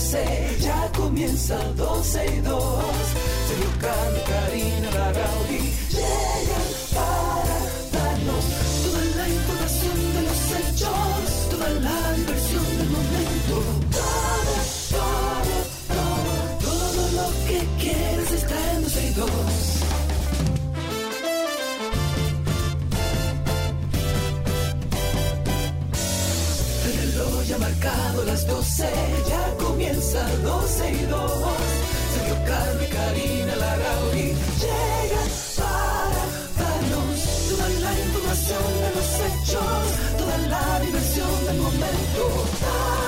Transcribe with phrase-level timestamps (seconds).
[0.00, 2.84] 12, ya comienza 12 y 2.
[3.48, 6.69] Sergio Carlos, Karina, Larrauri llegan
[28.20, 28.84] marcado las 12,
[29.28, 31.32] ya comienza 12 y 2.
[32.14, 36.22] Sergio y Karina Larrauri llegan para
[36.58, 42.99] darnos toda la información de los hechos, toda la diversión del momento.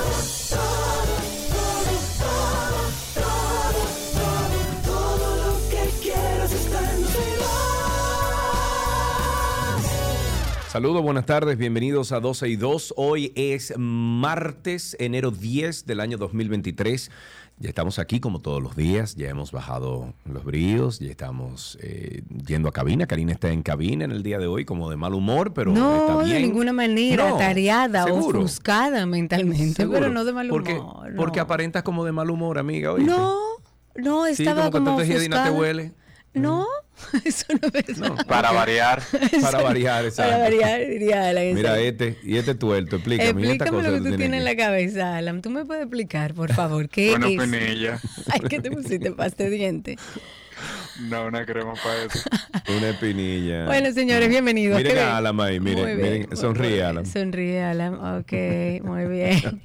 [10.72, 12.94] Saludos, buenas tardes, bienvenidos a 12 y 2.
[12.96, 17.10] Hoy es martes, enero 10 del año 2023.
[17.58, 22.22] Ya estamos aquí como todos los días, ya hemos bajado los bríos, ya estamos eh,
[22.46, 23.06] yendo a cabina.
[23.06, 25.94] Karina está en cabina en el día de hoy como de mal humor, pero no,
[26.06, 26.36] está bien.
[26.36, 28.38] de ninguna manera, No, tareada o seguro.
[28.38, 29.98] ofuscada mentalmente, Seguro.
[30.00, 30.62] pero no de mal humor.
[30.62, 31.02] Porque, no.
[31.16, 32.92] porque aparentas como de mal humor, amiga.
[32.94, 33.10] ¿oíste?
[33.10, 33.36] No,
[33.96, 35.52] no, Sí, estaba como que como Gedina te ofuscada.
[35.52, 35.92] huele.
[36.34, 36.66] No,
[37.24, 37.98] eso no es.
[37.98, 39.02] No, Para variar.
[39.42, 40.32] Para variar, exacto.
[40.32, 41.54] Para variar, diría Alan.
[41.54, 43.28] Mira este, y este tuerto, explícame.
[43.30, 45.42] esta Explícame cosa lo que tú tienes en la cabeza, Alan.
[45.42, 47.36] ¿Tú me puedes explicar, por favor, qué Una es?
[47.38, 48.00] penilla.
[48.30, 49.96] Ay, ¿qué te pusiste, pasta de diente?
[51.00, 52.20] No, una crema para eso.
[52.78, 53.66] Una espinilla.
[53.66, 54.76] Bueno, señores, bienvenidos.
[54.78, 55.16] Miren ¿Qué a?
[55.16, 56.82] Alan ahí, miren, bien, miren, sonríe.
[56.84, 57.04] Alan.
[57.04, 57.94] Sonríe, Alan.
[57.94, 58.32] Ok,
[58.84, 59.60] muy bien.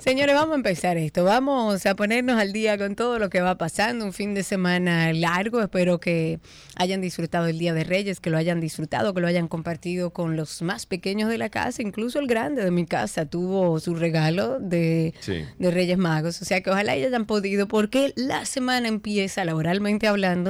[0.00, 1.24] Señores, vamos a empezar esto.
[1.24, 4.04] Vamos a ponernos al día con todo lo que va pasando.
[4.04, 5.62] Un fin de semana largo.
[5.62, 6.38] Espero que
[6.76, 10.36] hayan disfrutado el Día de Reyes, que lo hayan disfrutado, que lo hayan compartido con
[10.36, 11.80] los más pequeños de la casa.
[11.82, 15.44] Incluso el grande de mi casa tuvo su regalo de, Sí.
[15.58, 16.42] de Reyes Magos.
[16.42, 20.47] O sea que ojalá hayan podido, porque la semana empieza, laboralmente hablando,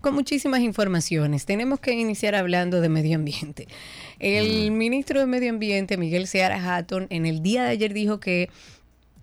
[0.00, 1.46] con muchísimas informaciones.
[1.46, 3.68] Tenemos que iniciar hablando de medio ambiente.
[4.18, 8.50] El ministro de Medio Ambiente, Miguel Seara Hatton, en el día de ayer dijo que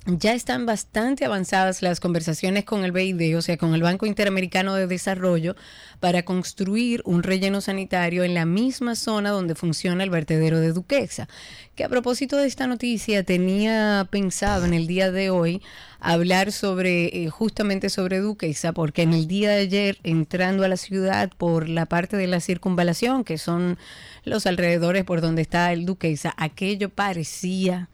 [0.07, 4.73] ya están bastante avanzadas las conversaciones con el BID, o sea, con el Banco Interamericano
[4.73, 5.57] de Desarrollo,
[5.99, 11.27] para construir un relleno sanitario en la misma zona donde funciona el vertedero de Duquesa.
[11.75, 15.61] Que a propósito de esta noticia, tenía pensado en el día de hoy
[15.99, 20.77] hablar sobre, eh, justamente sobre Duquesa, porque en el día de ayer, entrando a la
[20.77, 23.77] ciudad por la parte de la circunvalación, que son
[24.23, 27.89] los alrededores por donde está el Duquesa, aquello parecía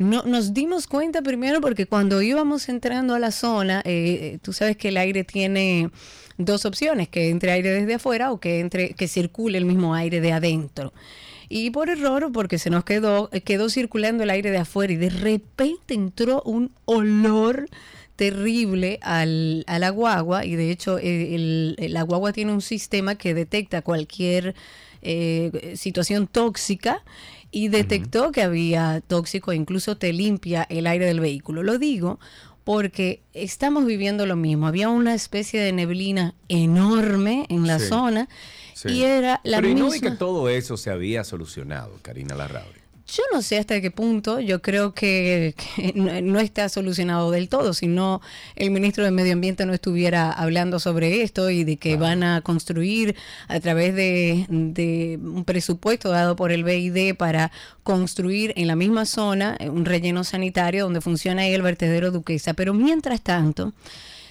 [0.00, 4.76] no, nos dimos cuenta primero porque cuando íbamos entrando a la zona, eh, tú sabes
[4.76, 5.90] que el aire tiene
[6.38, 10.20] dos opciones, que entre aire desde afuera o que entre, que circule el mismo aire
[10.20, 10.92] de adentro.
[11.48, 14.96] Y por error, porque se nos quedó, eh, quedó circulando el aire de afuera y
[14.96, 17.68] de repente entró un olor
[18.16, 22.60] terrible al, a la guagua y de hecho eh, el, el- la guagua tiene un
[22.62, 24.54] sistema que detecta cualquier
[25.02, 27.02] eh, situación tóxica
[27.50, 31.62] y detectó que había tóxico e incluso te limpia el aire del vehículo.
[31.62, 32.18] Lo digo
[32.64, 34.66] porque estamos viviendo lo mismo.
[34.66, 37.86] Había una especie de neblina enorme en la Sí.
[37.88, 38.28] zona
[38.74, 38.88] Sí.
[38.90, 39.90] y era la Pero no misma.
[39.92, 42.79] vi que todo eso se había solucionado, Karina Larrauri.
[43.12, 47.48] Yo no sé hasta qué punto, yo creo que, que no, no está solucionado del
[47.48, 48.20] todo, si no
[48.54, 52.40] el ministro de Medio Ambiente no estuviera hablando sobre esto y de que van a
[52.40, 53.16] construir
[53.48, 57.50] a través de, de un presupuesto dado por el BID para
[57.82, 62.54] construir en la misma zona eh, un relleno sanitario donde funciona ahí el vertedero Duquesa.
[62.54, 63.72] Pero mientras tanto,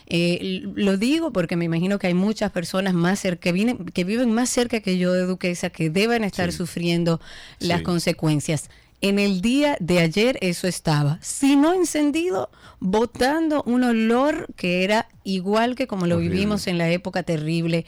[0.09, 4.03] eh, lo digo porque me imagino que hay muchas personas más cerca, que, vienen, que
[4.03, 6.57] viven más cerca que yo de Duquesa que deben estar Sí.
[6.57, 7.21] sufriendo
[7.59, 7.83] las Sí.
[7.83, 8.69] consecuencias.
[9.01, 12.49] En el día de ayer eso estaba, si no encendido,
[12.81, 16.33] botando un olor que era igual que como lo Horrible.
[16.33, 17.85] vivimos en la época terrible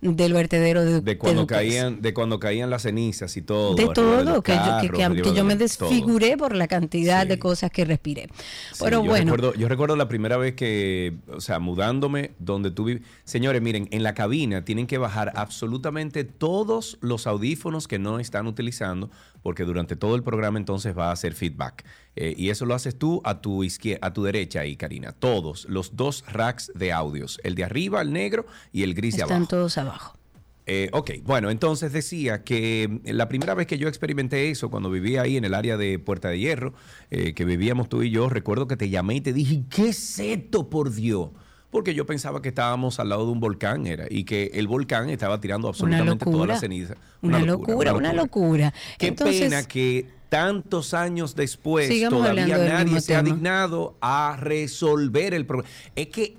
[0.00, 1.60] del vertedero de, De cuando Duquesa.
[1.60, 3.74] caían, de cuando caían las cenizas y todo.
[3.74, 5.58] De todo, que, yo, que- de yo me todo.
[5.64, 7.28] desfiguré por la cantidad Sí.
[7.28, 8.28] de cosas que respiré.
[8.72, 12.70] Sí, Pero yo bueno, Recuerdo, yo recuerdo la primera vez que, o sea, mudándome donde
[12.70, 13.02] tú vives.
[13.24, 18.46] Señores, miren, en la cabina tienen que bajar absolutamente todos los audífonos que no están
[18.46, 19.10] utilizando,
[19.44, 21.84] porque durante todo el programa entonces va a hacer feedback.
[22.16, 25.12] Eh, y eso lo haces tú a tu izquierda, a tu derecha ahí, Karina.
[25.12, 27.38] Todos, los dos racks de audios.
[27.44, 29.50] El de arriba, el negro, y el gris de están abajo.
[29.50, 30.18] todos abajo.
[30.64, 34.90] Eh, ok, bueno, entonces decía que mm, la primera vez que yo experimenté eso, cuando
[34.90, 36.72] vivía ahí en el área de Puerta de Hierro,
[37.10, 40.18] eh, que vivíamos tú y yo, recuerdo que te llamé y te dije, ¿qué es
[40.18, 41.28] esto, por Dios?
[41.74, 45.10] Porque yo pensaba que estábamos al lado de un volcán, era, y que el volcán
[45.10, 46.94] estaba tirando absolutamente toda la ceniza.
[47.20, 48.72] Una, locura, una locura.
[48.96, 55.46] Qué Entonces, pena que tantos años después, todavía nadie se ha dignado a resolver el
[55.46, 55.68] problema.
[55.96, 56.36] Es que,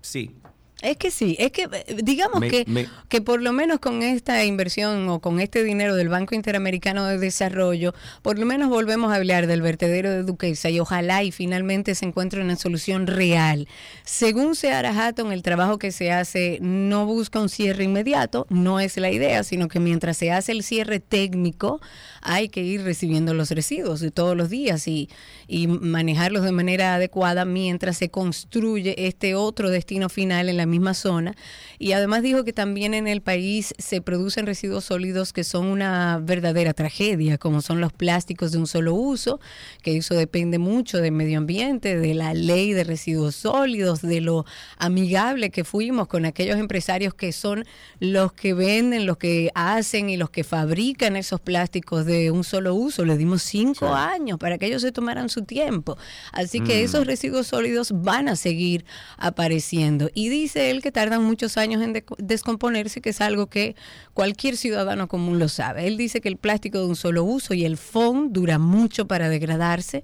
[0.00, 0.34] sí,
[0.82, 4.02] Es que sí, es que eh, digamos Me- que, me- que por lo menos con
[4.02, 9.12] esta inversión o con este dinero del Banco Interamericano de Desarrollo, por lo menos volvemos
[9.12, 13.68] a hablar del vertedero de Duquesa y ojalá y finalmente se encuentre una solución real.
[14.04, 18.96] Según Seara Hatton, el trabajo que se hace no busca un cierre inmediato, no es
[18.96, 21.80] la idea, sino que mientras se hace el cierre técnico,
[22.22, 25.08] hay que ir recibiendo los residuos de todos los días y,
[25.46, 30.94] y manejarlos de manera adecuada mientras se construye este otro destino final en la misma
[30.94, 31.36] zona.
[31.78, 36.18] Y además dijo que también en el país se producen residuos sólidos que son una
[36.20, 39.38] verdadera tragedia, como son los plásticos de un solo uso,
[39.82, 44.44] que eso depende mucho del medio ambiente, de la ley de residuos sólidos, de lo
[44.78, 47.64] amigable que fuimos con aquellos empresarios que son
[48.00, 52.74] los que venden, los que hacen y los que fabrican esos plásticos de un solo
[52.74, 53.04] uso.
[53.04, 53.92] Les dimos cinco Sí.
[53.94, 55.96] años para que ellos se tomaran su tiempo.
[56.32, 58.84] Así que esos residuos sólidos van a seguir
[59.18, 60.10] apareciendo.
[60.14, 63.76] Y dice él que tardan muchos años en de- descomponerse, que es algo que
[64.14, 65.86] cualquier ciudadano común lo sabe.
[65.86, 69.28] Él dice que el plástico de un solo uso y el foam dura mucho para
[69.28, 70.02] degradarse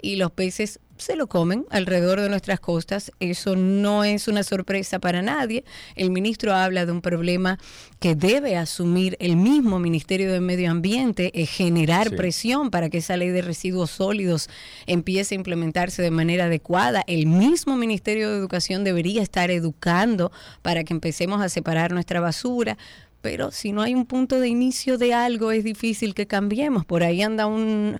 [0.00, 3.12] y los peces se lo comen alrededor de nuestras costas.
[3.20, 5.64] Eso no es una sorpresa para nadie.
[5.94, 7.58] El ministro habla de un problema
[8.00, 12.16] que debe asumir el mismo Ministerio de Medio Ambiente, es generar Sí.
[12.16, 14.48] presión para que esa ley de residuos sólidos
[14.86, 17.02] empiece a implementarse de manera adecuada.
[17.06, 20.30] El mismo Ministerio de Educación debería estar educando
[20.62, 22.76] para que empecemos a separar nuestra basura.
[23.20, 26.84] Pero si no hay un punto de inicio de algo, es difícil que cambiemos.
[26.84, 27.98] Por ahí anda un,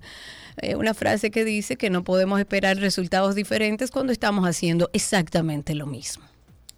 [0.61, 5.75] eh, una frase que dice que no podemos esperar resultados diferentes cuando estamos haciendo exactamente
[5.75, 6.23] lo mismo.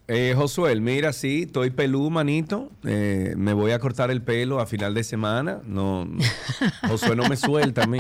[0.08, 2.70] Eh, Josué, mira, sí, estoy pelú, manito.
[2.84, 5.62] Eh, me voy a cortar el pelo a final de semana.
[5.66, 6.06] No,
[6.90, 8.00] Josué no me suelta a mí.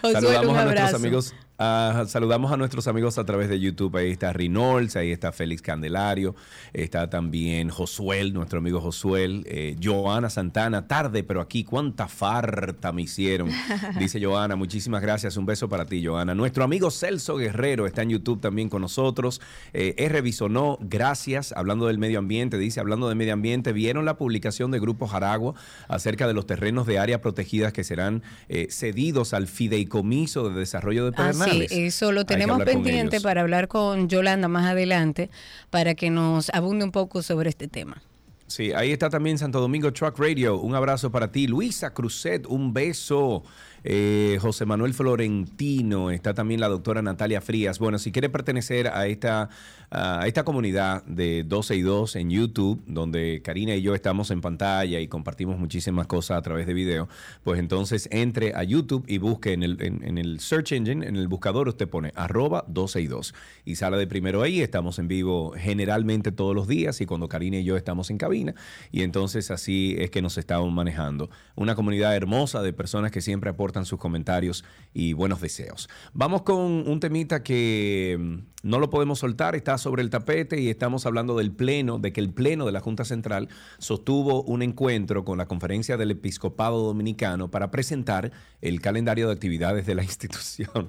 [0.00, 1.34] Saludamos un a nuestros amigos.
[1.58, 3.96] Ah, saludamos a nuestros amigos a través de YouTube.
[3.96, 6.34] Ahí está Rinolds, ahí está Félix Candelario,
[6.72, 13.02] está también Josuel, nuestro amigo Josuel, eh, Joana Santana, tarde, pero aquí cuánta farta me
[13.02, 13.50] hicieron.
[13.98, 15.36] Dice Joana, muchísimas gracias.
[15.36, 16.34] Un beso para ti, Joana.
[16.34, 19.40] Nuestro amigo Celso Guerrero está en YouTube también con nosotros.
[19.72, 20.20] Eh, R.
[20.20, 21.52] Bisonó, gracias.
[21.52, 25.54] Hablando del medio ambiente, dice, hablando de medio ambiente, ¿vieron la publicación de Grupo Jaragua
[25.88, 31.04] acerca de los terrenos de áreas protegidas que serán eh, cedidos al fideicomiso de desarrollo
[31.04, 31.12] de
[31.50, 35.30] Sí, eso lo tenemos pendiente para hablar con Yolanda más adelante
[35.70, 38.02] para que nos abunde un poco sobre este tema.
[38.46, 40.58] Sí, ahí está también Santo Domingo Truck Radio.
[40.58, 41.46] Un abrazo para ti.
[41.46, 43.44] Luisa Cruzet, un beso.
[43.84, 47.78] Eh, José Manuel Florentino, está también la doctora Natalia Frías.
[47.78, 49.50] Bueno, si quiere pertenecer a esta,
[49.90, 54.40] a esta comunidad de 12 y 2 en YouTube, donde Karina y yo estamos en
[54.40, 57.08] pantalla y compartimos muchísimas cosas a través de video,
[57.42, 61.28] pues entonces entre a YouTube y busque en el, en, el search engine, en el
[61.28, 64.60] buscador, usted pone arroba 12 y 2 y sale de primero ahí.
[64.60, 68.54] Estamos en vivo generalmente todos los días y cuando Karina y yo estamos en cabina
[68.92, 71.30] y entonces así es que nos estamos manejando.
[71.54, 75.88] Una comunidad hermosa de personas que siempre aportan sus comentarios y buenos deseos.
[76.12, 80.68] Vamos con un temita que mm, no lo podemos soltar, está sobre el tapete y
[80.68, 83.48] estamos hablando del pleno, de que el pleno de la Junta Central
[83.78, 89.86] sostuvo un encuentro con la conferencia del Episcopado Dominicano para presentar el calendario de actividades
[89.86, 90.88] de la institución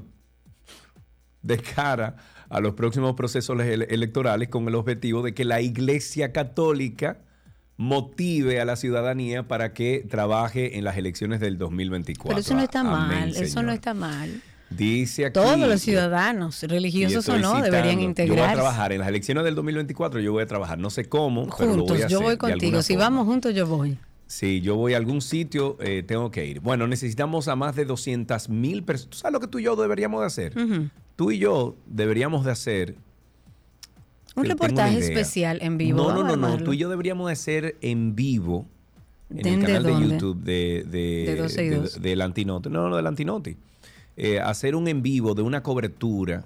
[1.41, 2.17] de cara
[2.49, 7.21] a los próximos procesos ele- electorales con el objetivo de que la Iglesia Católica
[7.77, 12.27] motive a la ciudadanía para que trabaje en las elecciones del 2024.
[12.27, 12.91] Pero eso no está Amén,
[13.29, 14.41] mal, eso no está mal.
[14.69, 15.33] Dice aquí.
[15.33, 18.53] Todos los ciudadanos, religiosos o no, citando, deberían Yo voy a integrarse.
[18.55, 21.83] trabajar en las elecciones del 2024, yo voy a trabajar, no sé cómo, pero lo
[21.83, 22.81] voy Juntos, a yo hacer voy de contigo.
[22.83, 23.09] Si forma.
[23.09, 23.97] vamos juntos, yo voy.
[24.27, 26.59] Si yo voy a algún sitio, eh, tengo que ir.
[26.59, 29.09] Bueno, necesitamos a más de 200 mil personas.
[29.11, 30.55] ¿Tú sabes lo que tú y yo deberíamos de hacer?
[30.55, 30.89] Ujú.
[31.15, 32.95] Tú y yo deberíamos de hacer...
[34.35, 35.97] Un reportaje especial en vivo.
[35.97, 36.57] No, no, no, no.
[36.63, 38.67] Tú y yo deberíamos de hacer en vivo
[39.31, 39.91] en el ¿De canal de?
[39.93, 42.01] YouTube de, de, De 12 y de- 2.
[42.01, 42.69] del Antinoti.
[42.69, 43.57] No, no, del Antinoti.
[44.21, 46.43] Eh, hacer un en vivo de una cobertura.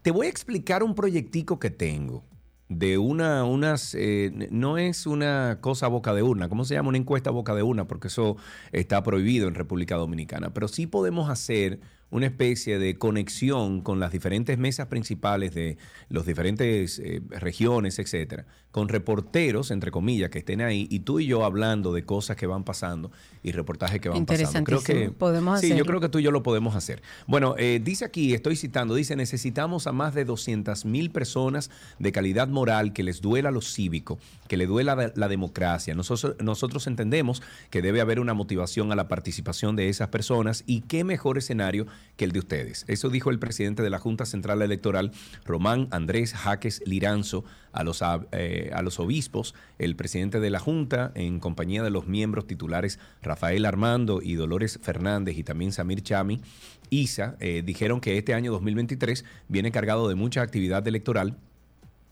[0.00, 2.24] Te voy a explicar un proyectico que tengo
[2.70, 6.88] de una, unas, eh, no es una cosa boca de urna, ¿cómo se llama?
[6.88, 8.38] Una encuesta boca de urna, porque eso
[8.72, 11.78] está prohibido en República Dominicana, pero sí podemos hacer
[12.10, 15.76] una especie de conexión con las diferentes mesas principales de
[16.08, 21.26] las diferentes eh, regiones, etcétera, con reporteros, entre comillas, que estén ahí y tú y
[21.26, 23.12] yo hablando de cosas que van pasando
[23.44, 24.64] y reportajes que van pasando.
[24.64, 25.78] Creo que podemos Sí, hacerlo.
[25.78, 27.00] yo creo que tú y yo lo podemos hacer.
[27.28, 32.10] Bueno, eh, dice aquí, estoy citando, dice, necesitamos a más de 200 mil personas de
[32.10, 35.94] calidad moral que les duela lo cívico, que le duela la, la democracia.
[35.94, 40.80] Nosotros, nosotros entendemos que debe haber una motivación a la participación de esas personas y
[40.80, 42.84] qué mejor escenario que el de ustedes.
[42.88, 45.12] Eso dijo el presidente de la Junta Central Electoral,
[45.44, 48.02] Román Andrés Jaques Liranzo, a los,
[48.32, 52.98] eh, a los obispos, el presidente de la Junta, en compañía de los miembros titulares
[53.20, 56.40] Rafael Armando y Dolores Fernández y también Samir Chami,
[56.90, 61.36] ISA, eh, dijeron que este año 2023 viene cargado de mucha actividad electoral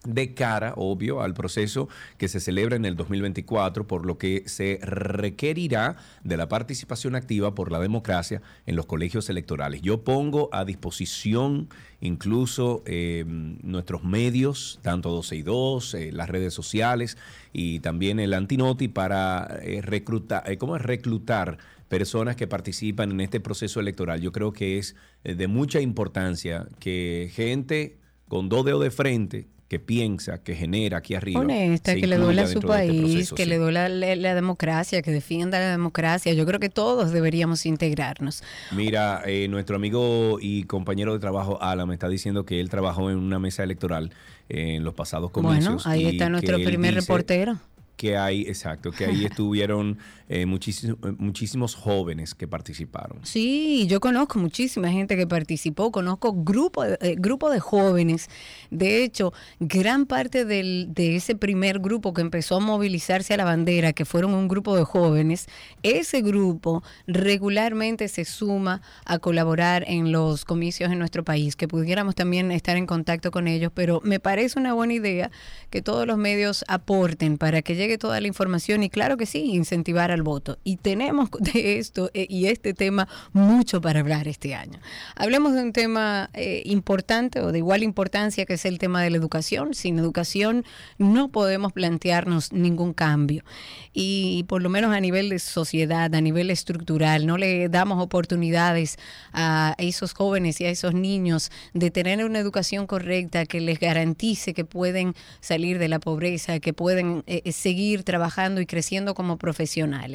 [0.04, 4.78] de cara, obvio, al proceso que se celebra en el 2024, por lo que se
[4.82, 9.82] requerirá de la participación activa por la democracia en los colegios electorales.
[9.82, 11.68] Yo pongo a disposición
[12.00, 17.16] incluso eh, nuestros medios, tanto 12 y 2, eh, las redes sociales
[17.52, 20.82] y también el Antinoti para eh, reclutar, ¿cómo es?
[20.82, 24.20] reclutar personas que participan en este proceso electoral.
[24.20, 29.78] Yo creo que es de mucha importancia que gente con dos dedos de frente que
[29.78, 31.40] piensa, que genera aquí arriba.
[31.40, 33.48] honesta, que le duela a su este país, proceso, que sí.
[33.48, 36.34] le duela la, la democracia, que defienda la democracia.
[36.34, 38.42] Yo creo que todos deberíamos integrarnos.
[38.70, 43.10] Mira, eh, nuestro amigo y compañero de trabajo, Alan, me está diciendo que él trabajó
[43.10, 44.10] en una mesa electoral
[44.50, 45.64] eh, en los pasados comicios.
[45.64, 47.58] Bueno, ahí está nuestro primer reportero.
[47.96, 49.96] Que hay, exacto, que ahí estuvieron
[50.34, 53.18] eh, muchísimos, muchísimos jóvenes que participaron.
[53.22, 58.28] Sí, yo conozco muchísima gente que participó, conozco grupo, eh, grupo de jóvenes.
[58.70, 63.44] De hecho, gran parte del- de ese primer grupo que empezó a movilizarse a la
[63.44, 65.48] bandera, que fueron un grupo de jóvenes,
[65.82, 72.14] ese grupo regularmente se suma a colaborar en los comicios en nuestro país, que pudiéramos
[72.14, 75.30] también estar en contacto con ellos, pero me parece una buena idea
[75.68, 79.52] que todos los medios aporten para que llegue toda la información y claro que sí,
[79.52, 80.58] incentivar voto.
[80.64, 84.80] Y tenemos de esto eh, y este tema mucho para hablar este año.
[85.16, 89.10] Hablemos de un tema eh, importante o de igual importancia que es el tema de
[89.10, 89.74] la educación.
[89.74, 90.64] Sin educación
[90.98, 93.44] no podemos plantearnos ningún cambio.
[93.92, 98.98] Y por lo menos a nivel de sociedad, a nivel estructural, no le damos oportunidades
[99.32, 104.54] a esos jóvenes y a esos niños de tener una educación correcta que les garantice
[104.54, 110.11] que pueden salir de la pobreza, que pueden eh, seguir trabajando y creciendo como profesionales.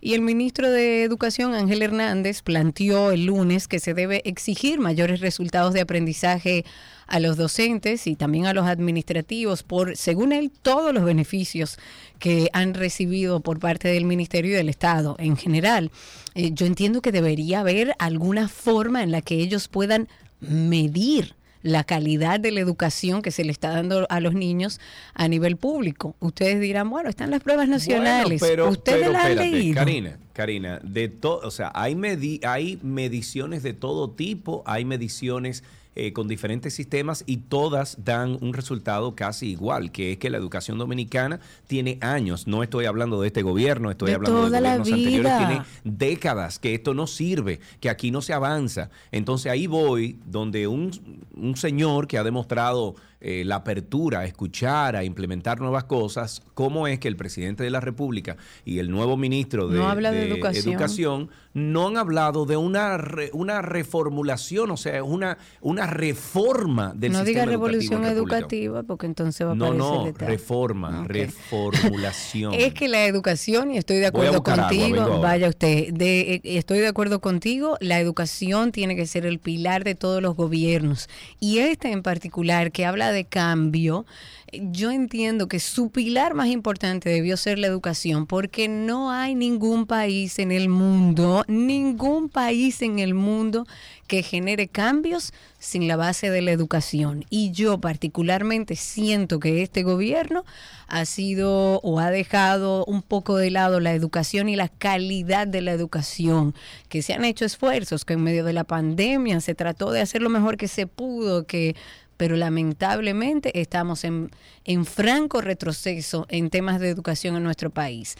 [0.00, 5.20] Y el ministro de Educación, Ángel Hernández, planteó el lunes que se debe exigir mayores
[5.20, 6.64] resultados de aprendizaje
[7.06, 11.78] a los docentes y también a los administrativos por, según él, todos los beneficios
[12.18, 15.90] que han recibido por parte del Ministerio y del Estado en general.
[16.34, 20.08] Eh, yo entiendo que debería haber alguna forma en la que ellos puedan
[20.40, 24.80] medir la calidad de la educación que se le está dando a los niños
[25.14, 26.16] a nivel público.
[26.20, 28.40] Ustedes dirán, bueno, están las pruebas nacionales.
[28.40, 29.74] Bueno, pero, Ustedes pero las han espérate, leído.
[29.74, 35.64] Karina, Karina, de todo, o sea, hay medi hay mediciones de todo tipo, hay mediciones
[35.94, 40.38] eh, con diferentes sistemas y todas dan un resultado casi igual, que es que la
[40.38, 42.46] educación dominicana tiene años.
[42.46, 45.38] No estoy hablando de este gobierno, estoy De hablando de gobiernos anteriores.
[45.38, 48.90] Tiene décadas que esto no sirve, que aquí no se avanza.
[49.10, 50.90] Entonces ahí voy donde un,
[51.34, 56.86] un señor que ha demostrado eh, la apertura a escuchar, a implementar nuevas cosas, cómo
[56.86, 60.20] es que el presidente de la República y el nuevo ministro de, No habla de
[60.20, 60.72] de educación.
[60.74, 67.12] educación no han hablado de una, re- una reformulación, o sea, una, una reforma del
[67.12, 70.28] no sistema diga revolución educativa porque entonces va a No, parecer no, letal.
[70.28, 72.54] reforma, reformulación.
[72.58, 76.78] Es que la educación, y estoy de acuerdo agua, contigo, vaya usted, de, eh, estoy
[76.78, 81.08] de acuerdo contigo, la educación tiene que ser el pilar de todos los gobiernos.
[81.40, 84.06] Y este en particular, que habla de cambio,
[84.52, 89.86] yo entiendo que su pilar más importante debió ser la educación, porque no hay ningún
[89.86, 93.66] país en el mundo, ningún país en el mundo
[94.06, 97.26] que genere cambios sin la base de la educación.
[97.28, 100.44] Y yo particularmente siento que este gobierno
[100.86, 105.60] ha sido o ha dejado un poco de lado la educación y la calidad de
[105.60, 106.54] la educación,
[106.88, 110.22] que se han hecho esfuerzos, que en medio de la pandemia se trató de hacer
[110.22, 111.76] lo mejor que se pudo, que
[112.18, 114.30] pero lamentablemente estamos en,
[114.64, 118.16] en franco retroceso en temas de educación en nuestro país.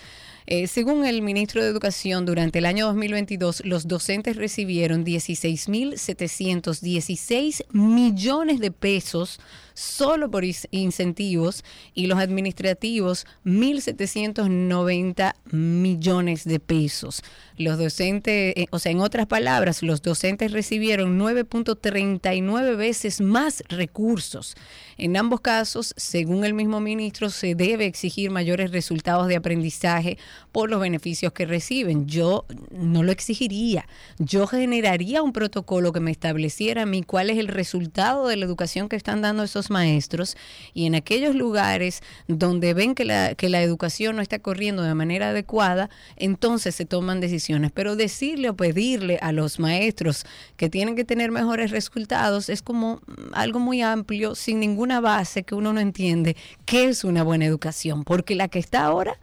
[0.47, 8.59] Eh, según el ministro de Educación, durante el año 2022 los docentes recibieron 16.716 millones
[8.59, 9.38] de pesos
[9.78, 17.23] solo por incentivos y los administrativos 1.790 millones de pesos.
[17.56, 24.56] Los docentes, eh, o sea, en otras palabras, los docentes recibieron 9.39 veces más recursos.
[24.97, 30.18] En ambos casos, según el mismo ministro, se debe exigir mayores resultados de aprendizaje
[30.50, 32.06] por los beneficios que reciben.
[32.08, 33.87] Yo no lo exigiría.
[34.18, 38.44] Yo generaría un protocolo que me estableciera a mí cuál es el resultado de la
[38.44, 40.37] educación que están dando esos maestros
[40.75, 44.95] y en aquellos lugares donde ven que la, que la educación no está corriendo de
[44.95, 47.71] manera adecuada, entonces se toman decisiones.
[47.73, 50.25] Pero decirle o pedirle a los maestros
[50.57, 53.01] que tienen que tener mejores resultados es como
[53.33, 58.05] algo muy amplio, sin ninguna base que uno no entiende qué es una buena educación,
[58.05, 59.19] porque la que está ahora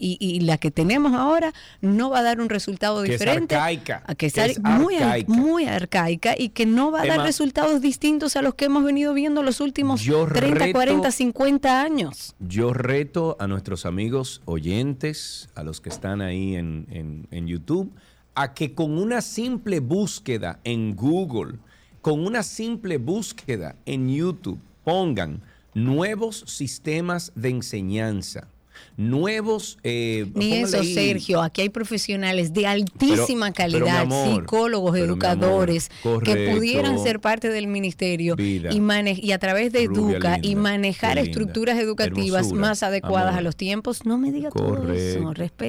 [0.00, 3.54] y, y la que tenemos ahora no va a dar un resultado Que es diferente.
[3.54, 5.32] arcaica, a que es, es muy, ar- arcaica.
[5.32, 9.12] muy arcaica y que no va a dar resultados distintos a los que hemos venido
[9.14, 12.34] viendo los últimos Yo 30, reto- 40, 50 años.
[12.40, 17.92] Yo reto a nuestros amigos oyentes, a los que están ahí en, en- en YouTube,
[18.34, 21.58] a que con una simple búsqueda en Google,
[22.00, 25.42] con una simple búsqueda en YouTube, pongan
[25.74, 28.48] nuevos sistemas de enseñanza,
[28.96, 29.78] nuevos...
[29.82, 31.42] eh, Ni eso, ahí- Sergio.
[31.42, 36.54] Aquí hay profesionales de altísima Pero- pero, mi calidad, amor, psicólogos, educadores, amor, que correcto.
[36.56, 38.70] pudieran ser parte del ministerio Vida.
[38.72, 41.30] y, a través de Rubia Educa y manejar linda.
[41.30, 44.04] estructuras educativas Hermosura, más adecuadas a los tiempos.
[44.04, 45.20] No me diga todo eso.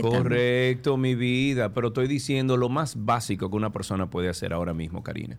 [0.01, 1.73] Correcto, mi vida.
[1.73, 5.37] Pero estoy diciendo lo más básico que una persona puede hacer ahora mismo, Karina,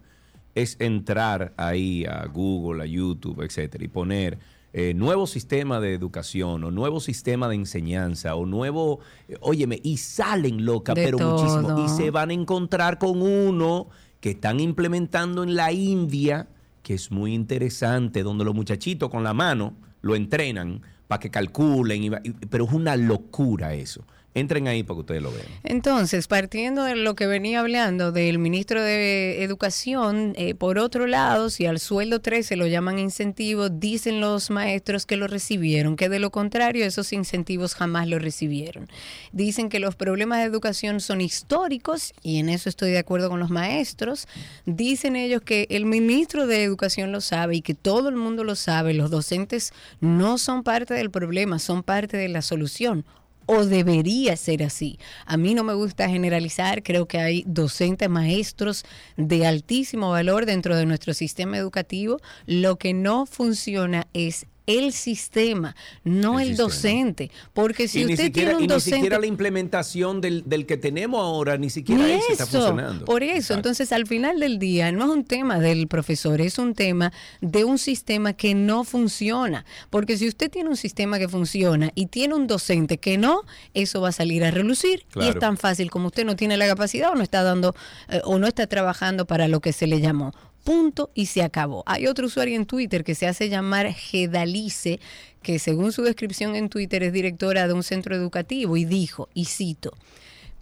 [0.54, 4.38] es entrar ahí a Google, a YouTube, etcétera, y poner
[4.74, 9.98] eh, nuevo sistema de educación o nuevo sistema de enseñanza o nuevo, eh, óyeme, y
[9.98, 11.84] salen loca, De pero muchísimo.
[11.84, 13.88] Y se van a encontrar con uno
[14.20, 16.48] que están implementando en la India,
[16.82, 22.02] que es muy interesante, donde los muchachitos con la mano lo entrenan para que calculen,
[22.04, 24.04] y va- y- pero es una locura eso.
[24.34, 25.46] Entren ahí para que ustedes lo vean.
[25.62, 31.50] Entonces, partiendo de lo que venía hablando del ministro de Educación, eh, por otro lado,
[31.50, 36.18] si al sueldo 13 lo llaman incentivo, dicen los maestros que lo recibieron, que de
[36.18, 38.88] lo contrario esos incentivos jamás lo recibieron.
[39.32, 43.38] Dicen que los problemas de educación son históricos y en eso estoy de acuerdo con
[43.38, 44.28] los maestros.
[44.64, 48.56] Dicen ellos que el ministro de Educación lo sabe y que todo el mundo lo
[48.56, 48.94] sabe.
[48.94, 53.04] Los docentes no son parte del problema, son parte de la solución
[53.46, 54.98] o debería ser así.
[55.26, 58.84] A mí no me gusta generalizar, creo que hay docentes, maestros
[59.16, 62.18] de altísimo valor dentro de nuestro sistema educativo.
[62.46, 66.68] Lo que no funciona es el sistema, no El el, sistema.
[66.68, 67.30] docente.
[67.52, 68.96] Porque si y ni usted siquiera, tiene un y ni docente...
[68.96, 73.04] siquiera la implementación del, del que tenemos ahora, ni siquiera Ni ese está eso, funcionando.
[73.04, 73.32] por eso.
[73.36, 73.54] Exacto.
[73.54, 77.64] Entonces, al final del día, no es un tema del profesor, es un tema de
[77.64, 79.64] un sistema que no funciona.
[79.90, 83.42] Porque si usted tiene un sistema que funciona y tiene un docente que no,
[83.74, 85.04] eso va a salir a relucir.
[85.16, 87.74] Y es tan fácil como usted no tiene la capacidad o no está dando
[88.08, 90.32] eh, o no está trabajando para lo que se le llamó.
[90.64, 91.82] Punto y se acabó.
[91.86, 95.00] Hay otro usuario en Twitter que se hace llamar Gedalice,
[95.42, 99.46] que según su descripción en Twitter es directora de un centro educativo y dijo, y
[99.46, 99.92] cito,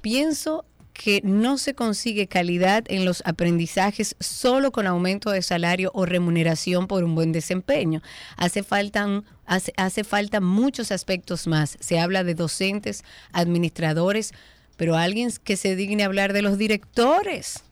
[0.00, 6.04] Pienso que no se consigue calidad en los aprendizajes solo con aumento de salario o
[6.04, 8.02] remuneración por un buen desempeño.
[8.36, 11.76] Hace falta, hace, hace falta muchos aspectos más.
[11.80, 14.32] Se habla de docentes, administradores,
[14.76, 17.64] pero alguien que se digne hablar de los directores,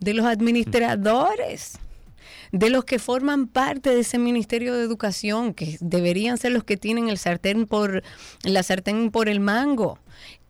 [0.00, 1.78] de los administradores
[2.52, 6.76] de los que forman parte de ese Ministerio de Educación, que deberían ser los que
[6.76, 8.02] tienen el sartén por
[8.42, 9.98] la sartén por el mango.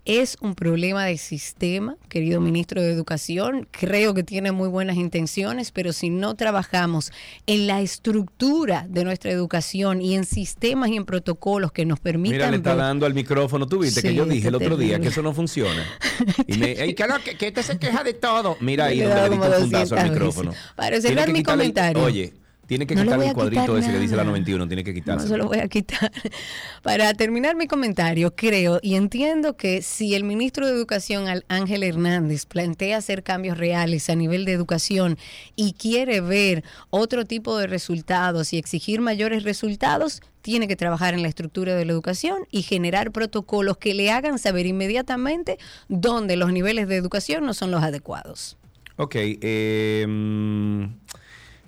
[0.07, 3.67] Es un problema de sistema, querido ministro de Educación.
[3.73, 7.11] Creo que tiene muy buenas intenciones, pero si no trabajamos
[7.49, 12.37] en la estructura de nuestra educación y en sistemas y en protocolos que nos permitan
[12.37, 13.67] Mira, le está ver- dando al micrófono.
[13.67, 15.85] Tú viste que yo dije el otro día que eso no funciona.
[16.47, 18.57] Y me, "Ey, que, que, que este se queja de todo.
[18.61, 20.53] Mira ahí donde le diste un fundazo al 200 micrófono.
[20.77, 22.01] Para cerrar mi comentario.
[22.05, 22.33] Oye,
[22.67, 24.31] tiene que No quitar el cuadrito ese que dice la nada.
[24.33, 24.67] 91.
[24.67, 25.29] Tiene que No quitarse.
[25.29, 26.11] se lo voy a quitar.
[26.83, 32.47] Para terminar mi comentario, creo y entiendo que si el ministro de Educación, Ángel Hernández,
[32.47, 35.17] plantea hacer cambios reales a nivel de educación
[35.55, 41.23] y quiere ver otro tipo de resultados y exigir mayores resultados, tiene que trabajar en
[41.23, 46.53] la estructura de la educación y generar protocolos que le hagan saber inmediatamente dónde los
[46.53, 48.57] niveles de educación no son los adecuados.
[48.99, 49.15] Ok.
[49.19, 50.07] eh,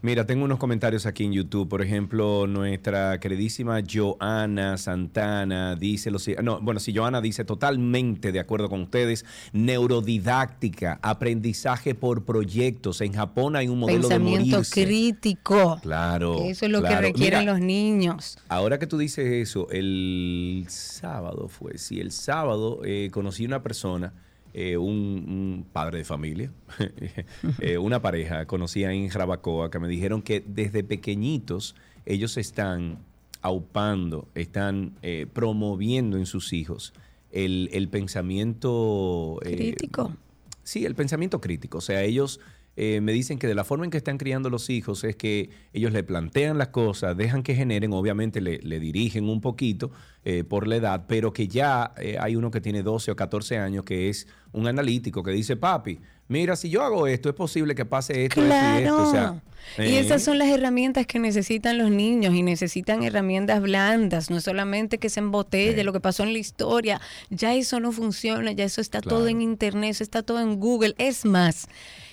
[0.01, 1.69] Mira, tengo unos comentarios aquí en YouTube.
[1.69, 6.19] Por ejemplo, nuestra queridísima Joana Santana dice lo.
[6.43, 13.01] No, bueno, si Joana dice totalmente de acuerdo con ustedes, neurodidáctica, aprendizaje por proyectos.
[13.01, 14.85] En Japón hay un modelo Pensamiento de morirse.
[14.85, 15.79] crítico.
[15.83, 16.43] Claro.
[16.45, 16.97] Eso es lo claro.
[16.97, 18.39] que requieren Mira, los niños.
[18.49, 24.13] Ahora que tú dices eso, el sábado fue, sí, el sábado eh, conocí una persona,
[24.61, 26.51] eh, un, un padre de familia,
[27.61, 32.99] eh, una pareja, conocí ahí en Jarabacoa, que me dijeron que desde pequeñitos ellos están
[33.41, 36.93] aupando, están eh, promoviendo en sus hijos
[37.31, 39.39] el, el pensamiento...
[39.43, 40.17] Crítico.
[40.65, 41.79] Sí, el pensamiento crítico.
[41.79, 42.41] O sea, ellos
[42.81, 45.51] eh, me dicen que de la forma en que están criando los hijos es que
[45.73, 49.91] ellos le plantean las cosas, dejan que generen, obviamente le, le dirigen un poquito
[50.25, 53.59] eh, por la edad, pero que ya eh, hay uno que tiene 12 o 14
[53.59, 57.75] años que es un analítico que dice, papi, mira, si yo hago esto, es posible
[57.75, 59.03] que pase esto, esto y esto.
[59.09, 59.43] O sea,
[59.79, 64.41] y eh, esas son las herramientas que necesitan los niños y necesitan herramientas blandas, no
[64.41, 65.83] solamente que se embotelle Sí.
[65.83, 67.01] lo que pasó en la historia.
[67.31, 69.29] Ya eso no funciona, ya eso está todo Claro.
[69.29, 70.95] en internet, eso está todo en Google.
[70.99, 71.69] Es más,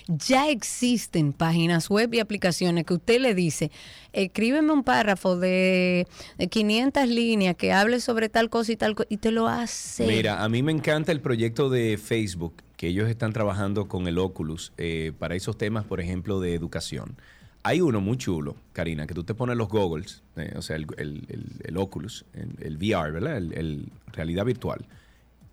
[0.08, 3.70] ya existen páginas web y aplicaciones que usted le dice,
[4.12, 6.06] escríbeme un párrafo de,
[6.38, 10.06] de 500 líneas que hable sobre tal cosa y tal cosa, y te lo hace.
[10.06, 14.18] Mira, a mí me encanta el proyecto de Facebook, que ellos están trabajando con el
[14.18, 17.16] Oculus eh, para esos temas, por ejemplo, de educación.
[17.62, 20.86] Hay uno muy chulo, Karina, que tú te pones los goggles, eh, o sea, el,
[20.98, 23.36] el- Oculus, el, VR, ¿verdad?
[23.38, 24.86] El realidad virtual.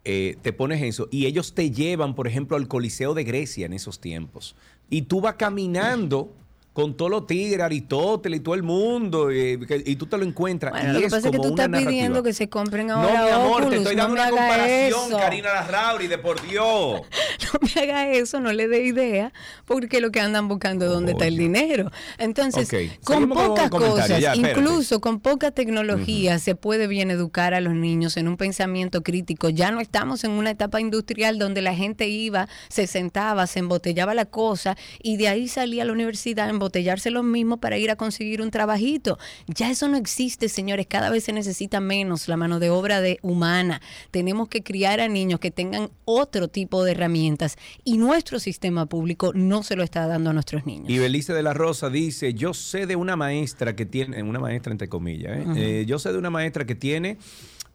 [0.06, 3.74] Eh, te pones eso y ellos te llevan, por ejemplo, al Coliseo de Grecia en
[3.74, 4.56] esos tiempos.
[4.90, 6.34] Y tú vas caminando
[6.74, 10.24] con todos los tigres, Aristóteles y todo el mundo, eh, que- y tú te lo
[10.26, 10.72] encuentras.
[10.74, 12.96] Bueno, y lo que es pasa es que tú estás pidiendo que se compren No,
[12.96, 15.18] ahora mi amor, te estoy no dando me una comparación, eso.
[15.18, 17.02] Karina Larrauri, de por Dios.
[17.54, 19.32] no me haga eso, no le dé idea,
[19.66, 21.92] porque lo que andan buscando es dónde está el dinero.
[22.18, 22.70] Entonces,
[23.04, 28.18] con pocas cosas, ya, incluso con poca tecnología, se puede bien educar a los niños
[28.18, 29.50] en un pensamiento crítico.
[29.50, 34.14] Ya no estamos en una etapa industrial donde la gente iba, se sentaba, se embotellaba
[34.16, 37.98] la cosa y de ahí salía a la universidad embotellarse lo mismo para ir a
[37.98, 39.18] conseguir un trabajito.
[39.48, 40.88] Ya eso no existe, señores.
[40.88, 43.82] Cada vez se necesita menos la mano de obra de humana.
[44.12, 49.32] Tenemos que criar a niños que tengan otro tipo de herramientas y nuestro sistema público
[49.34, 50.90] no se lo está dando a nuestros niños.
[50.90, 54.72] Y Belice de la Rosa dice, yo sé de una maestra que tiene, una maestra
[54.72, 55.46] entre comillas, ¿eh?
[55.56, 57.18] Eh, yo sé de una maestra que tiene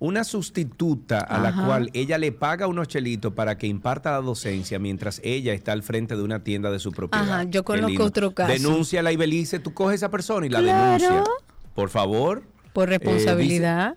[0.01, 1.67] una sustituta a la Ajá.
[1.67, 5.83] cual ella le paga unos chelitos para que imparta la docencia mientras ella está al
[5.83, 7.29] frente de una tienda de su propiedad.
[7.29, 8.53] Ajá, yo conozco otro caso.
[8.53, 11.03] Denúnciala y Belice, tú coges a esa persona y la Claro.
[11.05, 11.25] denuncia.
[11.75, 12.43] Por favor.
[12.73, 13.97] Por Eh, dice- responsabilidad.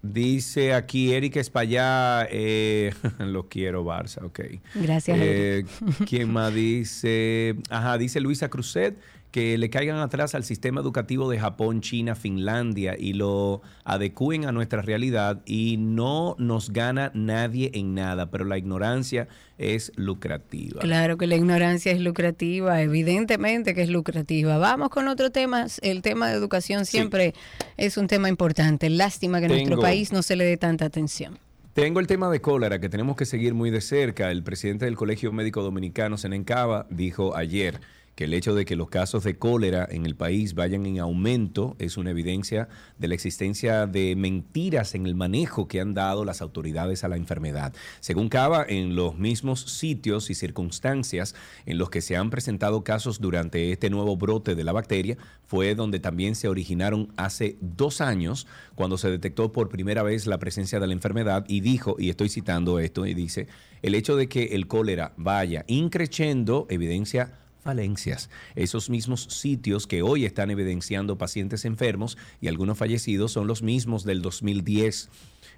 [0.00, 4.40] Dice aquí Eric Espallá, eh, lo quiero Barça, ok.
[4.76, 5.64] Gracias, Eh,
[6.08, 7.56] ¿Quién más dice?
[7.68, 8.96] Ajá, dice Luisa Cruzet
[9.30, 14.52] que le caigan atrás al sistema educativo de Japón, China, Finlandia y lo adecúen a
[14.52, 20.80] nuestra realidad y no nos gana nadie en nada, pero la ignorancia es lucrativa.
[20.80, 24.56] Claro que la ignorancia es lucrativa, evidentemente que es lucrativa.
[24.56, 25.66] Vamos con otro tema.
[25.82, 27.34] El tema de educación siempre
[27.76, 28.88] es un tema importante.
[28.88, 31.38] Lástima que a nuestro país no se le dé tanta atención.
[31.74, 34.32] Tengo el tema de cólera que tenemos que seguir muy de cerca.
[34.32, 37.80] El presidente del Colegio Médico Dominicano, Senencaba, dijo ayer
[38.18, 41.76] que el hecho de que los casos de cólera en el país vayan en aumento
[41.78, 46.42] es una evidencia de la existencia de mentiras en el manejo que han dado las
[46.42, 47.72] autoridades a la enfermedad.
[48.00, 53.20] Según Cava, en los mismos sitios y circunstancias en los que se han presentado casos
[53.20, 58.48] durante este nuevo brote de la bacteria, fue donde también se originaron hace dos años,
[58.74, 62.30] cuando se detectó por primera vez la presencia de la enfermedad y dijo, y estoy
[62.30, 63.46] citando esto, y dice,
[63.80, 68.30] el hecho de que el cólera vaya increciendo evidencia falencias.
[68.54, 74.04] Esos mismos sitios que hoy están evidenciando pacientes enfermos y algunos fallecidos son los mismos
[74.04, 75.10] del 2010.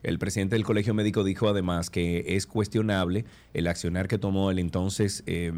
[0.02, 4.58] El presidente del Colegio Médico dijo además que es cuestionable el accionar que tomó el
[4.58, 5.52] entonces eh,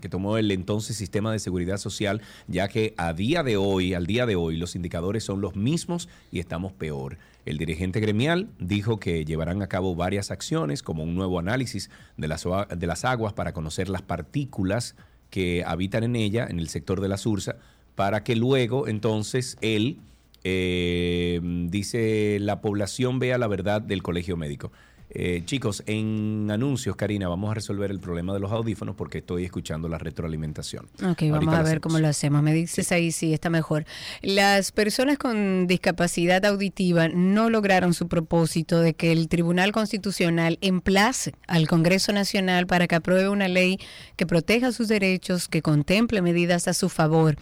[0.00, 4.06] que tomó el entonces sistema de seguridad social, ya que a día de hoy, al
[4.06, 7.18] día de hoy, los indicadores son los mismos y estamos peor.
[7.44, 12.28] El dirigente gremial dijo que llevarán a cabo varias acciones, como un nuevo análisis de
[12.28, 14.94] las, de las aguas para conocer las partículas
[15.34, 17.56] que habitan en ella, en el sector de la Sursa,
[17.96, 19.98] para que luego entonces él
[20.44, 24.70] eh, dice la población vea la verdad del colegio médico.
[25.16, 29.44] Eh, chicos, en anuncios, Karina, vamos a resolver el problema de los audífonos porque estoy
[29.44, 30.88] escuchando la retroalimentación.
[31.08, 32.42] Ok, vamos a ver cómo lo hacemos.
[32.42, 33.84] Me dices ahí si está mejor.
[34.22, 41.34] Las personas con discapacidad auditiva no lograron su propósito de que el Tribunal Constitucional emplace
[41.46, 43.78] al Congreso Nacional para que apruebe una ley
[44.16, 47.36] que proteja sus derechos, que contemple medidas a su favor.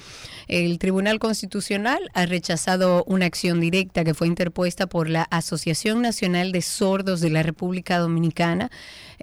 [0.47, 6.53] El Tribunal Constitucional ha rechazado una acción directa que fue interpuesta por la Asociación Nacional
[6.53, 8.71] de Sordos de la República República Dominicana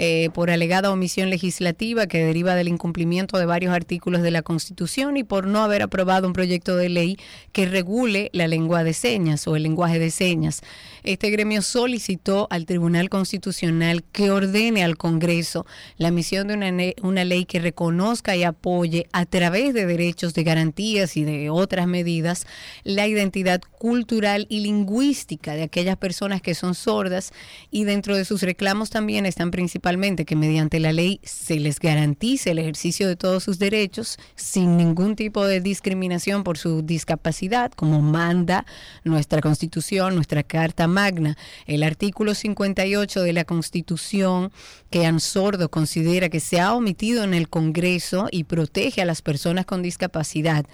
[0.01, 5.17] eh, por alegada omisión legislativa que deriva del incumplimiento de varios artículos de la Constitución
[5.17, 7.17] y por no haber aprobado un proyecto de ley
[7.51, 10.61] que regule la lengua de señas o el lenguaje de señas.
[11.03, 15.65] Este gremio solicitó al Tribunal Constitucional que ordene al Congreso
[15.97, 20.45] la emisión de una, una ley que reconozca y apoye a través de derechos, de
[20.45, 22.47] garantías y de otras medidas
[22.85, 27.33] la identidad cultural y lingüística de aquellas personas que son sordas
[27.69, 29.88] y dentro de sus reclamos también están principalmente
[30.25, 35.15] que mediante la ley se les garantice el ejercicio de todos sus derechos sin ningún
[35.15, 38.67] tipo de discriminación por su discapacidad, como manda
[39.03, 41.37] nuestra Constitución, nuestra Carta Magna.
[41.65, 44.51] El artículo 58 de la Constitución
[44.91, 49.65] que Ansordo considera que se ha omitido en el Congreso y protege a las personas
[49.65, 50.67] con discapacidad.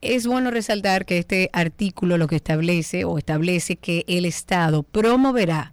[0.00, 5.72] Es bueno resaltar que este artículo lo que establece o establece que el Estado promoverá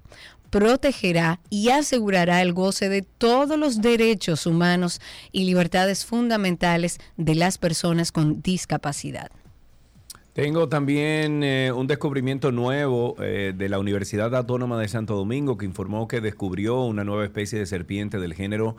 [0.53, 7.57] protegerá y asegurará el goce de todos los derechos humanos y libertades fundamentales de las
[7.57, 9.31] personas con discapacidad.
[10.33, 15.65] Tengo también eh, un descubrimiento nuevo eh, de la Universidad Autónoma de Santo Domingo que
[15.65, 18.75] informó que descubrió una nueva especie de serpiente del género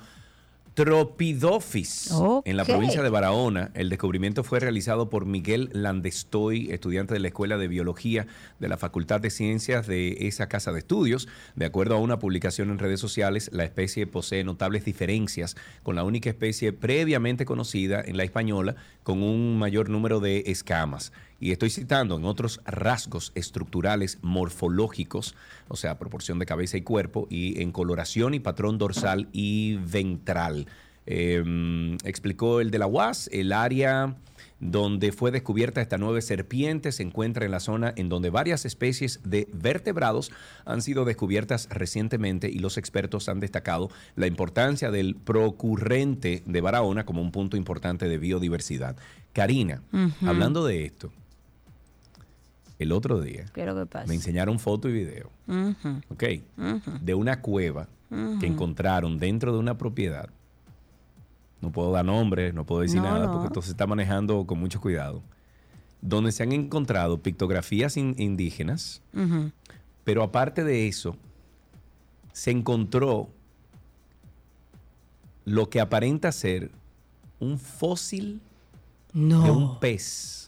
[0.74, 2.12] Tropidophis
[2.44, 3.70] en la provincia de Barahona.
[3.74, 8.26] El descubrimiento fue realizado por Miguel Landestoy, estudiante de la Escuela de Biología
[8.58, 11.28] de la Facultad de Ciencias de esa casa de estudios.
[11.54, 16.02] De acuerdo a una publicación en redes sociales, la especie posee notables diferencias con la
[16.02, 21.12] única especie previamente conocida en la española con un mayor número de escamas
[21.44, 25.34] y estoy citando en otros rasgos estructurales morfológicos,
[25.68, 30.66] o sea, proporción de cabeza y cuerpo, y en coloración y patrón dorsal y ventral.
[31.04, 34.16] Em, explicó el de la UAS, el área
[34.58, 39.20] donde fue descubierta esta nueva serpiente se encuentra en la zona en donde varias especies
[39.22, 40.32] de vertebrados
[40.64, 47.04] han sido descubiertas recientemente y los expertos han destacado la importancia del procurrente de Barahona
[47.04, 48.96] como un punto importante de biodiversidad.
[49.34, 49.82] Karina,
[50.22, 51.12] hablando de esto,
[52.84, 53.44] el otro día
[54.06, 55.30] me enseñaron foto y video,
[57.00, 57.88] de una cueva
[58.40, 60.30] que encontraron dentro de una propiedad.
[61.60, 64.80] No puedo dar nombre, no puedo decir nada, porque esto se está manejando con mucho
[64.80, 65.22] cuidado.
[66.00, 69.02] Donde se han encontrado pictografías indígenas,
[70.04, 71.16] pero aparte de eso,
[72.32, 73.28] se encontró
[75.44, 76.70] lo que aparenta ser
[77.40, 78.40] un fósil
[79.12, 80.43] de un pez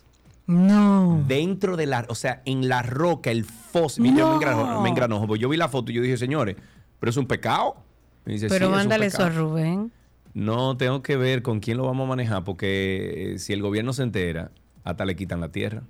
[0.47, 1.25] no.
[1.27, 4.15] Dentro de la, o sea, en la roca, el fósil.
[4.15, 4.39] No.
[4.81, 6.57] me engranojo, me Yo vi la foto y yo dije, señores,
[7.01, 7.77] pero es un pecado.
[8.49, 9.93] pero mándale eso a Rubén.
[10.35, 13.93] No, tengo que ver con quién lo vamos a manejar, porque eh, si el gobierno
[13.93, 14.51] se entera,
[14.85, 15.83] hasta le quitan la tierra.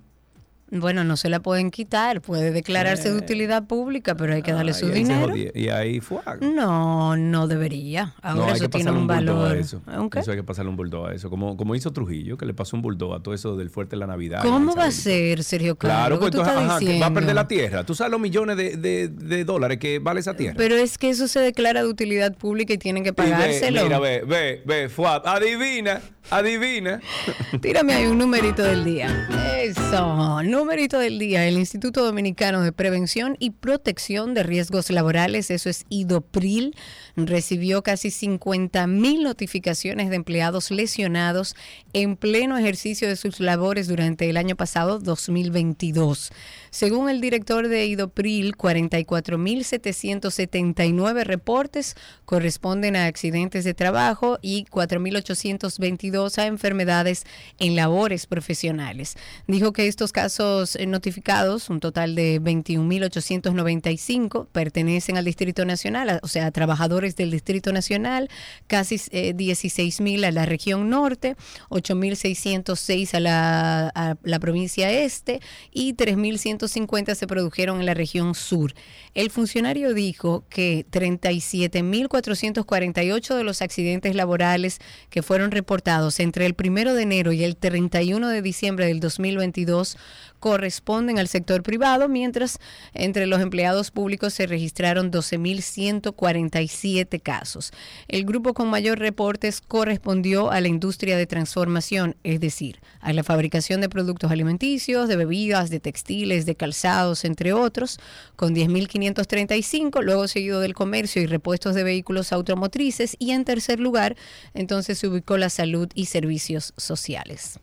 [0.70, 4.74] Bueno, no se la pueden quitar, puede declararse de utilidad pública, pero hay que darle
[4.74, 5.32] su dinero.
[5.36, 6.18] Y ahí fue.
[6.40, 8.14] No, no debería.
[8.20, 9.56] Ahora eso tiene un, valor.
[9.56, 9.80] Eso.
[10.16, 10.30] eso.
[10.30, 11.30] hay que pasarle un bulldog a eso.
[11.30, 14.00] Como, como hizo Trujillo, que le pasó un bulldog a todo eso del fuerte de
[14.00, 14.42] la Navidad.
[14.42, 17.84] ¿Cómo va a ser, Sergio Claro, pues entonces, va a perder la tierra.
[17.84, 20.54] Tú sabes los millones de, dólares que vale esa tierra.
[20.56, 23.84] Pero es que eso se declara de utilidad pública y tienen que pagárselo.
[23.84, 26.00] mira, ve, ve, ve, Fuad, adivina.
[26.30, 27.00] Adivina.
[27.60, 29.28] Tírame ahí un numerito del día.
[29.62, 31.46] Eso, numerito del día.
[31.46, 36.74] El Instituto Dominicano de Prevención y Protección de Riesgos Laborales, eso es IDOPRIL,
[37.16, 41.56] recibió casi 50 mil notificaciones de empleados lesionados
[41.92, 46.30] en pleno ejercicio de sus labores durante el año pasado, 2022.
[46.70, 51.94] Según el director de IDOPRIL, 44.779 reportes
[52.26, 57.24] corresponden a accidentes de trabajo y 4.822 a enfermedades
[57.58, 59.16] en labores profesionales.
[59.46, 66.44] Dijo que estos casos notificados, un total de 21.895, pertenecen al Distrito Nacional, o sea,
[66.46, 68.28] a trabajadores del Distrito Nacional,
[68.66, 71.36] casi 16.000 eh, a la región norte,
[71.70, 75.40] 8.606 a la, la provincia este
[75.70, 78.74] y 3.100 50 se produjeron en la región sur.
[79.14, 84.78] El funcionario dijo que 37.448 de los accidentes laborales
[85.10, 89.98] que fueron reportados entre el 1 de enero y el 31 de diciembre del 2022
[90.38, 92.58] corresponden al sector privado, mientras
[92.94, 97.72] entre los empleados públicos se registraron 12.147 casos.
[98.08, 103.22] El grupo con mayor reportes correspondió a la industria de transformación, es decir, a la
[103.22, 107.98] fabricación de productos alimenticios, de bebidas, de textiles, de calzados, entre otros,
[108.36, 114.16] con 10.535, luego seguido del comercio y repuestos de vehículos automotrices y en tercer lugar,
[114.54, 117.60] entonces se ubicó la salud y servicios sociales.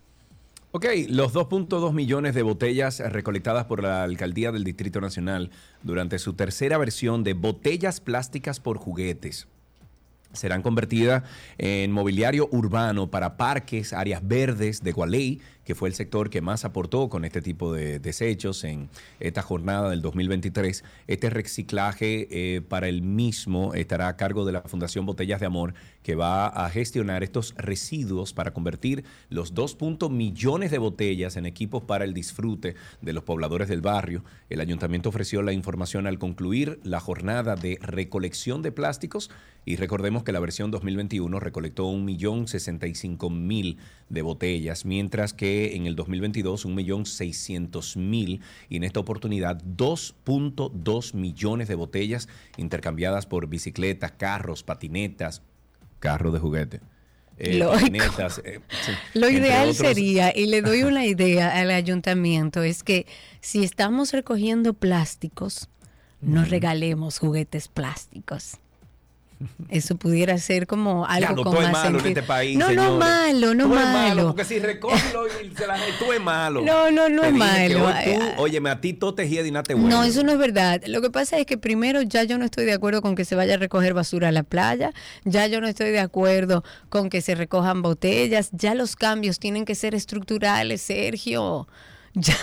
[0.75, 5.51] Ok, los 2.2 millones de botellas recolectadas por la Alcaldía del Distrito Nacional
[5.83, 9.47] durante su tercera versión de botellas plásticas por juguetes
[10.33, 11.23] serán convertidas
[11.59, 16.65] en mobiliario urbano para parques, áreas verdes de Gualey que fue el sector que más
[16.65, 20.84] aportó con este tipo de desechos en esta jornada del 2023.
[21.08, 25.73] Este reciclaje eh, para el mismo estará a cargo de la Fundación Botellas de Amor,
[26.04, 29.78] que va a gestionar estos residuos para convertir los 2.
[30.10, 34.23] millones de botellas en equipos para el disfrute de los pobladores del barrio.
[34.49, 39.30] El ayuntamiento ofreció la información al concluir la jornada de recolección de plásticos
[39.65, 43.78] y recordemos que la versión 2021 recolectó 1.065.000
[44.10, 51.76] de botellas, mientras que en el 2022 1.600.000 y en esta oportunidad 2.2 millones de
[51.76, 55.42] botellas intercambiadas por bicicletas, carros, patinetas,
[56.00, 56.82] carros de juguete.
[57.38, 58.60] Eh, eh,
[59.13, 63.08] Lo ideal sería, y le doy una idea al ayuntamiento, es que
[63.42, 65.70] si estamos recogiendo plásticos,
[66.22, 68.60] no regalemos juguetes plásticos.
[69.69, 73.65] Eso pudiera ser como algo con más malo en este país, No, no malo, no
[73.65, 73.91] tú malo.
[73.91, 74.28] malo.
[74.28, 75.04] Porque si recoges
[75.43, 76.62] y se la tú es malo.
[76.62, 77.91] No, no, no es malo.
[78.38, 79.76] Oye, tú, a ti todo te y nada te.
[79.76, 80.82] No, eso no es verdad.
[80.88, 83.36] Lo que pasa es que primero ya yo no estoy de acuerdo con que se
[83.36, 84.91] vaya a recoger basura a la playa,
[85.26, 89.65] ya yo no estoy de acuerdo con que se recojan botellas, ya los cambios tienen
[89.65, 91.67] que ser estructurales, Sergio.
[92.21, 92.38] ya,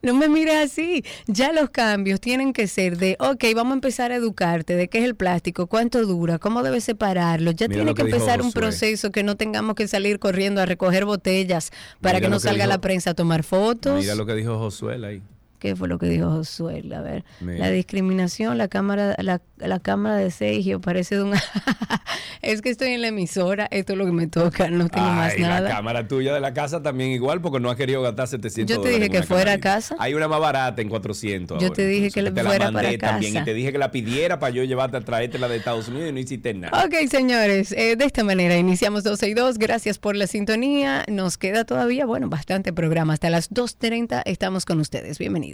[0.00, 4.12] no me mires así, ya los cambios tienen que ser de, ok, vamos a empezar
[4.12, 8.02] a educarte de qué es el plástico, cuánto dura, cómo debes separarlo, ya tiene que,
[8.02, 12.40] empezar un proceso que no tengamos que salir corriendo a recoger botellas para que no
[12.40, 14.00] salga la prensa a tomar fotos.
[14.00, 15.22] Mira lo que dijo Josué ahí.
[15.64, 16.84] ¿Qué fue lo que dijo Josué?
[16.94, 21.32] A ver, la discriminación, la cámara, la, la cámara de Sergio parece de un...
[22.42, 25.38] es que estoy en la emisora, esto es lo que me toca, no tengo más
[25.38, 25.62] nada.
[25.62, 28.82] la cámara tuya de la casa también igual, porque no has querido gastar 700 Yo
[28.82, 29.96] te dije que fuera a casa.
[29.98, 33.12] Hay una más barata en 400 Yo te dije que le fuera para casa.
[33.12, 35.88] También, y te dije que la pidiera para yo llevarte a traerte la de Estados
[35.88, 36.84] Unidos y no hiciste nada.
[36.84, 39.56] Ok, señores, eh, de esta manera iniciamos 12 y 2.
[39.56, 41.06] Gracias por la sintonía.
[41.08, 43.14] Nos queda todavía, bueno, bastante programa.
[43.14, 45.18] Hasta las 2.30 estamos con ustedes.
[45.18, 45.53] Bienvenidos.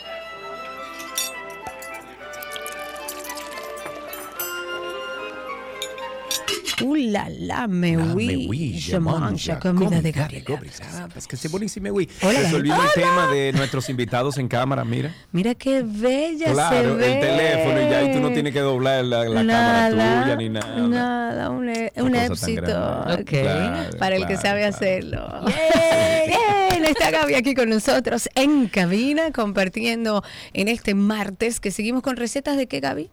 [6.83, 8.79] Uh, la, la, me oui.
[8.79, 10.59] Je mange comida de Gabriela.
[10.93, 12.09] Ah, es que es buenísimo, oui.
[12.21, 15.13] Resolviendo el tema de nuestros invitados en cámara, mira.
[15.31, 17.13] Mira qué bella claro, se ve.
[17.13, 19.89] el teléfono y ya ahí tú no tienes que doblar la, la cámara
[20.23, 20.87] tuya ni nada.
[20.87, 23.05] Nada, un, e, un éxito.
[23.21, 23.89] Okay.
[23.99, 25.27] Para el que sabe hacerlo.
[25.45, 32.15] Bien, está Gaby aquí con nosotros en cabina compartiendo en este martes que seguimos con
[32.15, 33.09] recetas de qué, Gaby?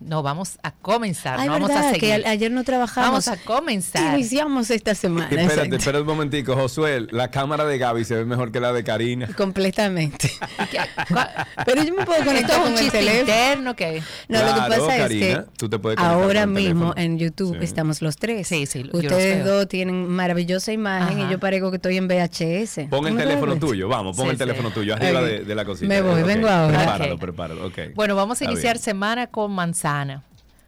[0.00, 2.00] No, vamos a comenzar, no vamos a seguir.
[2.00, 3.26] que ayer no trabajamos.
[3.26, 4.18] Vamos a comenzar.
[4.18, 5.28] Iniciamos esta semana.
[5.28, 8.82] Espérate, espérate un momentico, Josué, la cámara de Gaby se ve mejor que la de
[8.82, 9.28] Karina.
[9.36, 10.32] Completamente.
[11.66, 13.20] Pero yo me puedo conectar con el teléfono.
[13.20, 17.58] interno que No, lo que pasa es que tú te puedes ahora mismo en YouTube
[17.60, 18.48] estamos los tres.
[18.48, 22.88] Sí, sí, Ustedes dos tienen maravillosa imagen y yo parezco que estoy en VHS.
[22.88, 25.88] Pon el teléfono tuyo, vamos, pon el teléfono tuyo arriba de, la cocina.
[25.88, 26.78] Me voy, vengo ahora.
[26.78, 27.92] Prepáralo, prepáralo, okay.
[27.94, 29.89] Bueno, vamos a iniciar semana con manzana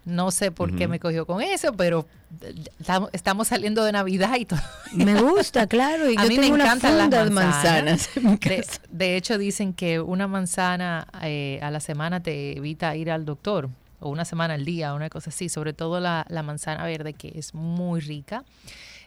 [0.05, 2.07] no sé por qué me cogió con eso, pero
[3.13, 4.61] estamos saliendo de Navidad y todo.
[4.93, 6.11] Me gusta, claro.
[6.11, 8.11] Y a mí me encantan las manzanas.
[8.91, 13.69] de, hecho, dicen que una manzana eh, a la semana te evita ir al doctor,
[14.01, 15.49] o una semana al día, una cosa así.
[15.49, 18.45] Sobre todo la, manzana verde, que es muy rica.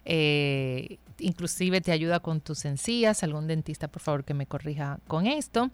[0.06, 3.22] Eh, inclusive te ayuda con tus encías.
[3.24, 5.72] Algún dentista, por favor, que me corrija con esto.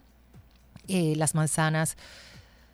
[0.88, 1.96] Eh, las manzanas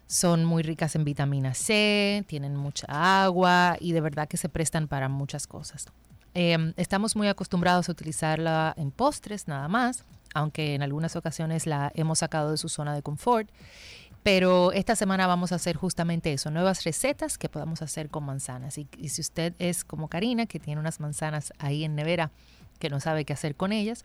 [0.08, 2.86] son muy ricas en vitamina C, tienen mucha
[3.24, 5.86] agua y de verdad que se prestan para muchas cosas.
[6.34, 11.92] Em, estamos muy acostumbrados a utilizarla en postres nada más, aunque en algunas ocasiones la
[11.94, 13.50] hemos sacado de su zona de confort.
[14.22, 18.76] Pero esta semana vamos a hacer justamente eso, nuevas recetas que podamos hacer con manzanas.
[18.78, 22.30] Y, si usted es como Karina, que tiene unas manzanas ahí en nevera,
[22.78, 24.04] que no sabe qué hacer con ellas,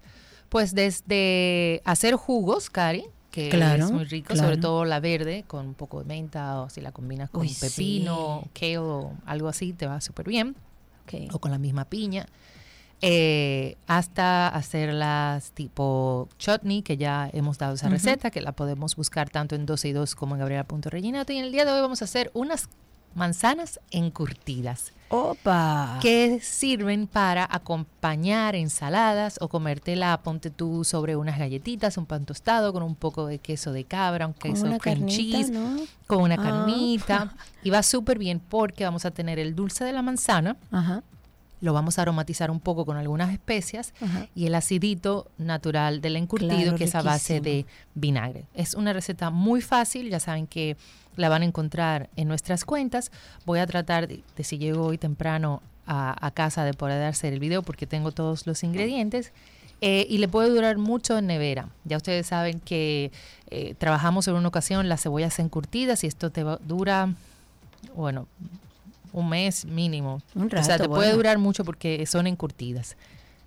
[0.50, 5.74] pues desde hacer jugos, Cari, que es muy rico, sobre todo la verde con un
[5.74, 10.00] poco de menta o si la combinas con pepino, kale o algo así, te va
[10.02, 10.56] súper bien.
[11.32, 12.28] O con la misma piña.
[13.02, 19.30] eh, hasta hacerlas tipo chutney, que ya hemos dado esa receta, que la podemos buscar
[19.30, 21.34] tanto en 12 y 2 como en Gabriela.reginato.
[21.34, 22.70] Y en el día de hoy vamos a hacer unas
[23.16, 26.00] manzanas encurtidas Opa.
[26.02, 32.74] que sirven para acompañar ensaladas o comértela, ponte tú sobre unas galletitas, un pan tostado
[32.74, 35.78] con un poco de queso de cabra, un queso cream carnita, cheese, ¿no?
[36.08, 36.44] con una Ah.
[36.44, 37.34] carnita.
[37.64, 41.02] Y va súper bien porque vamos a tener el dulce de la manzana, Ajá.
[41.62, 44.28] lo vamos a aromatizar un poco con algunas especias Ajá.
[44.36, 47.66] y el acidito natural del encurtido Claro, que es a base de
[47.96, 48.48] vinagre.
[48.54, 50.76] Es una receta muy fácil, ya saben que
[51.16, 53.12] la van a encontrar en nuestras cuentas.
[53.46, 57.34] Voy a tratar de, de si llego hoy temprano a, a casa de poder hacer
[57.34, 59.32] el video porque tengo todos los ingredientes.
[59.82, 61.68] Eh, y le puede durar mucho en nevera.
[61.84, 63.12] Ya ustedes saben que
[63.50, 67.14] eh, trabajamos en una ocasión las cebollas encurtidas y esto te va- dura,
[67.94, 68.28] bueno,
[69.12, 70.22] un mes mínimo.
[70.36, 72.96] Un o sea, rato, te puede durar mucho porque son encurtidas.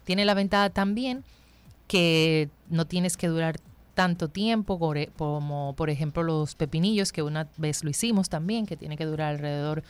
[0.04, 1.24] Tiene la ventaja también
[1.88, 3.58] que no tienes que durar
[3.96, 8.96] tanto tiempo como por ejemplo los pepinillos que una vez lo hicimos también que tiene
[8.96, 9.82] que durar alrededor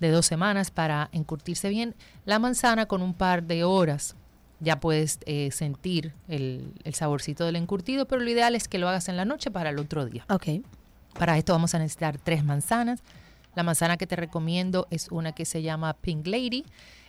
[0.00, 4.16] de dos semanas para encurtirse bien la manzana con un par de horas
[4.60, 8.88] ya puedes eh, sentir el, el saborcito del encurtido pero lo ideal es que lo
[8.88, 10.64] hagas en la noche para el otro día Ok.
[11.18, 13.02] para esto vamos a necesitar tres manzanas.
[13.54, 16.64] La manzana que te recomiendo es una que se llama Pink Lady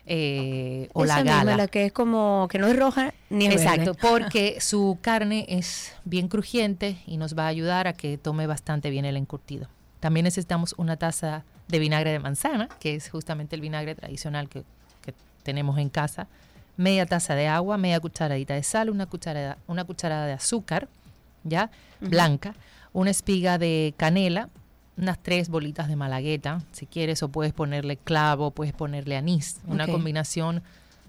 [0.08, 1.58] eh, o Esa la misma, gala.
[1.58, 4.00] la que es como que no es roja ni es Exacto, verde.
[4.02, 8.90] porque su carne es bien crujiente y nos va a ayudar a que tome bastante
[8.90, 9.68] bien el encurtido.
[10.00, 14.64] También necesitamos una taza de vinagre de manzana, que es justamente el vinagre tradicional que,
[15.02, 16.28] que tenemos en casa.
[16.78, 20.88] Media taza de agua, media cucharadita de sal, una cucharada, una cucharada de azúcar,
[21.44, 21.72] ¿ya?
[22.02, 22.54] Blanca,
[22.94, 24.50] una espiga de canela,
[24.98, 29.88] unas tres bolitas de malagueta, si quieres, o puedes ponerle clavo, puedes ponerle anís, una
[29.88, 30.64] combinación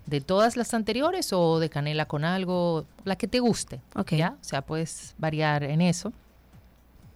[0.07, 3.81] de todas las anteriores o de canela con algo, la que te guste.
[3.95, 4.15] Ok.
[4.15, 4.37] ¿ya?
[4.41, 6.13] O sea, puedes variar en eso.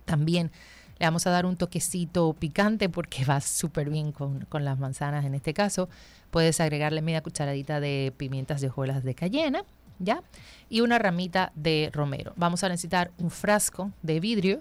[0.04, 0.50] También
[0.98, 5.24] le vamos a dar un toquecito picante porque va súper bien con, con las manzanas
[5.24, 5.88] en este caso.
[6.30, 9.64] Puedes agregarle media cucharadita de pimientas de hojuelas de cayena,
[9.98, 10.22] ¿ya?
[10.68, 12.32] Y una ramita de romero.
[12.36, 14.60] Vamos a necesitar un frasco de vidrio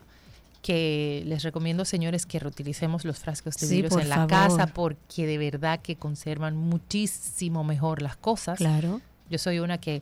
[0.61, 4.29] que les recomiendo, señores, que reutilicemos los frascos de vidrio en la favor.
[4.29, 8.57] casa porque de verdad que conservan muchísimo mejor las cosas.
[8.57, 8.99] Claro.
[9.29, 10.01] Yo soy una que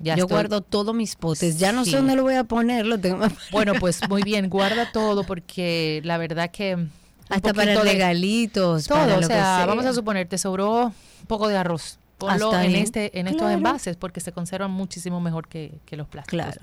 [0.00, 1.58] ya Yo estoy- guardo todos mis potes.
[1.58, 1.92] Ya no Sí.
[1.92, 2.84] sé dónde lo voy a poner.
[2.86, 6.88] Lo tengo Bueno, pues muy bien, guarda todo porque la verdad que
[7.28, 8.86] hasta para regalitos.
[8.88, 11.98] todo, para o lo que sea, vamos a suponer te sobró un poco de arroz.
[12.18, 12.80] Ponlo Hasta en ahí.
[12.82, 13.54] este en estos Claro.
[13.56, 16.44] envases porque se conservan muchísimo mejor que, que los plásticos.
[16.46, 16.60] Claro.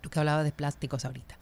[0.00, 1.37] Tú que hablabas de plásticos ahorita.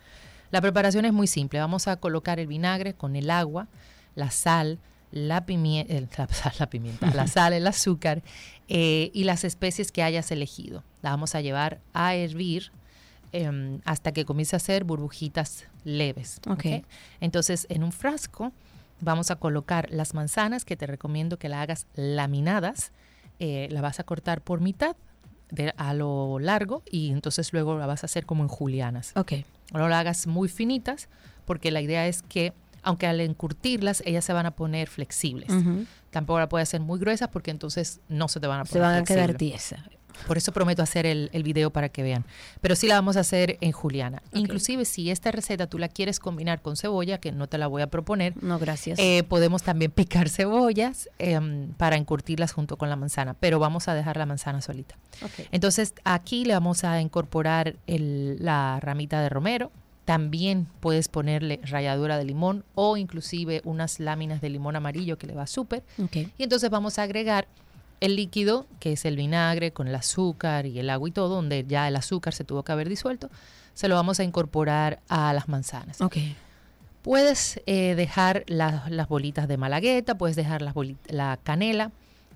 [0.56, 1.58] La preparación es muy simple.
[1.58, 3.68] Vamos a colocar el vinagre con el agua,
[4.14, 4.78] la sal,
[5.12, 5.92] la pimienta,
[6.26, 8.22] la, sal, la pimienta, la sal, el azúcar
[8.66, 10.82] eh, y las especies que hayas elegido.
[11.02, 12.72] La vamos a llevar a hervir
[13.32, 16.40] em, hasta que comience a hacer burbujitas leves.
[16.48, 16.64] Ok.
[16.78, 16.86] ¿ok?
[17.20, 18.54] Entonces, en un frasco
[19.02, 22.92] vamos a colocar las manzanas, que te recomiendo que la hagas laminadas.
[23.40, 24.96] Eh, la vas a cortar por mitad
[25.56, 29.12] de- a lo largo y entonces luego la vas a hacer como en julianas.
[29.16, 29.32] Ok.
[29.72, 31.08] No la hagas muy finitas
[31.44, 32.52] porque la idea es que,
[32.82, 35.50] aunque al encurtirlas, ellas se van a poner flexibles.
[35.50, 35.86] Ujú.
[36.10, 38.78] Tampoco la puedes hacer muy gruesas porque entonces no se te van a poner Se
[38.78, 39.80] van a quedar tiesas.
[40.26, 42.24] Por eso prometo hacer el, el video para que vean.
[42.60, 44.22] Pero sí la vamos a hacer en juliana.
[44.32, 47.82] Inclusive si esta receta tú la quieres combinar con cebolla, que no te la voy
[47.82, 48.98] a proponer, No, gracias.
[48.98, 53.94] eh, podemos también picar cebollas em, para encurtirlas junto con la manzana, pero vamos a
[53.94, 54.96] dejar la manzana solita.
[55.22, 55.46] Ok.
[55.52, 59.70] Entonces aquí le vamos a incorporar el- la ramita de romero.
[60.04, 65.34] También puedes ponerle ralladura de limón o inclusive unas láminas de limón amarillo que le
[65.34, 65.82] va súper.
[66.00, 66.16] Ok.
[66.38, 67.48] Y entonces vamos a agregar
[68.00, 71.64] el líquido, que es el vinagre con el azúcar y el agua y todo, donde
[71.66, 73.30] ya el azúcar se tuvo que haber disuelto.
[73.74, 76.00] Se lo vamos a incorporar a las manzanas.
[76.00, 76.16] Ok.
[77.02, 80.74] Puedes eh, dejar la- las bolitas de malagueta, puedes dejar las
[81.08, 81.92] la canela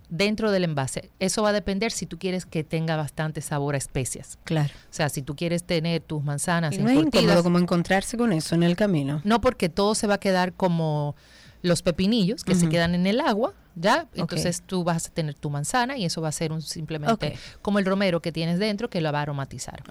[0.08, 1.10] dentro del envase.
[1.18, 4.38] Eso va a depender si tú quieres que tenga bastante sabor a especias.
[4.44, 4.70] Claro.
[4.84, 8.32] O sea, si tú quieres tener tus manzanas Y no es incómodo como encontrarse con
[8.32, 9.20] eso en el camino.
[9.24, 11.14] no porque todo se va a quedar como
[11.62, 14.06] los pepinillos que se quedan en el agua, ¿ya?
[14.14, 17.78] Entonces tú vas a tener tu manzana y eso va a ser un simplemente como
[17.78, 19.82] el romero que tienes dentro que lo va a aromatizar.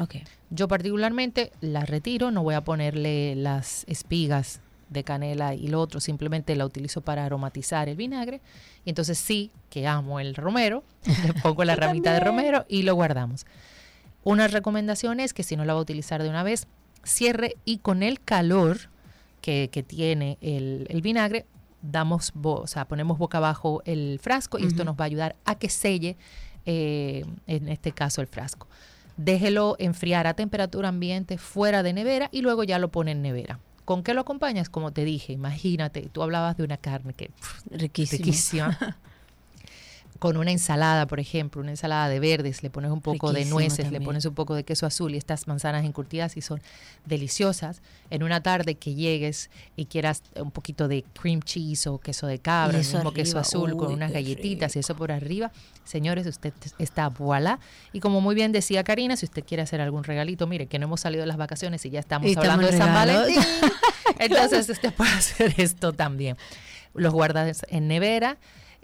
[0.49, 5.99] Yo particularmente la retiro, no voy a ponerle las espigas de canela y lo otro,
[5.99, 8.41] simplemente la utilizo para aromatizar el vinagre.
[8.85, 10.83] Y entonces sí, que amo el romero,
[11.25, 13.45] le pongo la ramita de romero y lo guardamos.
[14.23, 16.67] Una recomendación es que si no la va a utilizar de una vez,
[17.03, 18.77] cierre y con el calor
[19.41, 21.45] que, que tiene el, el vinagre,
[21.81, 25.55] damos, o sea, ponemos boca abajo el frasco y esto nos va a ayudar a
[25.55, 26.17] que selle
[26.65, 28.67] eh, en este caso el frasco.
[29.17, 33.59] Déjelo enfriar a temperatura ambiente fuera de nevera y luego ya lo pone en nevera.
[33.85, 34.69] ¿Con qué lo acompañas?
[34.69, 38.77] Como te dije, imagínate, tú hablabas de una carne que pff, riquísima.
[40.19, 43.91] Con una ensalada, por ejemplo, una ensalada de verdes, le pones un poco de nueces,
[43.91, 46.61] le pones un poco de queso azul y estas manzanas encurtidas y son
[47.05, 47.81] deliciosas.
[48.09, 52.39] En una tarde que llegues y quieras un poquito de cream cheese o queso de
[52.39, 55.51] cabra, el mismo queso azul con unas galletitas y eso por arriba,
[55.85, 57.59] señores, usted está voilà.
[57.93, 60.85] Y como muy bien decía Karina, si usted quiere hacer algún regalito, mire que no
[60.85, 62.93] hemos salido de las vacaciones y ya estamos Y estamos hablando de San.
[62.93, 63.41] Valentín.
[64.19, 66.37] Entonces usted puede hacer esto también.
[66.93, 68.37] Los guardas en nevera,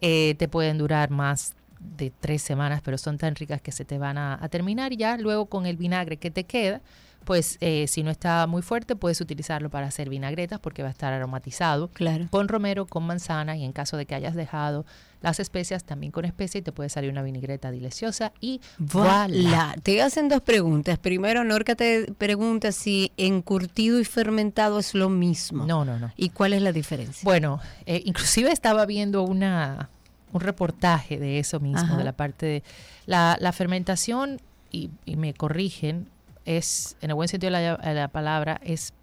[0.07, 1.55] eh, te pueden durar más
[1.97, 4.97] de tres semanas, pero son tan ricas que se te van a, a terminar y
[4.97, 6.81] ya luego con el vinagre que te queda,
[7.23, 10.91] pues eh, si no está muy fuerte puedes utilizarlo para hacer vinagretas porque va a
[10.91, 12.27] estar aromatizado Claro.
[12.29, 14.85] con romero, con manzana y en caso de que hayas dejado
[15.21, 19.27] las especias también con especias te puede salir una vinagreta deliciosa y voilà.
[19.27, 19.75] Voilà.
[19.81, 20.99] Te hacen dos preguntas.
[20.99, 25.65] Primero, Norca te pregunta si encurtido y fermentado es lo mismo.
[25.65, 26.11] No, no, no.
[26.15, 27.21] ¿Y cuál es la diferencia?
[27.23, 29.89] Bueno, eh, inclusive estaba viendo una,
[30.36, 31.97] un reportaje de eso mismo, Ajá.
[31.97, 32.63] de la parte de
[33.05, 34.39] la, la fermentación,
[34.71, 36.07] y, y me corrigen,
[36.45, 38.93] es, en el buen sentido de la, palabra, es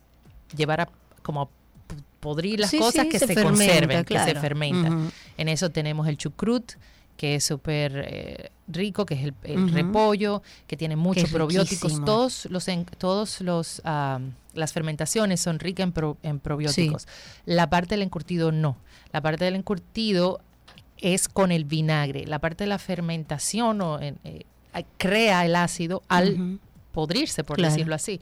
[0.57, 0.89] llevar a
[1.23, 1.49] como
[2.21, 5.11] podrir las Sí, cosas sí, que se se, fermenta, conserven, que se fermentan.
[5.39, 6.73] En eso tenemos el chucrut,
[7.17, 11.83] que es súper eh, rico, que es el, repollo, que tiene muchos probióticos.
[11.83, 12.05] riquísimo.
[12.07, 14.21] Todos los, en- todos los ah,
[14.55, 17.07] las fermentaciones son ricas en, pro- en probióticos.
[17.45, 18.77] La parte del encurtido no.
[19.13, 20.41] La parte del encurtido
[21.03, 22.27] es con el vinagre.
[22.27, 24.15] La parte de la fermentación o, eh,
[24.97, 26.59] crea el ácido al
[26.93, 27.73] podrirse, por Claro.
[27.75, 28.21] decirlo así.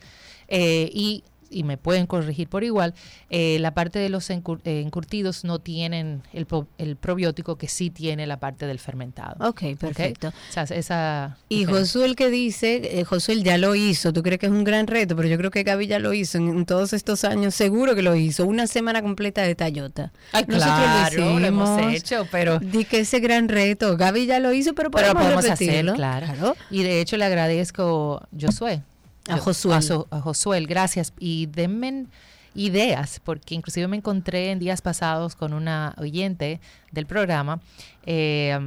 [0.48, 2.94] Eh, y, y me pueden corregir por igual,
[3.28, 6.46] eh, la parte de los encur- eh, encurtidos no tienen el,
[6.78, 9.48] el probiótico que sí tiene la parte del fermentado.
[9.48, 10.28] Ok, perfecto.
[10.28, 11.64] O sea, esa Y.
[11.64, 14.86] Josué el que dice, eh, Josué ya lo hizo, tú crees que es un gran
[14.86, 17.94] reto, pero yo creo que Gaby ya lo hizo en, en todos estos años, seguro
[17.94, 20.12] que lo hizo, una semana completa de Tayota.
[20.32, 21.94] Ay, Nosotros claro, lo hemos hicimos.
[21.94, 25.44] hecho, pero Di que ese gran reto, Gaby ya lo hizo, pero pero podemos, podemos
[25.44, 25.92] repetirlo.
[25.92, 26.57] hacer, claro.
[26.70, 28.82] Y de hecho le agradezco Josué.
[29.34, 29.74] A Josué.
[29.74, 31.12] A, a Josué, gracias.
[31.18, 32.06] Y denme
[32.54, 36.60] ideas, porque inclusive me encontré en días pasados con una oyente
[36.92, 37.60] del programa.
[38.04, 38.58] eh,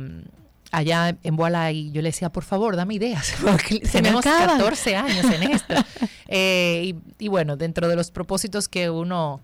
[0.73, 4.57] allá en Boala y yo le decía, por favor, dame ideas, porque tenemos acaban.
[4.57, 5.73] 14 años en esto.
[6.35, 9.39] Eh, y, y bueno, dentro de los propósitos que uno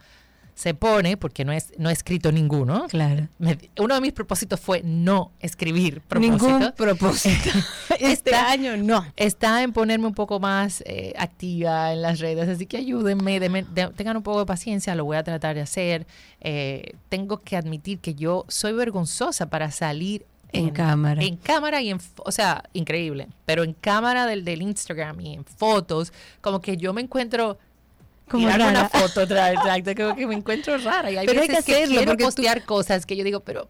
[0.59, 3.29] se pone, porque no, es, no he escrito ninguno, Claro.
[3.37, 6.41] me- uno de mis propósitos fue no escribir propósitos.
[6.49, 7.49] Ningún propósito.
[7.99, 9.05] este año no.
[9.15, 13.65] Está en ponerme un poco más eh, activa en las redes, así que ayúdenme, denme-
[13.67, 16.05] de- tengan un poco de paciencia, lo voy a tratar de hacer.
[16.41, 21.23] Eh, tengo que admitir que yo soy vergonzosa para salir En cámara.
[21.23, 25.45] En cámara y en, o sea, increíble, pero en cámara del, del Instagram y en
[25.45, 27.59] fotos, como que yo me encuentro
[28.29, 28.89] Como tirarme una rara.
[28.99, 31.11] foto, exacto, como que me encuentro rara.
[31.11, 33.23] Y hay Pero hay veces que que, hacerlo, quiero porque tú- postear cosas que yo
[33.23, 33.67] digo, pero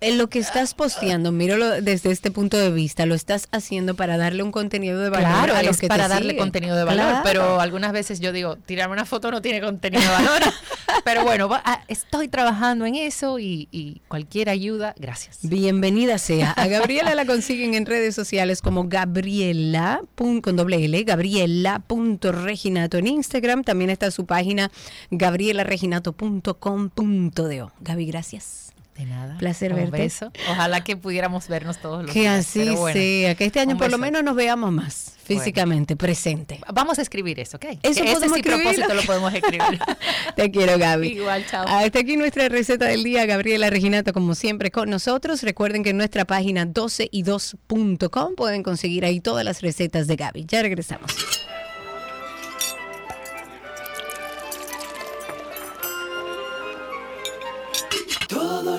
[0.00, 4.18] En lo que estás posteando, míralo desde este punto de vista, lo estás haciendo para
[4.18, 6.84] darle un contenido de valor Claro, a los es que te para darle contenido de
[6.84, 7.20] valor, Claro.
[7.24, 10.42] pero algunas veces yo digo, tirarme una foto no tiene contenido de valor.
[11.04, 15.38] pero bueno, va- ah, estoy trabajando en eso y, y cualquier ayuda, gracias.
[15.42, 16.50] Bienvenida sea.
[16.52, 23.06] A Gabriela la consiguen en redes sociales como Gabriela pun- con doble L, Gabriela.reginato en
[23.06, 23.64] Instagram.
[23.64, 24.70] También está su página
[25.10, 27.72] gabrielareginato.com.do.
[27.80, 28.65] Gaby, gracias.
[28.96, 29.36] De nada.
[29.36, 29.98] Placer un verte.
[29.98, 30.32] beso.
[30.50, 32.46] Ojalá que pudiéramos vernos todos los Que días.
[32.46, 36.60] así pero bueno, sea, que este año por lo menos nos veamos más físicamente, presente.
[36.72, 37.64] Vamos a escribir eso, ¿ok?
[37.64, 39.80] Eso Que ese podemos sí propósito lo podemos escribir.
[40.36, 41.08] Te quiero, Gaby.
[41.08, 41.66] Igual, chao.
[41.68, 43.26] Hasta aquí nuestra receta del día.
[43.26, 45.42] Gabriela Reginato, como siempre, con nosotros.
[45.42, 50.46] Recuerden que en nuestra página 12y2.com pueden conseguir ahí todas las recetas de Gaby.
[50.46, 51.12] Ya regresamos.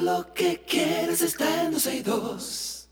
[0.08, 2.90] Lo que quieres está en 12 y 2.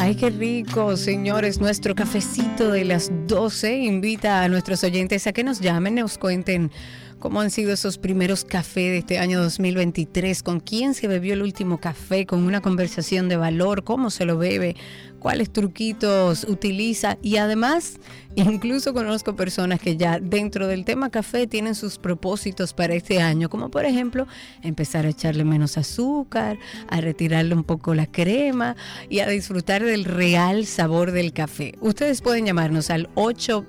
[0.00, 1.60] Ay, qué rico, señores.
[1.60, 6.72] Nuestro cafecito de las 12 invita a nuestros oyentes a que nos llamen, nos cuenten
[7.18, 11.42] cómo han sido esos primeros cafés de este año 2023, con quién se bebió el
[11.42, 14.76] último café, con una conversación de valor, cómo se lo bebe,
[15.18, 17.98] cuáles truquitos utiliza y además
[18.36, 23.48] incluso conozco personas que ya dentro del tema café tienen sus propósitos para este año,
[23.48, 24.26] como por ejemplo
[24.62, 26.58] empezar a echarle menos azúcar,
[26.88, 28.76] a retirarle un poco la crema
[29.08, 31.74] y a disfrutar del real sabor del café.
[31.80, 33.66] Ustedes pueden llamarnos al 8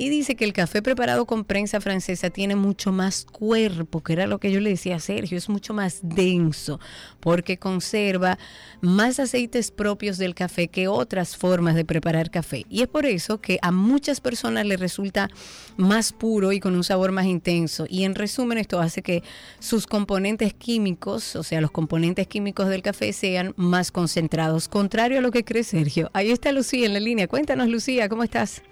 [0.00, 4.28] Y dice que el café preparado con prensa francesa tiene mucho más cuerpo, que era
[4.28, 6.78] lo que yo le decía a Sergio, es mucho más denso,
[7.18, 8.38] porque conserva
[8.80, 12.64] más aceites propios del café que otras formas de preparar café.
[12.68, 15.30] Y es por eso que a muchas personas les resulta
[15.76, 17.84] más puro y con un sabor más intenso.
[17.88, 19.24] Y en resumen, esto hace que
[19.58, 25.22] sus componentes químicos, o sea, los componentes químicos del café sean más concentrados, contrario a
[25.22, 26.08] lo que cree Sergio.
[26.12, 27.26] Ahí está Lucía en la línea.
[27.26, 28.62] Cuéntanos, Lucía, ¿cómo estás?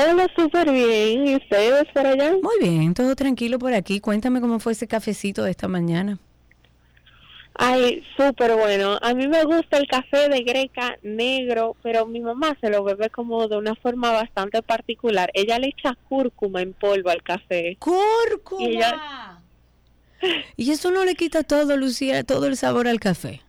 [0.00, 1.26] Hola, súper bien.
[1.26, 2.32] ¿Y ustedes por allá?
[2.42, 4.00] Muy bien, todo tranquilo por aquí.
[4.00, 6.18] Cuéntame cómo fue ese cafecito de esta mañana.
[7.54, 8.98] Ay, súper bueno.
[9.02, 13.10] A mí me gusta el café de greca negro, pero mi mamá se lo bebe
[13.10, 15.30] como de una forma bastante particular.
[15.34, 17.76] Ella le echa cúrcuma en polvo al café.
[17.78, 19.42] ¡Cúrcuma!
[20.56, 23.42] Y, y eso no le quita todo, Lucía, todo el sabor al café.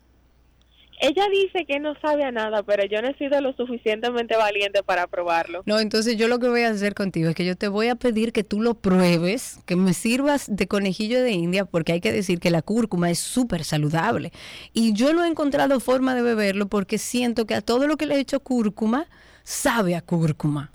[1.04, 4.84] Ella dice que no sabe a nada, pero yo no he sido lo suficientemente valiente
[4.84, 5.64] para probarlo.
[5.66, 7.96] No, entonces yo lo que voy a hacer contigo es que yo te voy a
[7.96, 12.12] pedir que tú lo pruebes, que me sirvas de conejillo de India, porque hay que
[12.12, 14.32] decir que la cúrcuma es súper saludable.
[14.74, 18.06] Y yo no he encontrado forma de beberlo porque siento que a todo lo que
[18.06, 19.08] le he hecho cúrcuma,
[19.42, 20.72] sabe a cúrcuma.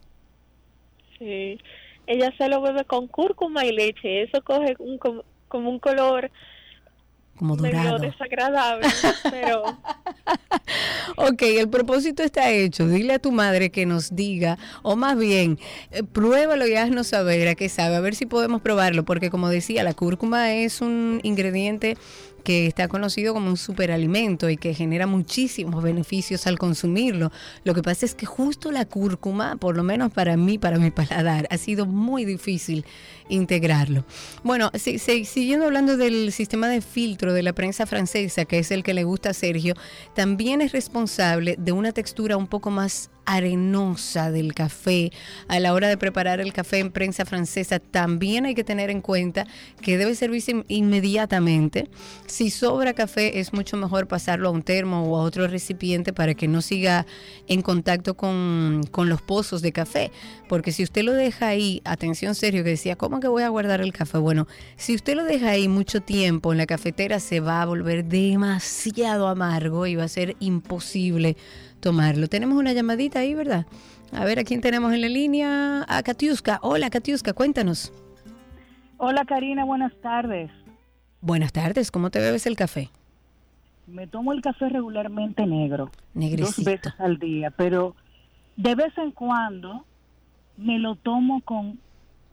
[1.21, 1.57] Sí,
[2.09, 4.25] ella se lo bebe con cúrcuma y leche.
[4.25, 6.33] Eso coge un, como, como un color
[7.37, 7.99] como dorado.
[7.99, 8.87] Medio desagradable,
[9.31, 9.65] pero...
[11.17, 12.89] ok, el propósito está hecho.
[12.89, 15.59] Dile a tu madre que nos diga, o más bien,
[15.91, 19.49] eh, pruébalo y haznos saber a qué sabe, a ver si podemos probarlo, porque como
[19.49, 21.97] decía, la cúrcuma es un ingrediente
[22.47, 27.33] que está conocido como un superalimento y que genera muchísimos beneficios al consumirlo.
[27.65, 30.93] Lo que pasa es que justo la cúrcuma, por lo menos para mí, para mi
[30.93, 32.85] paladar, ha sido muy difícil
[33.29, 34.05] integrarlo.
[34.43, 38.95] Bueno, siguiendo hablando del sistema de filtro de la prensa francesa, que es el que
[38.95, 39.75] le gusta a Sergio,
[40.15, 45.13] también es responsable de una textura un poco más arenosa del café
[45.49, 49.03] a la hora de preparar el café en prensa francesa, también hay que tener en
[49.03, 49.47] cuenta
[49.83, 51.91] que debe servirse inmediatamente.
[52.27, 56.35] Si sobra café, es mucho mejor pasarlo a un termo o a otro recipiente para
[56.35, 57.05] que no siga
[57.49, 60.13] en contacto con, con los pozos de café.
[60.49, 63.81] Porque si usted lo deja ahí, atención serio, que decía, ¿cómo que voy a guardar
[63.81, 64.19] el café?
[64.19, 64.47] Bueno,
[64.77, 69.29] si usted lo deja ahí mucho tiempo en la cafetera, se va a volver demasiado
[69.29, 71.37] amargo y va a ser imposible
[71.81, 72.29] tomarlo.
[72.29, 73.67] Tenemos una llamadita ahí, ¿verdad?
[74.13, 75.85] A ver, ¿a quién tenemos en la línea?
[75.89, 76.59] A Katiuska.
[76.63, 77.93] Hola, Katiuska, cuéntanos.
[78.99, 80.51] Hola, Karina, buenas tardes.
[81.21, 82.91] Buenas tardes, ¿cómo te bebes el café?
[83.87, 85.91] Me tomo el café regularmente negro.
[86.15, 86.57] Negrecito.
[86.57, 87.95] Dos veces al día, pero
[88.57, 89.85] de vez en cuando
[90.57, 91.79] me lo tomo con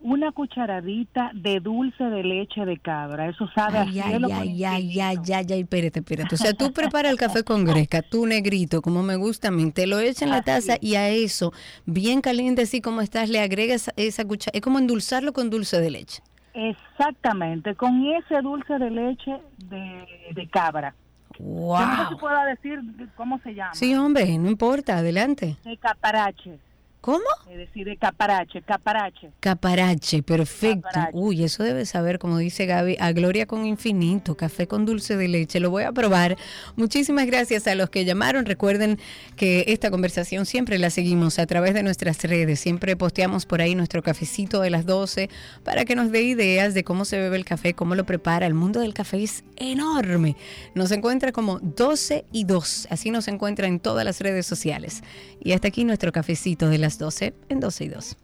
[0.04, 3.30] una cucharadita de dulce de leche de cabra.
[3.30, 6.34] Eso sabe ay, a cielo ay, ay, ay, ay, ay, ay, espérate, espérate.
[6.34, 9.72] O sea, tú preparas el café con greca, tú negrito, como me gusta a mí,
[9.72, 11.54] te lo echas en la taza y a eso,
[11.86, 14.54] bien caliente así como estás, le agregas esa cuchara.
[14.54, 16.22] Es como endulzarlo con dulce de leche.
[16.52, 19.40] Exactamente, con ese dulce de leche
[19.70, 20.94] de, de cabra.
[21.38, 21.78] Wow.
[21.80, 22.80] Yo no sé si puedo decir
[23.16, 23.74] cómo se llama.
[23.74, 25.56] Sí, hombre, no importa, adelante.
[25.64, 26.58] De caparache.
[27.04, 27.20] ¿Cómo?
[27.50, 29.30] Es decir, de caparache, caparache.
[29.40, 30.88] Caparache, perfecto.
[31.12, 35.28] Uy, eso debe saber, como dice Gaby, a gloria con infinito, café con dulce de
[35.28, 35.60] leche.
[35.60, 36.38] Lo voy a probar.
[36.76, 38.46] Muchísimas gracias a los que llamaron.
[38.46, 38.98] Recuerden
[39.36, 42.60] que esta conversación siempre la seguimos a través de nuestras redes.
[42.60, 45.28] Siempre posteamos por ahí nuestro cafecito de las 12
[45.62, 48.46] para que nos dé ideas de cómo se bebe el café, cómo lo prepara.
[48.46, 50.36] El mundo del café es enorme.
[50.74, 52.88] Nos encuentra como 12 y 2.
[52.88, 55.02] Así nos encuentra en todas las redes sociales.
[55.38, 58.16] Y hasta aquí nuestro cafecito de las 12 en 12 y 2.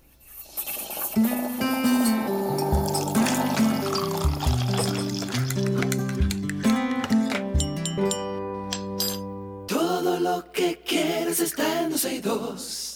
[9.67, 12.91] Todo lo que quieres está en 12 y 2.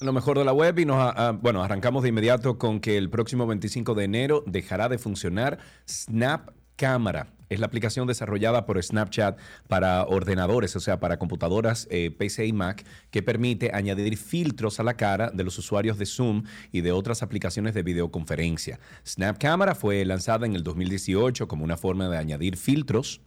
[0.00, 3.10] Lo mejor de la web y nos, ah, bueno, arrancamos de inmediato con que el
[3.10, 5.58] próximo 25 de enero dejará de funcionar
[5.88, 7.26] Snap Cámara.
[7.48, 12.52] Es la aplicación desarrollada por Snapchat para ordenadores, o sea, para computadoras eh, PC y
[12.52, 16.92] Mac, que permite añadir filtros a la cara de los usuarios de Zoom y de
[16.92, 18.78] otras aplicaciones de videoconferencia.
[19.04, 23.22] Snap Cámara fue lanzada en el 2018 como una forma de añadir filtros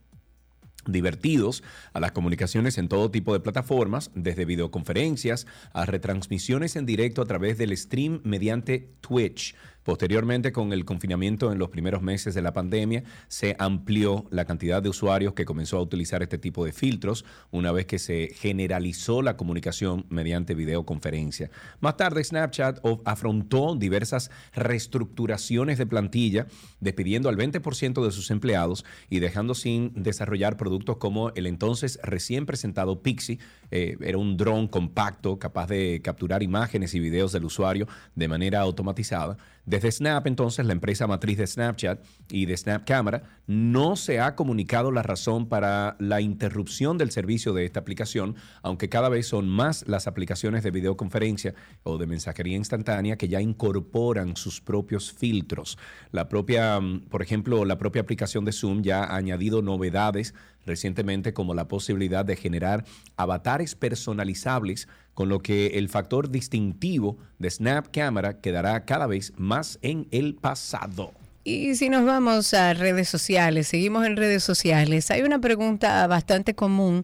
[0.87, 7.21] divertidos a las comunicaciones en todo tipo de plataformas, desde videoconferencias a retransmisiones en directo
[7.21, 9.55] a través del stream mediante Twitch.
[9.84, 14.84] Posteriormente, con el confinamiento en los primeros meses de la pandemia, se amplió la cantidad
[14.84, 19.21] de usuarios que comenzó a utilizar este tipo de filtros una vez que se generalizó
[19.21, 21.49] la comunicación mediante videoconferencia.
[21.79, 26.47] Más tarde, Snapchat afrontó diversas reestructuraciones de plantilla,
[26.79, 32.45] despidiendo al 20% de sus empleados y dejando sin desarrollar productos como el entonces recién
[32.45, 33.39] presentado Pixie.
[33.71, 38.59] Eh, era un dron compacto capaz de capturar imágenes y videos del usuario de manera
[38.59, 39.38] automatizada.
[39.66, 44.36] Desde Snap, entonces, la empresa matriz de Snapchat y de Snap Camera, no se ha
[44.36, 49.49] comunicado la razón para la interrupción del servicio de esta aplicación, aunque cada vez son
[49.49, 51.53] más las aplicaciones de videoconferencia
[51.84, 55.78] o de mensajería instantánea que ya incorporan sus propios filtros.
[56.12, 60.34] La propia, mm, por ejemplo, la propia aplicación de Zoom ya ha añadido novedades
[60.66, 62.86] recientemente como la posibilidad de generar
[63.18, 69.78] avatares personalizables, con lo que el factor distintivo de Snap Camera quedará cada vez más
[69.82, 71.14] en el pasado.
[71.43, 76.53] Y si nos vamos a redes sociales, seguimos en redes sociales, hay una pregunta bastante
[76.53, 77.03] común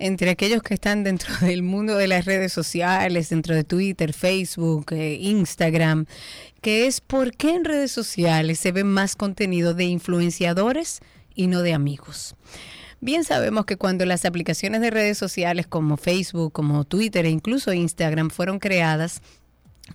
[0.00, 4.86] entre aquellos que están dentro del mundo de las redes sociales, dentro de Twitter, Facebook,
[4.90, 6.06] eh, Instagram,
[6.62, 10.98] que es ¿por qué en redes sociales se ve más contenido de influenciadores
[11.36, 12.34] y no de amigos?
[13.00, 17.72] Bien sabemos que cuando las aplicaciones de redes sociales como Facebook, como Twitter e incluso
[17.72, 19.20] Instagram fueron creadas,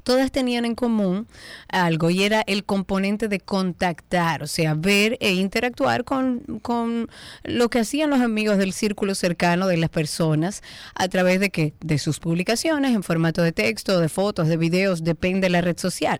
[0.03, 1.27] todas tenían en común
[1.69, 7.09] algo y era el componente de contactar, o sea, ver e interactuar con, con
[7.43, 10.63] lo que hacían los amigos del círculo cercano de las personas
[10.95, 15.03] a través de que de sus publicaciones en formato de texto, de fotos, de videos,
[15.03, 16.19] depende de la red social.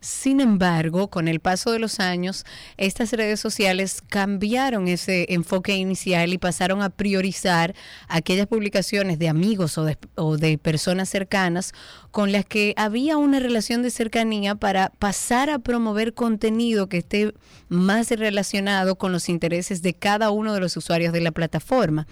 [0.00, 2.44] Sin embargo, con el paso de los años,
[2.76, 7.74] estas redes sociales cambiaron ese enfoque inicial y pasaron a priorizar
[8.08, 11.72] aquellas publicaciones de amigos o de, o de personas cercanas
[12.12, 17.32] con las que había una relación de cercanía para pasar a promover contenido que esté
[17.70, 22.06] más relacionado con los intereses de cada uno de los usuarios de la plataforma.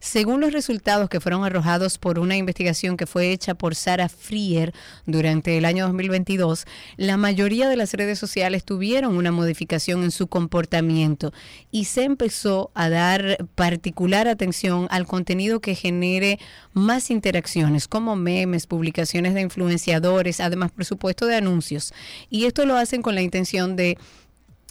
[0.00, 4.72] Según los resultados que fueron arrojados por una investigación que fue hecha por Sarah Frier
[5.04, 6.64] durante el año 2022,
[6.96, 11.32] la mayoría de las redes sociales tuvieron una modificación en su comportamiento
[11.70, 16.38] y se empezó a dar particular atención al contenido que genere
[16.72, 21.92] más interacciones, como memes, publicaciones de influenciadores, además, por supuesto, de anuncios.
[22.30, 23.98] Y esto lo hacen con la intención de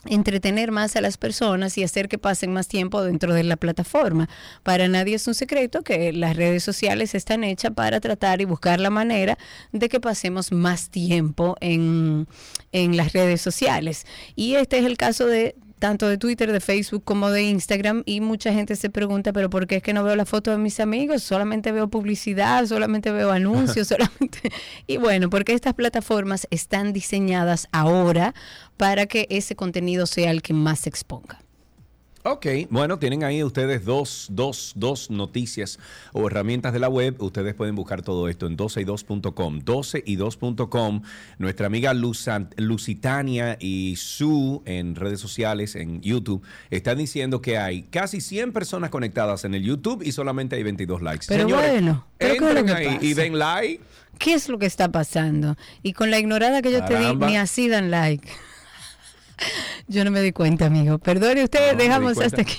[0.06, 4.30] entretener más a las personas y hacer que pasen más tiempo dentro de la plataforma.
[4.64, 8.80] Para nadie es un secreto que las redes sociales están hechas para tratar y buscar
[8.80, 9.38] la manera
[9.72, 12.28] de que pasemos más tiempo en,
[12.72, 14.06] en las redes sociales.
[14.36, 18.22] Y este es el caso de tanto de Twitter, de Facebook como de Instagram y
[18.22, 20.80] mucha gente se pregunta, pero ¿por qué es que no veo la foto de mis
[20.80, 21.24] amigos?
[21.24, 24.52] Solamente veo publicidad, solamente veo anuncios, solamente...
[24.88, 28.36] Y bueno, porque estas plataformas están diseñadas ahora
[28.78, 31.40] para que ese contenido sea el que más se exponga.
[32.24, 35.80] Ok, bueno, tienen ahí ustedes dos, dos, dos noticias
[36.14, 37.16] o herramientas de la web.
[37.20, 39.62] Ustedes pueden buscar todo esto en 12y2.com.
[39.62, 41.02] 12y2.com.
[41.40, 47.84] Nuestra amiga Luzan- Lusitania y Sue en redes sociales, en YouTube, están diciendo que hay
[47.84, 51.26] casi 100 personas conectadas en el YouTube y solamente hay 22 likes.
[51.28, 53.84] Pero bueno, pero ¿qué es lo entren que ahí y den like.
[54.20, 55.56] ¿Qué es lo que está pasando?
[55.82, 58.28] Y con la ignorada que yo te di, ni así dan like.
[59.88, 60.98] Yo no me di cuenta, amigo.
[61.00, 62.58] Perdone usted, No, dejamos hasta aquí.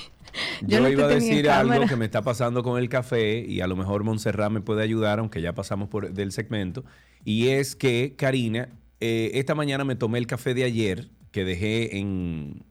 [0.61, 3.61] Yo, no te iba a decir algo que me está pasando con el café y
[3.61, 6.83] a lo mejor Montserrat me puede ayudar, aunque ya pasamos por del segmento.
[7.23, 8.69] Y es que, Karina,
[8.99, 12.63] eh, esta mañana me tomé el café de ayer que dejé en...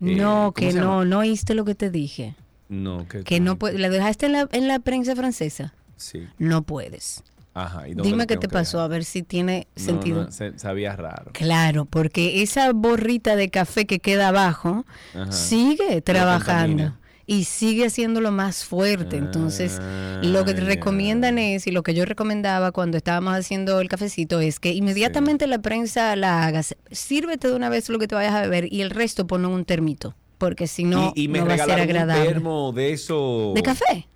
[0.00, 2.34] eh, No, ¿cómo que no, no oíste lo que te dije.
[2.68, 3.80] No, que, Que no puedes.
[3.80, 5.72] ¿La dejaste en la, en la prensa francesa?
[5.96, 6.26] Sí.
[6.38, 7.24] No puedes.
[7.52, 7.88] Ajá.
[7.88, 8.84] ¿y dónde Dime qué te que pasó, dejar?
[8.90, 10.24] a ver si tiene sentido.
[10.24, 11.32] no, se- sabía raro.
[11.32, 14.84] Claro, porque esa borrita de café que queda abajo
[15.14, 15.32] Ajá.
[15.32, 16.94] sigue trabajando
[17.26, 19.16] y sigue haciéndolo más fuerte.
[19.16, 19.80] Entonces,
[20.22, 23.88] lo que te Ah, recomiendan es, y lo que yo recomendaba cuando estábamos haciendo el
[23.88, 28.14] cafecito, es que inmediatamente la prensa la hagas, sírvete de una vez lo que te
[28.16, 31.38] vayas a beber y el resto en un termito, porque si no, y, y me
[31.40, 32.28] no va a ser regalaron un agradable.
[32.32, 33.52] termo de eso.
[33.54, 34.08] ¿De café?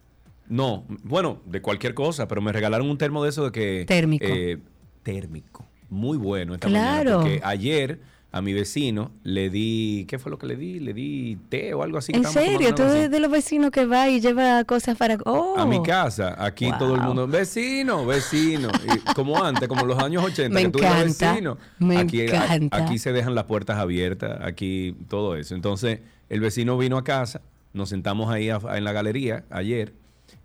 [0.49, 3.85] No, bueno, de cualquier cosa, pero me regalaron un termo de eso de que...
[3.87, 4.27] Térmico.
[4.29, 4.59] eh,
[5.03, 5.67] térmico.
[5.91, 7.19] Muy bueno esta Claro.
[7.19, 7.23] mañana.
[7.23, 8.01] Porque ayer
[8.33, 10.81] a mi vecino le di, ¿qué fue lo que le di?
[10.81, 12.11] Le di té o algo así.
[12.15, 12.75] ¿En serio?
[12.75, 15.17] ¿Tú eres de los vecinos que va y lleva cosas para...
[15.25, 16.79] Oh, A mi casa, aquí Wow.
[16.79, 20.79] todo el mundo, vecino, vecino, Y como antes, como los años 80, Me que tú
[20.81, 21.59] encanta, vecino.
[21.79, 22.77] me aquí, a- encanta.
[22.85, 25.55] aquí se dejan las puertas abiertas, aquí todo eso.
[25.55, 27.41] Entonces, el vecino vino a casa,
[27.73, 29.93] nos sentamos ahí a- en la galería ayer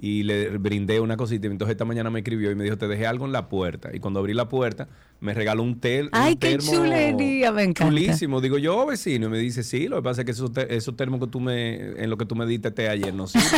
[0.02, 1.48] y le brindé una cosita.
[1.48, 3.90] Entonces, esta mañana me escribió y me dijo, te dejé algo en la puerta.
[3.94, 4.88] Y cuando abrí la puerta,
[5.20, 7.94] me regaló un, tel, un Ay, qué termo chulería, me encanta.
[7.94, 8.40] Chulísimo.
[8.40, 9.28] Digo, yo, vecino.
[9.28, 11.42] Y me dice, sí, lo que pasa es que esos, te- esos termos que tú
[11.42, 13.50] me, en lo que tú me diste té ayer no sirven.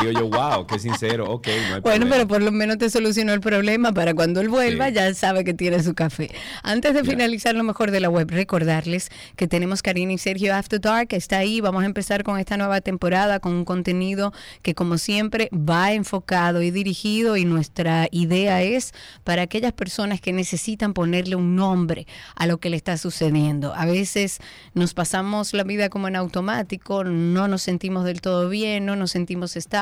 [0.00, 1.30] Digo yo, wow, qué sincero.
[1.30, 2.10] Ok, no hay Bueno, problema.
[2.16, 4.94] pero por lo menos te solucionó el problema para cuando él vuelva Sí.
[4.94, 6.30] ya sabe que tiene su café.
[6.62, 10.80] Antes de finalizar lo mejor de la web, recordarles que tenemos Karina y Sergio After
[10.80, 14.32] Dark, está ahí, vamos a empezar con esta nueva temporada con un contenido
[14.62, 18.92] que como siempre va enfocado y dirigido y nuestra idea es
[19.24, 23.74] para aquellas personas que necesitan ponerle un nombre a lo que le está sucediendo.
[23.74, 24.38] A veces
[24.74, 29.10] nos pasamos la vida como en automático, no nos sentimos del todo bien, no nos
[29.12, 29.75] sentimos estables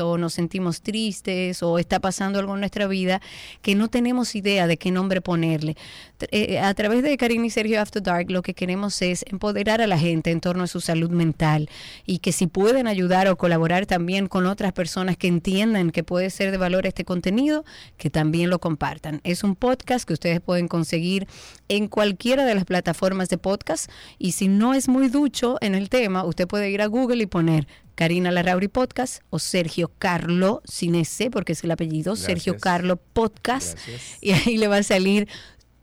[0.00, 3.20] o nos sentimos tristes o está pasando algo en nuestra vida
[3.62, 5.76] que no tenemos idea de qué nombre ponerle.
[6.18, 9.80] Tr- eh, a través de Karina y Sergio After Dark lo que queremos es empoderar
[9.80, 11.68] a la gente en torno a su salud mental
[12.06, 16.30] y que si pueden ayudar o colaborar también con otras personas que entiendan que puede
[16.30, 17.64] ser de valor este contenido,
[17.98, 19.20] que también lo compartan.
[19.24, 21.26] Es un podcast que ustedes pueden conseguir
[21.68, 25.88] en cualquiera de las plataformas de podcast y si no es muy ducho en el
[25.90, 30.94] tema, usted puede ir a Google y poner Karina Larrauri Podcast o Sergio Carlo, sin
[30.94, 32.56] ese, porque es el apellido, Sergio.
[32.58, 33.74] Carlo Podcast.
[33.74, 34.18] Gracias.
[34.20, 35.28] Y ahí le va a salir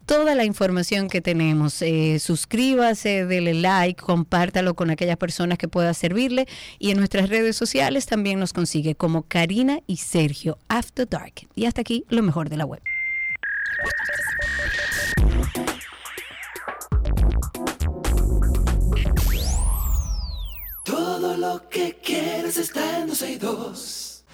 [0.05, 1.81] toda la información que tenemos.
[1.81, 6.47] Eh, suscríbase, dele like, compártalo con aquellas personas que pueda servirle.
[6.79, 11.47] Y en nuestras redes sociales también nos consigue como Karina y Sergio After Dark.
[11.55, 12.81] Y hasta aquí lo mejor de la web.
[21.21, 24.25] Todo lo que quieres está en 262.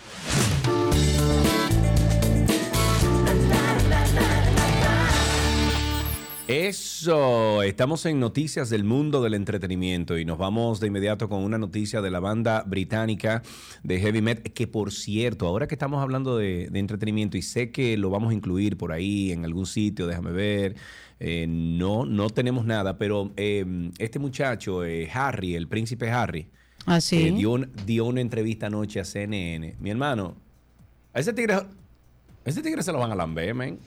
[6.47, 11.57] Eso, estamos en noticias del mundo del entretenimiento y nos vamos de inmediato con una
[11.57, 13.43] noticia de la banda británica
[13.83, 17.69] de heavy metal, que por cierto, ahora que estamos hablando de, de entretenimiento y sé
[17.69, 20.77] que lo vamos a incluir por ahí en algún sitio, déjame ver,
[21.19, 23.65] eh, no, no tenemos nada, pero eh,
[23.97, 26.47] este muchacho, eh, Harry, el príncipe Harry,
[26.87, 27.27] Así.
[27.27, 29.75] eh, dio, un- dio una entrevista anoche a CNN.
[29.79, 30.33] Mi hermano,
[31.13, 31.65] a ese tigre, a
[32.45, 33.77] ese tigre se lo van a lamber, men.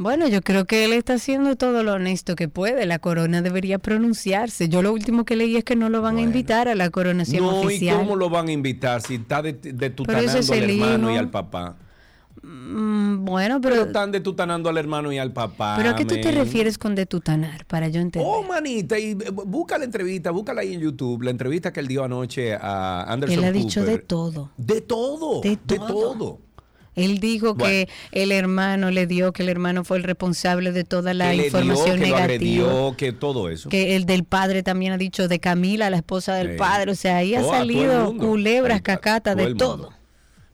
[0.00, 2.86] Bueno, yo creo que él está haciendo todo lo honesto que puede.
[2.86, 4.68] La corona debería pronunciarse.
[4.68, 6.28] Yo lo último que leí es que no lo van a Bueno.
[6.28, 7.96] invitar a la coronación No, oficial.
[7.96, 11.18] ¿y cómo lo van a invitar si está de, de al hermano y hijo.
[11.20, 11.76] al papá?
[12.70, 15.74] Mm, bueno, Pero pero, están de tutanando al hermano y al papá.
[15.78, 17.64] pero ¿a qué tú te refieres con detutanar?
[17.64, 18.28] Para yo entender.
[18.30, 22.04] Oh, manita, y busca la entrevista, búscala ahí en YouTube, la entrevista que él dio
[22.04, 24.50] anoche a Anderson él ha dicho de todo.
[24.58, 26.40] De todo, De de todo.
[26.94, 27.64] Él dijo Bueno.
[27.70, 31.36] que el hermano le dio, que el hermano fue el responsable de toda la que
[31.36, 32.24] le dio, información que lo negativa.
[32.24, 33.68] agredió, que todo eso.
[33.68, 36.58] Que el del padre también ha dicho de Camila, la esposa del Sí.
[36.58, 36.90] padre.
[36.90, 39.92] O sea, ahí ha Oh, salido culebras, cacatas, de todo.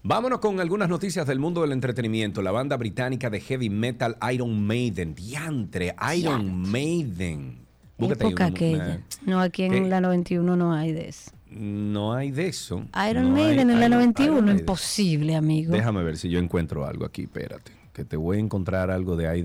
[0.07, 2.43] Vámonos con algunas noticias del mundo del entretenimiento.
[2.43, 5.15] La banda británica de heavy metal Iron Maiden.
[5.15, 7.61] Diantre, Iron Maiden.
[7.97, 8.85] Búscate Época aquella.
[8.85, 9.81] una- No, aquí en ¿Qué?
[9.89, 11.31] la 91 no hay de eso.
[11.51, 12.85] No hay de eso.
[13.11, 14.61] Iron No hay Maiden en la Iron- 91, Iron Maiden.
[14.61, 15.73] imposible, amigo.
[15.73, 17.73] Déjame ver si yo encuentro algo aquí, espérate.
[17.95, 19.39] Que te voy a encontrar algo de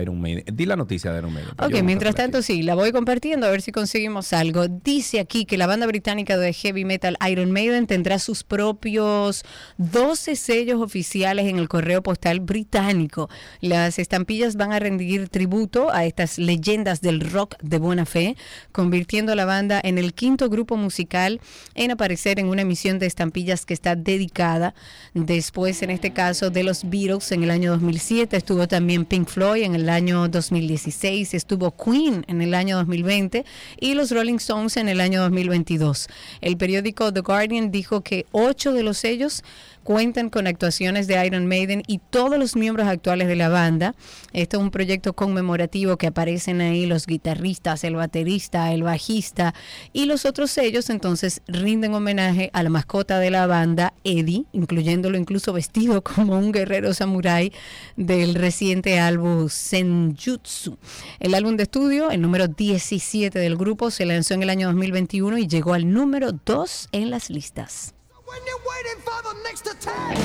[0.00, 0.44] Iron- Maiden.
[0.50, 1.50] Di la noticia de Iron Maiden.
[1.58, 2.46] Ok, mientras tanto aquí.
[2.46, 4.66] sí, la voy compartiendo a ver si conseguimos algo.
[4.66, 9.44] Dice aquí que la banda británica de heavy metal Iron Maiden tendrá sus propios
[9.76, 13.28] 12 sellos oficiales en el correo postal británico.
[13.60, 18.38] Las estampillas van a rendir tributo a estas leyendas del rock de buena fe,
[18.72, 21.42] convirtiendo a la banda en el quinto grupo musical
[21.74, 24.74] en aparecer en una emisión de estampillas que está dedicada
[25.12, 28.36] después, en este caso, de los Beatles en el año 2007.
[28.36, 31.34] Estuvo también Pink Floyd en el año 2016.
[31.34, 33.44] Estuvo Queen en el año 2020
[33.80, 36.06] y los Rolling Stones en el año 2022.
[36.40, 39.42] El periódico The Guardian dijo que ocho de los sellos
[39.82, 43.94] cuentan con actuaciones de Iron Maiden y todos los miembros actuales de la banda.
[44.32, 49.54] Esto es un proyecto conmemorativo que aparecen ahí los guitarristas, el baterista, el bajista
[49.92, 55.18] y los otros sellos entonces rinden homenaje a la mascota de la banda, Eddie, incluyéndolo
[55.18, 57.52] incluso vestido como un guerrero samurái
[57.96, 60.78] del reciente álbum Senjutsu.
[61.20, 65.38] El álbum de estudio, el número 17 del grupo, se lanzó en el año 2021
[65.38, 67.94] y llegó al número 2 en las listas.
[68.26, 70.16] When you're waiting for the next attack,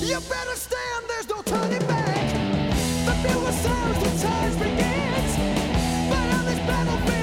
[0.00, 2.32] you better stand, there's no turning back.
[3.06, 5.32] The fuel sounds, the charge begins.
[6.08, 7.20] But on this battlefield,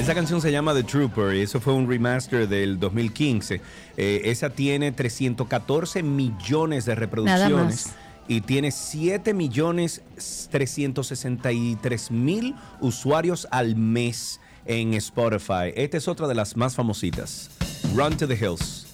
[0.00, 3.60] Esa canción se llama The Trooper y eso fue un remaster del 2015.
[3.96, 7.94] Eh, esa tiene 314 millones de reproducciones más.
[8.28, 10.02] y tiene 7 millones
[10.50, 15.72] 363 mil usuarios al mes en Spotify.
[15.74, 17.50] Esta es otra de las más famositas.
[17.94, 18.85] Run to the Hills.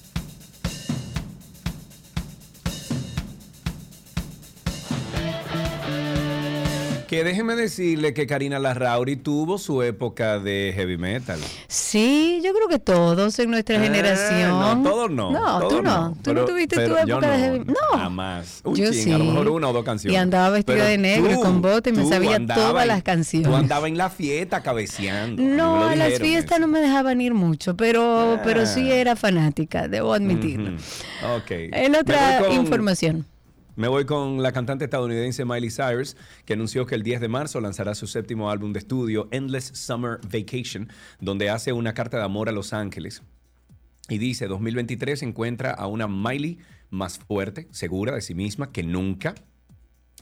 [7.12, 11.38] Que déjeme decirle que Karina Larrauri tuvo su época de heavy metal.
[11.68, 14.48] Sí, yo creo que todos en nuestra Ah, generación.
[14.82, 15.30] No, todos no.
[15.30, 16.12] No, todos tú no.
[16.12, 17.98] Tú Pero- no tuviste tu yo época de heavy No.
[17.98, 18.62] Jamás.
[18.64, 19.12] Un Yo sí.
[19.12, 20.14] a lo mejor una o dos canciones.
[20.14, 23.46] Y andaba vestida de negro, con bote, y me sabía todas en- las canciones.
[23.46, 25.42] Tú andabas en la fiesta cabeceando.
[25.42, 28.94] No, a las fiestas no me dejaban ir mucho, pero, pero sí Ah.
[28.94, 30.70] era fanática, debo admitirlo.
[31.36, 31.50] Ok.
[31.50, 33.26] En otra con- información.
[33.74, 36.14] Me voy con la cantante estadounidense Miley Cyrus,
[36.44, 40.20] que anunció que el 10 de marzo lanzará su séptimo álbum de estudio, Endless Summer
[40.30, 43.22] Vacation, donde hace una carta de amor a Los Ángeles.
[44.10, 46.58] Y dice, 2023 encuentra a una Miley
[46.90, 49.34] más fuerte, segura de sí misma que nunca.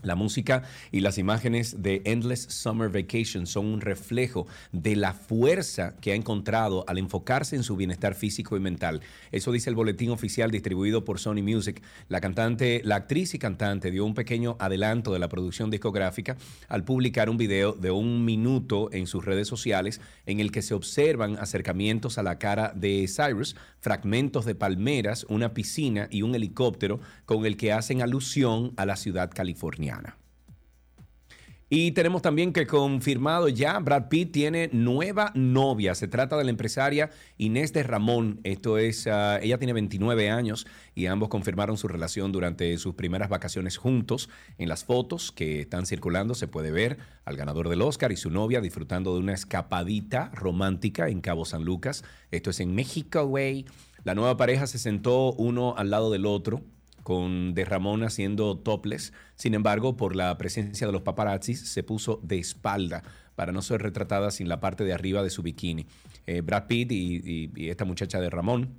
[0.03, 5.97] La música y las imágenes de Endless Summer Vacation son un reflejo de la fuerza
[6.01, 9.03] que ha encontrado al enfocarse en su bienestar físico y mental.
[9.31, 11.83] Eso dice el boletín oficial distribuido por Sony Music.
[12.09, 16.37] La cantante, la actriz y cantante dio un pequeño adelanto de la producción discográfica
[16.69, 20.75] al publicar un video de un minuto en sus redes sociales en el que se
[20.75, 27.01] observan acercamientos a la cara de Cyrus, fragmentos de palmeras, una piscina y un helicóptero
[27.27, 29.90] con el que hacen alusión a la ciudad californiana.
[31.73, 35.95] Y tenemos también que confirmado ya, Brad Pitt tiene nueva novia.
[35.95, 38.41] Se trata de la empresaria Inés de Ramón.
[38.43, 40.67] Esto es, ah, ella tiene 29 años
[40.97, 44.29] y ambos confirmaron su relación durante sus primeras vacaciones juntos.
[44.59, 48.31] En las fotos que están circulando se puede ver al ganador del Oscar y su
[48.31, 52.03] novia disfrutando de una escapadita romántica en Cabo San Lucas.
[52.33, 53.65] Esto es en México, güey.
[54.03, 56.65] La nueva pareja se sentó uno al lado del otro
[57.11, 59.13] con De Ramón haciendo topless.
[59.35, 63.03] Sin embargo, por la presencia de los paparazzis, se puso de espalda
[63.35, 65.87] para no ser retratada sin la parte de arriba de su bikini.
[66.29, 68.77] Eh, Brad Pitt y, esta muchacha de Ramón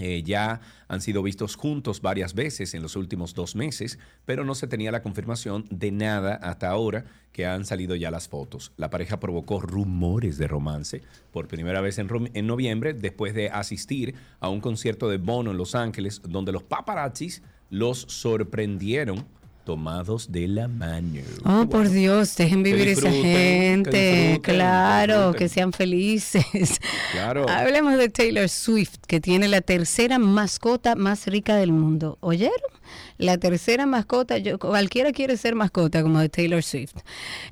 [0.00, 4.54] eh, ya han sido vistos juntos varias veces en los últimos dos meses, pero no
[4.54, 8.72] se tenía la confirmación de nada hasta ahora que han salido ya las fotos.
[8.76, 14.14] La pareja provocó rumores de romance por primera vez en, en noviembre después de asistir
[14.40, 19.26] a un concierto de Bono en Los Ángeles donde los paparazzis los sorprendieron
[19.68, 21.20] tomados de la mano.
[21.44, 21.90] Oh, por.
[21.90, 24.40] Dios, dejen vivir esa gente.
[24.42, 26.80] que claro, que sean felices.
[27.12, 27.46] Claro.
[27.50, 32.16] Hablemos de Taylor Swift, que tiene la tercera mascota más rica del mundo.
[32.20, 32.77] ¿Oyeron?
[33.16, 36.94] La tercera mascota, cualquiera quiere ser mascota como de Taylor Swift.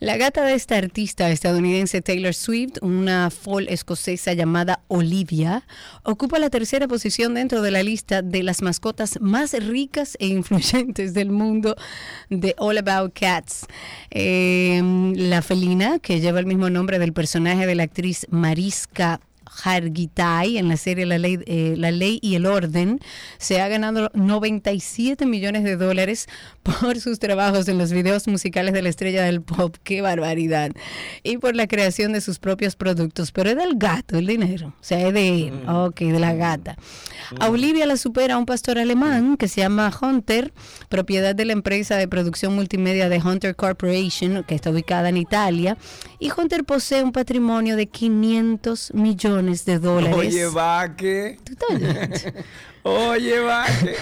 [0.00, 5.66] La gata de esta artista estadounidense Taylor Swift, una foal escocesa llamada Olivia,
[6.02, 11.14] ocupa la tercera posición dentro de la lista de las mascotas más ricas e influyentes
[11.14, 11.76] del mundo
[12.30, 13.66] de All About Cats.
[14.10, 14.80] Eh,
[15.16, 19.20] la felina, que lleva el mismo nombre del personaje de la actriz Mariska
[19.62, 23.00] Hargitay en la serie la ley, eh, la ley y el Orden,
[23.38, 26.28] se ha ganado 97 millones de dólares
[26.62, 29.76] por sus trabajos en los videos musicales de la estrella del pop.
[29.84, 30.70] ¡Qué barbaridad!
[31.22, 33.32] Y por la creación de sus propios productos.
[33.32, 34.68] Pero es del gato el dinero.
[34.68, 35.68] O sea, es de él.
[35.68, 36.76] Ok, de la gata.
[37.40, 40.52] A Olivia la supera un pastor alemán que se llama Hunter,
[40.88, 45.76] propiedad de la empresa de producción multimedia de Hunter Corporation, que está ubicada en Italia.
[46.18, 50.16] Y Hunter posee un patrimonio de 500 millones de dólares.
[50.18, 51.38] Oye, Vaque.
[52.82, 53.94] Oye, Vaque.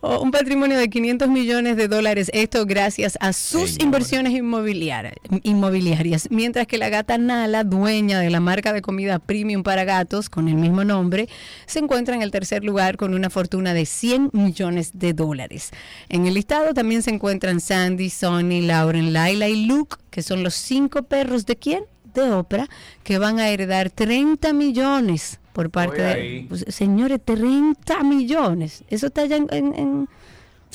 [0.00, 6.28] O un patrimonio de 500 millones de dólares, esto gracias a sus inversiones inmobiliarias, inmobiliarias.
[6.30, 10.48] Mientras que la gata Nala, dueña de la marca de comida premium para gatos con
[10.48, 11.28] el mismo nombre,
[11.66, 15.70] se encuentra en el tercer lugar con una fortuna de 100 millones de dólares.
[16.08, 20.54] En el listado también se encuentran Sandy, Sonny, Lauren, Laila y Luke, que son los
[20.54, 21.84] cinco perros de quién?
[22.22, 22.68] De Oprah,
[23.02, 26.46] que van a heredar 30 millones por parte de...
[26.48, 28.84] Pues, señores, 30 millones.
[28.88, 30.08] Eso está ya en, en- en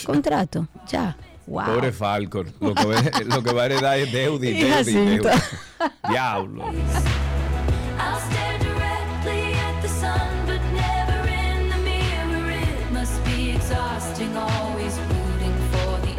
[0.06, 0.68] contrato.
[0.88, 1.16] Ya.
[1.48, 1.66] Wow.
[1.66, 2.52] Pobre Falcon.
[2.60, 5.28] Lo que, va, lo que va a heredar es y Jacinto.
[5.30, 5.44] deuda.
[6.10, 6.72] Diablo.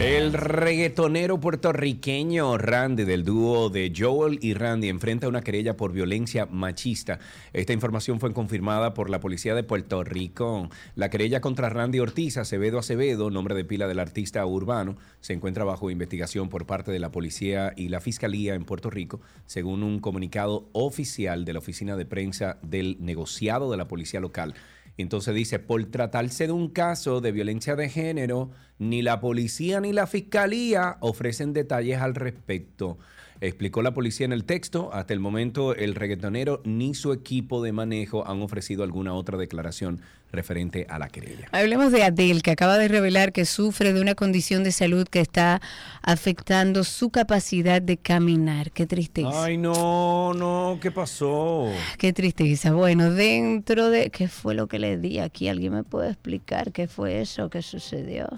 [0.02, 6.46] El reggaetonero puertorriqueño Randy del dúo de Joel y Randy enfrenta una querella por violencia
[6.46, 7.20] machista.
[7.52, 10.68] Esta información fue confirmada por la policía de Puerto Rico.
[10.96, 15.62] La querella contra Randy Ortiz Acevedo Acevedo, nombre de pila del artista urbano, se encuentra
[15.62, 20.00] bajo investigación por parte de la policía y la fiscalía en Puerto Rico, según un
[20.00, 24.54] comunicado oficial de la oficina de prensa del negociado de la policía local.
[24.96, 29.92] Entonces dice, por tratarse de un caso de violencia de género, ni la policía ni
[29.92, 32.98] la fiscalía ofrecen detalles al respecto.
[33.40, 37.72] Explicó la policía en el texto, hasta el momento el reggaetonero ni su equipo de
[37.72, 40.00] manejo han ofrecido alguna otra declaración
[40.32, 41.46] referente a la querella.
[41.52, 45.20] Hablemos de Adele, que acaba de revelar que sufre de una condición de salud que
[45.20, 45.60] está
[46.02, 48.72] afectando su capacidad de caminar.
[48.72, 49.44] Qué tristeza.
[49.44, 51.70] Ay, no, no, ¿qué pasó?
[51.98, 52.72] Qué tristeza.
[52.72, 54.10] Bueno, dentro de...
[54.10, 55.48] ¿Qué fue lo que le di aquí?
[55.48, 58.28] ¿Alguien me puede explicar qué fue eso que sucedió?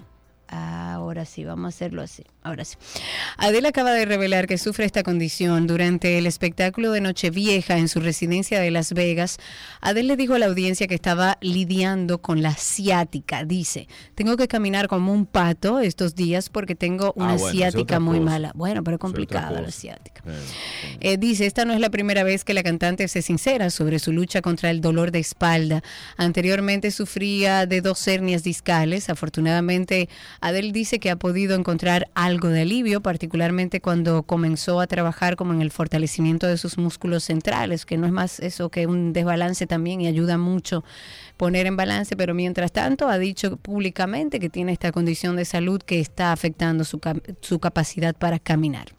[0.55, 2.23] Ahora sí, vamos a hacerlo así.
[2.41, 2.75] Ahora sí.
[3.37, 7.99] Adele acaba de revelar que sufre esta condición durante el espectáculo de Nochevieja en su
[7.99, 9.37] residencia de Las Vegas.
[9.81, 13.43] Adele le dijo a la audiencia que estaba lidiando con la ciática.
[13.43, 17.51] Dice, tengo que caminar como un pato estos días porque tengo una Ah, bueno, es
[17.51, 18.31] ciática muy cosa.
[18.31, 18.51] mala.
[18.55, 20.21] Bueno, pero complicada la ciática.
[20.25, 20.97] Eh.
[21.01, 24.11] Eh, dice, esta no es la primera vez que la cantante se sincera sobre su
[24.11, 25.83] lucha contra el dolor de espalda.
[26.17, 29.09] Anteriormente sufría de dos hernias discales.
[29.09, 30.09] Afortunadamente,
[30.45, 35.55] Adele dice que ha podido encontrar algo de alivio, particularmente cuando comenzó a trabajar como
[35.55, 39.65] en el fortalecimiento de sus músculos centrales, que no es más eso que un desbalance
[39.65, 40.83] también y ayuda mucho
[41.35, 45.81] poner en balance, pero mientras tanto ha dicho públicamente que tiene esta condición de salud
[45.81, 47.01] que está afectando su,
[47.41, 48.89] su capacidad para caminar.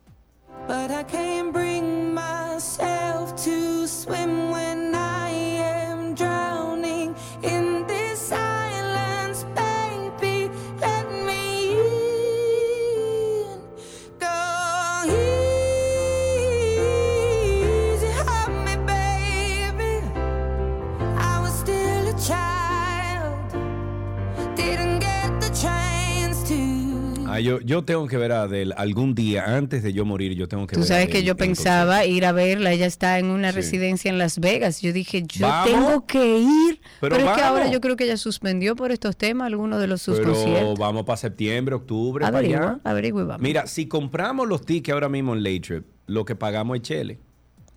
[27.67, 30.75] Yo, tengo que ver a Adele algún día, antes de yo morir, yo tengo que
[30.75, 33.51] Tú ver a sabes que yo en pensaba ir a verla, ella está en una
[33.51, 33.57] Sí.
[33.57, 34.81] residencia en Las Vegas.
[34.83, 35.71] Yo dije, yo ¿Vamos?
[35.71, 36.81] tengo que ir.
[37.01, 39.87] Pero Pero, es que ahora yo creo que ella suspendió por estos temas algunos de
[39.89, 40.79] los sus Pero conciertos.
[40.79, 42.81] vamos para septiembre, octubre, para allá.
[42.85, 43.43] Averigua, y vamos.
[43.43, 47.19] Mira, si compramos los tickets ahora mismo en Late Trip, lo que pagamos es chele.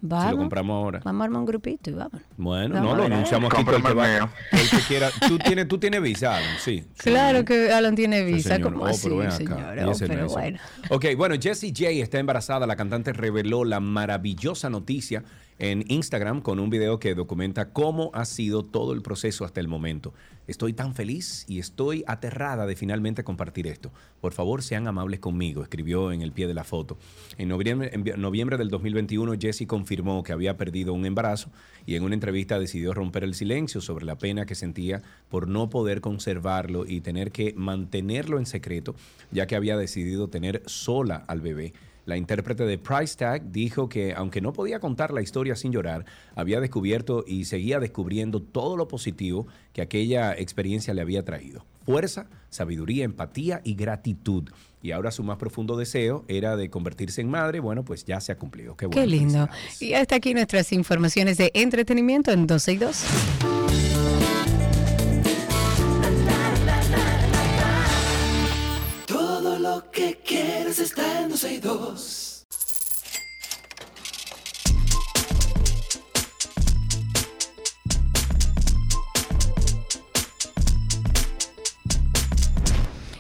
[0.02, 1.02] Vamos, Si lo compramos ahora.
[1.04, 2.22] vamos a armar un grupito y vamos.
[2.38, 4.08] Bueno, Vamos no lo anunciamos aquí el que el va.
[4.08, 4.30] mío.
[4.52, 5.10] El que quiera.
[5.28, 6.84] Tú tienes, tú tienes visa, Alan, sí.
[6.97, 7.45] Claro Sí.
[7.45, 8.72] que Alan tiene Sí, visa, señor.
[8.74, 9.38] como Oh, así, pero ven acá.
[9.38, 9.78] señor.
[9.78, 10.34] Y Oh, no pero eso.
[10.34, 10.60] bueno.
[10.89, 12.66] Ok, bueno, Jessie J está embarazada.
[12.68, 15.24] La cantante reveló la maravillosa noticia
[15.60, 19.68] en Instagram con un video que documenta cómo ha sido todo el proceso hasta el
[19.68, 20.14] momento.
[20.47, 23.91] Estoy tan feliz y estoy aterrada de finalmente compartir esto.
[24.20, 26.97] Por favor, sean amables conmigo, escribió en el pie de la foto.
[27.38, 31.51] En noviembre, en vi- noviembre del 2021, Jessie confirmó que había perdido un embarazo
[31.86, 35.70] y en una entrevista decidió romper el silencio sobre la pena que sentía por no
[35.70, 38.95] poder conservarlo y tener que mantenerlo en secreto,
[39.32, 41.74] ya que había decidido tener sola al bebé.
[42.10, 46.05] La intérprete de Price Tag dijo que, aunque no podía contar la historia sin llorar,
[46.34, 51.68] había descubierto y seguía descubriendo todo lo positivo que aquella experiencia le había traído.
[51.86, 54.49] Fuerza, sabiduría, empatía y gratitud.
[54.82, 57.60] Y ahora su más profundo deseo era de convertirse en madre.
[57.60, 58.76] Bueno, pues ya se ha cumplido.
[58.76, 59.47] Qué, bueno, Qué lindo.
[59.80, 63.59] Y hasta aquí nuestras informaciones de entretenimiento en 12 y 2.
[71.43, 71.61] Está en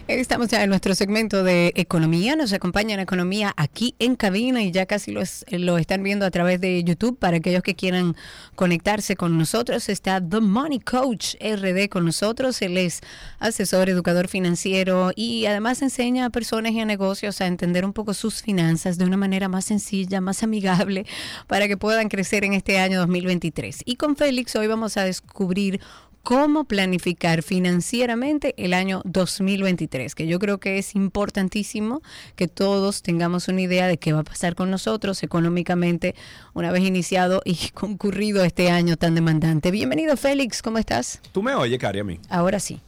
[0.09, 2.35] Estamos ya en nuestro segmento de economía.
[2.35, 6.31] Nos acompaña en economía aquí en cabina y ya casi lo, lo están viendo a
[6.31, 7.19] través de YouTube.
[7.19, 8.15] Para aquellos que quieran
[8.55, 12.59] conectarse con nosotros, está The Money Coach RD con nosotros.
[12.63, 13.01] Él es
[13.37, 18.15] asesor, educador financiero y además enseña a personas y a negocios a entender un poco
[18.15, 21.05] sus finanzas de una manera más sencilla, más amigable,
[21.45, 23.83] para que puedan crecer en este año 2023.
[23.85, 25.79] Y con Félix hoy vamos a descubrir
[26.23, 32.01] cómo planificar financieramente el año 2023, que yo creo que es importantísimo
[32.35, 36.15] que todos tengamos una idea de qué va a pasar con nosotros económicamente
[36.53, 39.71] una vez iniciado y concurrido este año tan demandante.
[39.71, 41.21] Bienvenido Félix, ¿cómo estás?
[41.31, 42.19] ¿Tú me oyes, Cari, a mí?
[42.29, 42.81] Ahora sí.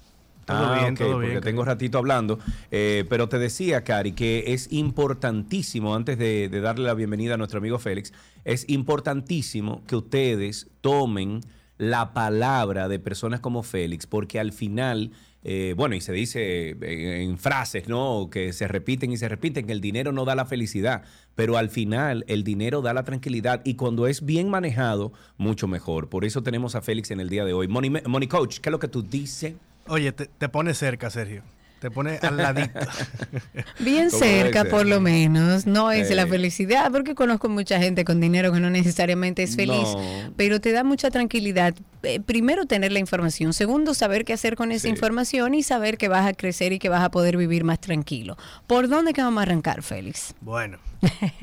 [0.46, 2.40] Todo bien, ok, todo porque bien, tengo ratito hablando.
[2.72, 7.38] Eh, pero te decía, Cari, que es importantísimo, antes de, de darle la bienvenida a
[7.38, 8.12] nuestro amigo Félix,
[8.44, 11.42] es importantísimo que ustedes tomen
[11.82, 15.14] la palabra de personas como Félix, porque al final,
[15.44, 18.30] eh, bueno, y se dice eh, en frases, ¿no?
[18.32, 21.02] Que se repiten y se repiten, que el dinero no da la felicidad,
[21.34, 26.08] pero al final el dinero da la tranquilidad y cuando es bien manejado, mucho mejor.
[26.08, 27.68] Por eso tenemos a Félix en el día de hoy.
[27.68, 29.56] Money, Money Coach, ¿qué es lo que tú dices?
[29.88, 31.42] Oye, te, te pone cerca, Sergio.
[31.82, 32.80] Te pone al ladito.
[33.80, 35.66] Bien cerca, por lo menos.
[35.66, 39.82] No es la felicidad, porque conozco mucha gente con dinero que no necesariamente es feliz,
[39.96, 40.32] No.
[40.38, 41.74] pero te da mucha tranquilidad.
[42.04, 43.52] Eh, primero, tener la información.
[43.54, 44.90] Segundo, saber qué hacer con esa Sí.
[44.90, 48.38] información y saber que vas a crecer y que vas a poder vivir más tranquilo.
[48.68, 50.36] ¿Por dónde que vamos a arrancar, Félix?
[50.42, 50.78] Bueno,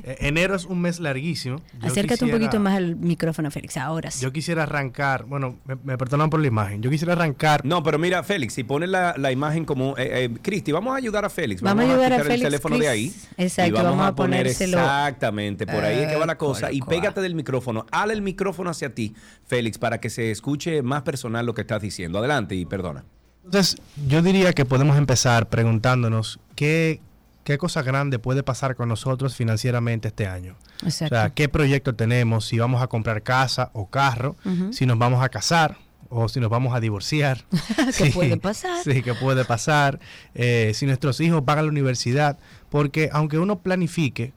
[0.04, 1.60] enero es un mes larguísimo.
[1.80, 3.76] Yo Acércate un poquito más al micrófono, Félix.
[3.76, 4.22] Ahora sí.
[4.22, 6.82] Yo quisiera arrancar, bueno, me, me perdonan por la imagen.
[6.82, 7.64] Yo quisiera arrancar.
[7.64, 9.96] No, pero mira, Félix, si pones la, la imagen como...
[9.98, 11.60] Eh, eh, Cristi, vamos a ayudar a Félix.
[11.62, 12.84] Vamos a ayudar a quitar Félix, el teléfono Chris.
[12.84, 13.12] de ahí.
[13.36, 14.78] Exacto, y vamos, vamos a, a poner ponérselo.
[14.78, 15.66] exactamente.
[15.66, 16.72] Por ahí es que va la Eh, cosa.
[16.72, 17.86] Y pégate del micrófono.
[17.90, 19.14] Hale el micrófono hacia ti,
[19.46, 22.18] Félix, para que se escuche más personal lo que estás diciendo.
[22.18, 23.04] Adelante y perdona.
[23.44, 23.76] Entonces,
[24.06, 27.00] yo diría que podemos empezar preguntándonos qué,
[27.48, 30.58] qué cosa grande puede pasar con nosotros financieramente este año.
[30.84, 31.14] Exacto.
[31.14, 34.36] O sea, qué proyecto tenemos, si vamos a comprar casa o carro,
[34.70, 35.78] si nos vamos a casar
[36.10, 37.46] o si nos vamos a divorciar.
[37.96, 38.84] ¿Qué Sí, puede pasar?
[38.84, 39.98] Sí, que puede pasar.
[40.34, 42.38] Eh, si nuestros hijos van a la universidad,
[42.68, 44.34] porque aunque uno planifique,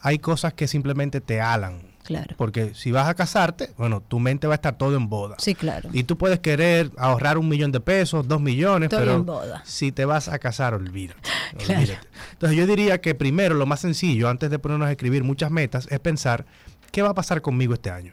[0.00, 1.82] hay cosas que simplemente te alan.
[2.04, 2.34] Claro.
[2.36, 5.36] Porque si vas a casarte, bueno, tu mente va a estar todo en boda.
[5.38, 5.88] Sí, claro.
[5.92, 9.62] Y tú puedes querer ahorrar un millón de pesos, dos millones, pero en boda.
[9.64, 11.20] si te vas a casar, olvídate.
[11.56, 11.80] Claro.
[11.80, 12.08] olvídate.
[12.32, 15.86] Entonces yo diría que primero, lo más sencillo, antes de ponernos a escribir muchas metas,
[15.90, 16.44] es pensar,
[16.90, 18.12] ¿qué va a pasar conmigo este año?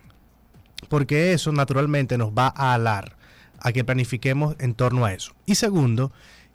[0.89, 3.18] Porque eso naturalmente nos va a alar
[3.59, 5.34] a que planifiquemos en torno a eso.
[5.45, 6.11] Y segundo,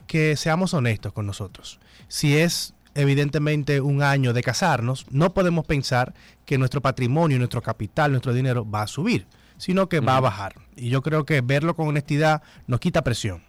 [0.07, 1.81] que seamos honestos con nosotros.
[2.09, 6.15] Si es evidentemente un año de casarnos, no podemos pensar
[6.45, 9.27] que nuestro patrimonio, nuestro capital, nuestro dinero va a subir,
[9.59, 10.55] sino que va a bajar.
[10.77, 13.43] Y yo creo que verlo con honestidad nos quita presión.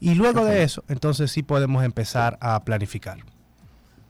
[0.00, 3.18] Y luego de eso, entonces sí podemos empezar a planificar.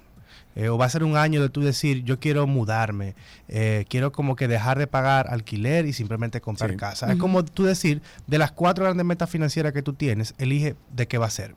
[0.57, 3.15] Eh, o va a ser un año de tú decir, yo quiero mudarme,
[3.47, 6.77] eh, quiero como que dejar de pagar alquiler y simplemente comprar Sí.
[6.79, 7.13] casa.
[7.13, 11.07] Es como tú decir, de las cuatro grandes metas financieras que tú tienes, elige de
[11.07, 11.55] qué va a ser.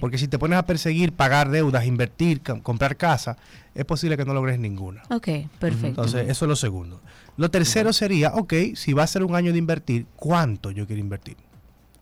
[0.00, 3.38] Porque si te pones a perseguir, pagar deudas, invertir, com- comprar casa,
[3.74, 5.02] es posible que no logres ninguna.
[5.08, 5.28] Ok,
[5.60, 5.86] perfecto.
[5.86, 7.00] Entonces, eso es lo segundo.
[7.38, 11.00] Lo tercero sería, ok, si va a ser un año de invertir, ¿cuánto yo quiero
[11.00, 11.36] invertir?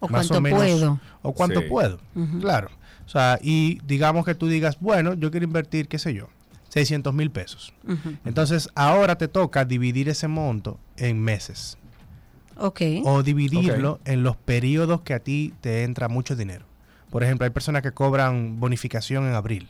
[0.02, 1.00] o más cuánto o menos- puedo.
[1.20, 1.66] ¿O cuánto Sí.
[1.68, 2.00] puedo?
[2.40, 2.70] Claro.
[3.10, 6.28] O sea, y digamos que tú digas, bueno, yo quiero invertir, qué sé yo,
[6.68, 7.74] 600 mil pesos.
[8.24, 11.76] Entonces, ahora te toca dividir ese monto en meses.
[12.56, 12.80] Ok.
[13.02, 16.66] O dividirlo en los periodos que a ti te entra mucho dinero.
[17.10, 19.68] Por ejemplo, hay personas que cobran bonificación en abril.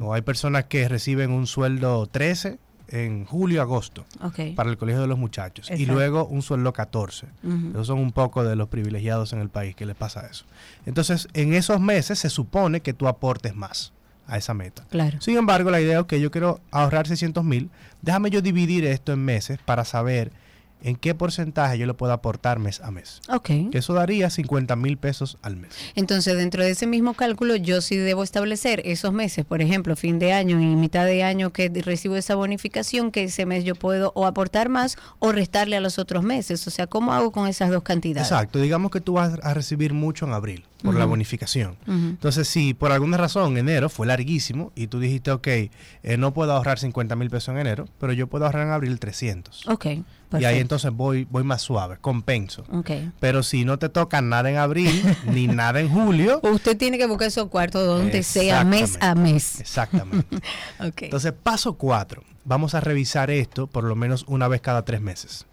[0.00, 2.58] O hay personas que reciben un sueldo 13
[2.92, 4.54] en julio, agosto, Ok.
[4.54, 5.70] para el colegio de los muchachos.
[5.70, 7.26] Y luego un sueldo 14.
[7.42, 7.70] Ujú.
[7.70, 10.44] Esos son un poco de los privilegiados en el país que les pasa eso.
[10.86, 13.92] Entonces, en esos meses se supone que tú aportes más
[14.26, 14.84] a esa meta.
[14.90, 15.20] Claro.
[15.20, 17.70] Sin embargo, la idea es que yo quiero ahorrar 600 mil.
[18.02, 20.30] Déjame yo dividir esto en meses para saber
[20.82, 23.20] en qué porcentaje yo le puedo aportar mes a mes.
[23.28, 23.46] Ok.
[23.70, 25.70] Que eso daría 50 mil pesos al mes.
[25.94, 30.18] Entonces, dentro de ese mismo cálculo, yo sí debo establecer esos meses, por ejemplo, fin
[30.18, 34.12] de año y mitad de año que recibo esa bonificación, que ese mes yo puedo
[34.14, 36.66] o aportar más o restarle a los otros meses.
[36.66, 38.28] O sea, ¿cómo hago con esas dos cantidades?
[38.30, 38.58] Exacto.
[38.58, 40.64] Digamos que tú vas a recibir mucho en abril.
[40.82, 41.76] por la bonificación.
[41.86, 45.70] Entonces, si por alguna razón enero fue larguísimo y tú dijiste, ok, eh,
[46.18, 49.68] no puedo ahorrar 50 mil pesos en enero, pero yo puedo ahorrar en abril 300.
[49.68, 49.86] Ok,
[50.40, 52.64] Y ahí entonces voy, voy más suave, compenso.
[53.20, 57.06] Pero si no te toca nada en abril, ni nada en julio, Usted tiene que
[57.06, 59.60] buscar esos cuartos donde sea mes a mes.
[59.60, 60.36] Exactamente.
[60.78, 62.22] Entonces, paso cuatro.
[62.44, 65.46] Vamos a revisar esto por lo menos una vez cada tres meses.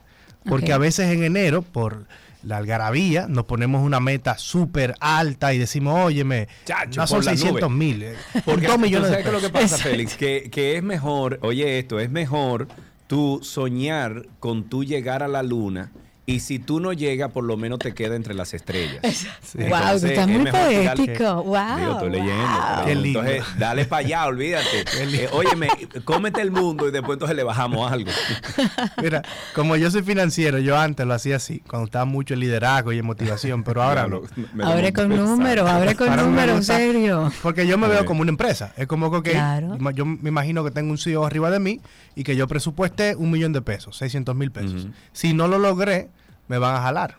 [0.46, 2.08] Porque a veces en enero, por
[2.42, 7.26] la algarabía, nos ponemos una meta súper alta y decimos, óyeme, Chacho, no son por
[7.26, 7.78] la 600 nube.
[7.78, 8.04] mil.
[8.04, 8.16] eh,
[8.46, 9.72] Porque dos ¿tú millones de ¿sabes qué es lo que pesos.
[9.72, 10.16] pasa, Félix?
[10.16, 12.70] Que, que es mejor, oye esto, es mejor
[13.10, 15.92] tú soñar con tú llegar a la luna
[16.30, 19.02] y si tú no llegas, por lo menos te queda entre las estrellas.
[19.56, 21.44] Wow, Entonces, tú estás es muy poético.
[21.44, 21.78] Wow.
[21.78, 22.44] Digo, estoy leyendo.
[22.44, 22.86] wow.
[22.86, 24.86] pero Entonces, dale para allá, olvídate.
[25.20, 25.68] Eh, óyeme,
[26.06, 28.12] cómete el mundo y después entonces le bajamos algo.
[29.02, 29.24] Mira,
[29.56, 33.00] como yo soy financiero, yo antes lo hacía así, cuando estaba mucho en liderazgo y
[33.00, 34.22] en motivación, pero ahora no.
[34.64, 37.32] Abre con números, abre con números, en serio.
[37.42, 38.72] Porque yo me veo como una empresa.
[38.78, 39.78] Es como que, Claro.
[39.92, 41.82] yo me imagino que tengo un CEO arriba de mí
[42.16, 44.88] y que yo presupueste un millón de pesos, 600 mil pesos.
[45.12, 46.10] Si no lo logré,
[46.50, 47.16] me van a jalar.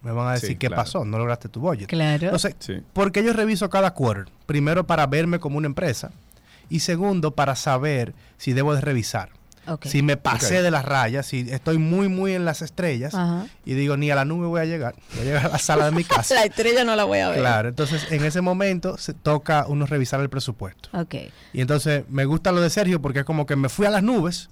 [0.00, 0.82] Me van a decir, Sí, ¿qué claro.
[0.82, 1.04] pasó?
[1.04, 1.88] No lograste tu budget.
[1.88, 2.24] Claro.
[2.26, 2.80] Entonces, Sí.
[2.94, 4.32] ¿por qué yo reviso cada quarter?
[4.46, 6.12] Primero, para verme como una empresa.
[6.70, 9.30] Y segundo, para saber si debo de revisar.
[9.82, 13.44] Si me pasé de las rayas, si estoy muy, muy en las estrellas Ajá.
[13.66, 15.84] y digo, ni a la nube voy a llegar, voy a llegar a la sala
[15.84, 16.36] de mi casa.
[16.36, 17.40] La estrella no la voy a ver.
[17.40, 20.88] Claro, entonces en ese momento se toca uno revisar el presupuesto.
[20.98, 21.16] Ok.
[21.52, 24.02] Y entonces me gusta lo de Sergio porque es como que me fui a las
[24.02, 24.48] nubes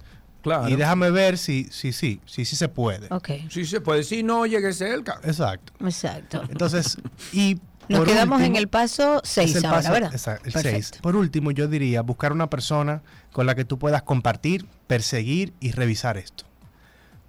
[0.46, 0.68] Claro.
[0.68, 3.08] y déjame ver si sí, sí, sí, sí se puede.
[3.10, 3.30] Ok.
[3.50, 5.18] Sí se puede, si no llegue cerca.
[5.24, 5.72] Exacto.
[5.84, 6.42] Exacto.
[6.48, 6.98] Entonces,
[7.32, 7.58] y
[7.88, 10.12] Nos por quedamos en el paso es 6 el ahora, paso- ¿verdad?
[10.12, 10.76] exacto, el Perfecto.
[10.92, 11.00] seis.
[11.02, 13.02] Por último, yo diría buscar una persona
[13.32, 16.44] con la que tú puedas compartir, perseguir y revisar esto.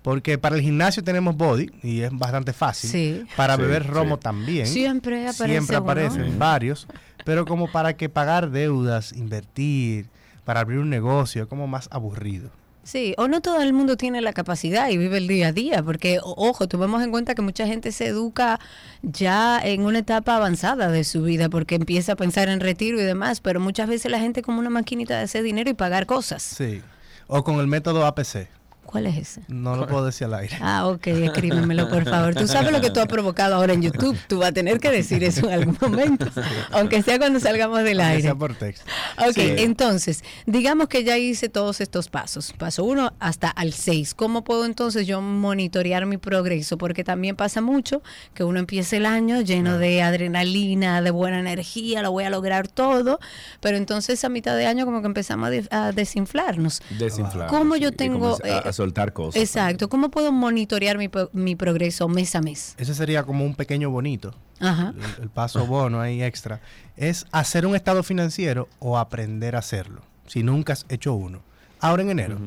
[0.03, 2.89] Porque para el gimnasio tenemos body y es bastante fácil.
[2.89, 3.23] Sí.
[3.35, 4.21] Para Sí, beber romo sí.
[4.21, 4.67] también.
[4.67, 6.87] Siempre aparece Siempre aparecen varios.
[7.25, 10.07] Pero como para que pagar deudas, invertir,
[10.45, 12.51] para abrir un negocio, es como más aburrido.
[12.87, 15.83] Sí, o no todo el mundo tiene la capacidad y vive el día a día,
[15.83, 18.61] porque, ojo, tomemos en cuenta que mucha gente se educa
[19.01, 23.03] ya en una etapa avanzada de su vida, porque empieza a pensar en retiro y
[23.03, 26.41] demás, pero muchas veces la gente como una maquinita de hacer dinero y pagar cosas.
[26.41, 26.81] Sí.
[27.27, 28.47] O con el método APC.
[28.87, 29.41] ¿Cuál es ese?
[29.49, 30.57] No lo puedo decir al aire.
[30.61, 32.33] Ah, ok, escríbemelo por favor.
[32.33, 34.17] Tú sabes lo que tú has provocado ahora en YouTube.
[34.27, 36.25] Tú vas a tener que decir eso en algún momento,
[36.71, 38.21] aunque sea cuando salgamos del Aunque aire.
[38.23, 38.85] sea por texto.
[39.19, 39.53] Ok, Sí.
[39.57, 44.13] entonces, digamos que ya hice todos estos pasos, paso uno hasta al seis.
[44.15, 46.77] ¿Cómo puedo entonces yo monitorear mi progreso?
[46.77, 48.01] Porque también pasa mucho
[48.33, 52.67] que uno empieza el año lleno de adrenalina, de buena energía, lo voy a lograr
[52.67, 53.19] todo,
[53.59, 56.81] pero entonces a mitad de año como que empezamos a, de- a desinflarnos.
[56.97, 57.47] Desinflar.
[57.49, 59.41] ¿Cómo yo y tengo, comenzar a, a soltar cosas.
[59.41, 62.75] Exacto, ¿cómo puedo monitorear mi, pro- mi progreso mes a mes?
[62.77, 64.33] Ese sería como un pequeño bonito.
[64.59, 64.93] Ajá.
[65.17, 66.61] El, el paso bono ahí extra.
[66.95, 70.01] Es hacer un estado financiero o aprender a hacerlo.
[70.27, 71.41] Si nunca has hecho uno.
[71.79, 72.37] Ahora en enero.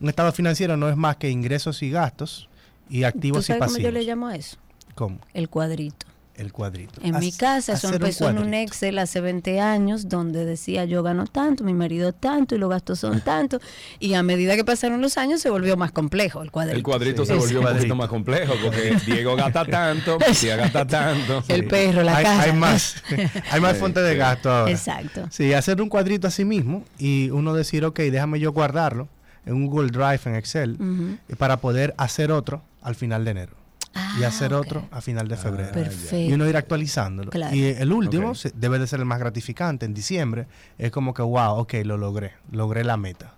[0.00, 2.48] Un estado financiero no es más que ingresos y gastos
[2.88, 3.92] y ¿Tú activos y sabes cómo yo pasivos.
[3.94, 4.56] le llamo a eso?
[4.94, 5.18] ¿Cómo?
[5.34, 6.06] El cuadrito.
[6.40, 6.98] El cuadrito.
[7.02, 8.54] En mi casa eso hacer un empezó en un.
[8.54, 12.98] Excel hace 20 años donde decía yo gano tanto, mi marido tanto y los gastos
[13.00, 13.60] son tanto.
[13.98, 16.76] Y a medida que pasaron los años se volvió más complejo el cuadrito.
[16.78, 17.32] El cuadrito Sí.
[17.32, 21.44] se volvió un poquito más complejo porque Diego gasta tanto, Tía gasta tanto.
[21.48, 22.42] El perro, la hay, casa.
[22.44, 22.96] hay más,
[23.50, 24.70] hay más Sí, fuentes de gasto ahora.
[24.72, 25.26] Exacto.
[25.30, 29.08] Sí, hacer un cuadrito a sí mismo y uno decir, ok, déjame yo guardarlo
[29.44, 30.78] en un Google Drive, en Excel,
[31.28, 33.59] eh, para poder hacer otro al final de enero.
[34.18, 34.60] Y Ah, hacer ok.
[34.66, 35.72] otro a final de febrero.
[35.72, 36.16] Perfecto.
[36.16, 37.30] Y uno ir actualizándolo.
[37.30, 37.54] Claro.
[37.54, 39.86] Y el último debe de ser el más gratificante.
[39.86, 40.46] En diciembre
[40.78, 42.32] es como que, wow, ok, lo logré.
[42.50, 43.34] Logré la meta.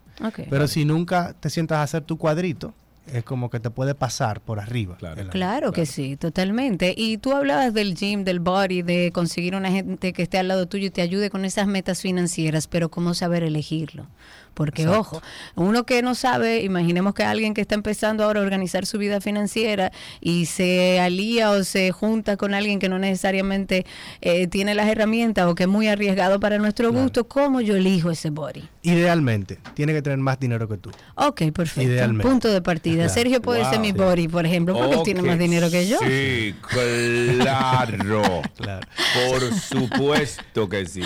[0.50, 2.74] Pero si nunca te sientas a hacer tu cuadrito,
[3.12, 4.96] es como que te puede pasar por arriba.
[5.30, 6.94] Claro que sí, totalmente.
[6.96, 10.66] Y tú hablabas del gym, del body, de conseguir una gente que esté al lado
[10.66, 14.06] tuyo y te ayude con esas metas financieras, pero ¿cómo saber elegirlo?
[14.54, 15.00] Porque, Exacto.
[15.00, 15.22] ojo,
[15.54, 19.20] uno que no sabe, imaginemos que alguien que está empezando ahora a organizar su vida
[19.20, 23.86] financiera y se alía o se junta con alguien que no necesariamente
[24.20, 27.02] eh, tiene las herramientas o que es muy arriesgado para nuestro Claro.
[27.04, 28.62] gusto, ¿cómo yo elijo ese body?
[28.82, 30.90] Idealmente, tiene que tener más dinero que tú.
[31.14, 31.82] Ok, perfecto.
[31.90, 32.28] Idealmente.
[32.28, 33.04] Punto de partida.
[33.04, 33.14] Claro.
[33.14, 33.92] Sergio puede ser mi Sí.
[33.92, 35.98] body, por ejemplo, porque tiene más dinero que yo.
[36.00, 38.42] Sí, claro.
[38.56, 38.86] Claro.
[39.28, 41.02] Por supuesto que sí.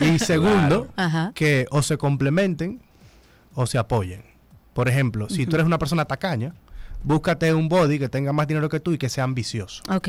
[0.00, 0.88] Y segundo,
[1.34, 2.80] que o se complementen
[3.56, 4.22] o se apoyen.
[4.72, 6.54] Por ejemplo, si tú eres una persona tacaña,
[7.02, 9.82] búscate un body que tenga más dinero que tú y que sea ambicioso.
[9.88, 10.08] Ok,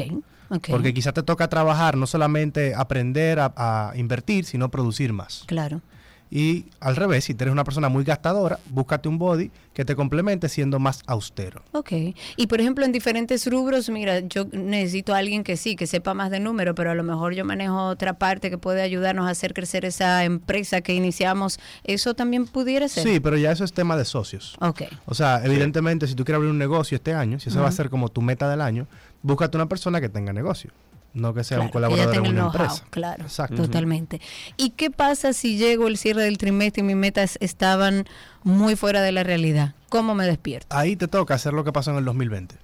[0.50, 0.68] ok.
[0.70, 5.44] Porque quizás te toca trabajar, no solamente aprender a, a invertir, sino producir más.
[5.48, 5.82] Claro.
[6.30, 10.50] Y al revés, si eres una persona muy gastadora, búscate un body que te complemente
[10.50, 11.62] siendo más austero.
[11.72, 11.92] Ok.
[12.36, 16.14] Y por ejemplo, en diferentes rubros, mira, yo necesito a alguien que sí, que sepa
[16.14, 19.30] más de número, pero a lo mejor yo manejo otra parte que puede ayudarnos a
[19.30, 21.60] hacer crecer esa empresa que iniciamos.
[21.84, 23.04] ¿Eso también pudiera ser?
[23.04, 24.56] Sí, pero ya eso es tema de socios.
[24.60, 24.84] Ok.
[25.06, 27.72] O sea, evidentemente, si tú quieres abrir un negocio este año, si eso va a
[27.72, 28.88] ser como tu meta del año,
[29.22, 30.72] búscate una persona que tenga negocio,
[31.18, 32.84] no que sea un Claro, que ya colaborador el una empresa.
[32.90, 33.56] Claro, Exacto.
[33.56, 34.22] totalmente.
[34.56, 38.06] ¿Y qué pasa si llego el cierre del trimestre y mis metas estaban
[38.44, 39.74] muy fuera de la realidad?
[39.90, 40.76] ¿Cómo me despierto?
[40.76, 42.56] Ahí te toca hacer lo que pasó en el 2020,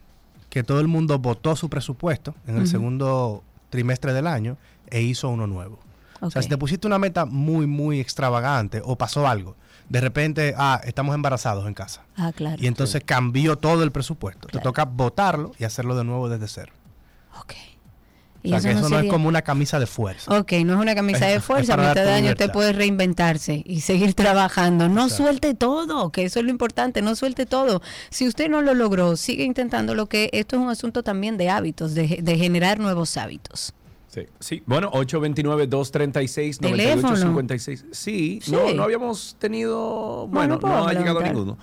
[0.50, 4.58] que todo el mundo votó su presupuesto en el segundo trimestre del año
[4.88, 5.80] e hizo uno nuevo.
[6.22, 9.56] O sea, si te pusiste una meta muy, muy extravagante o pasó algo,
[9.90, 12.04] de repente, ah, estamos embarazados en casa.
[12.16, 12.62] Ah, claro.
[12.62, 14.48] Y entonces cambió todo el presupuesto.
[14.48, 16.74] Te toca votarlo y hacerlo de nuevo desde cero.
[18.44, 20.38] Y o sea, eso que no eso no es como una camisa de fuerza.
[20.38, 23.82] Ok, no es una camisa de fuerza, a mitad de año usted puede reinventarse y
[23.82, 24.90] seguir trabajando.
[24.90, 25.24] No Exacto.
[25.24, 27.82] suelte todo, que eso es lo importante, no suelte todo.
[28.10, 31.50] Si usted no lo logró, sigue intentando lo que esto es un asunto también de
[31.50, 33.74] hábitos, de, de generar nuevos hábitos.
[34.14, 34.62] Sí, sí.
[34.68, 37.86] Bueno, 829-236-9856.
[37.92, 38.52] Sí, Sí.
[38.52, 40.28] No, no habíamos tenido.
[40.28, 41.34] Bueno, no ha llegado preguntar.
[41.34, 41.58] ninguno.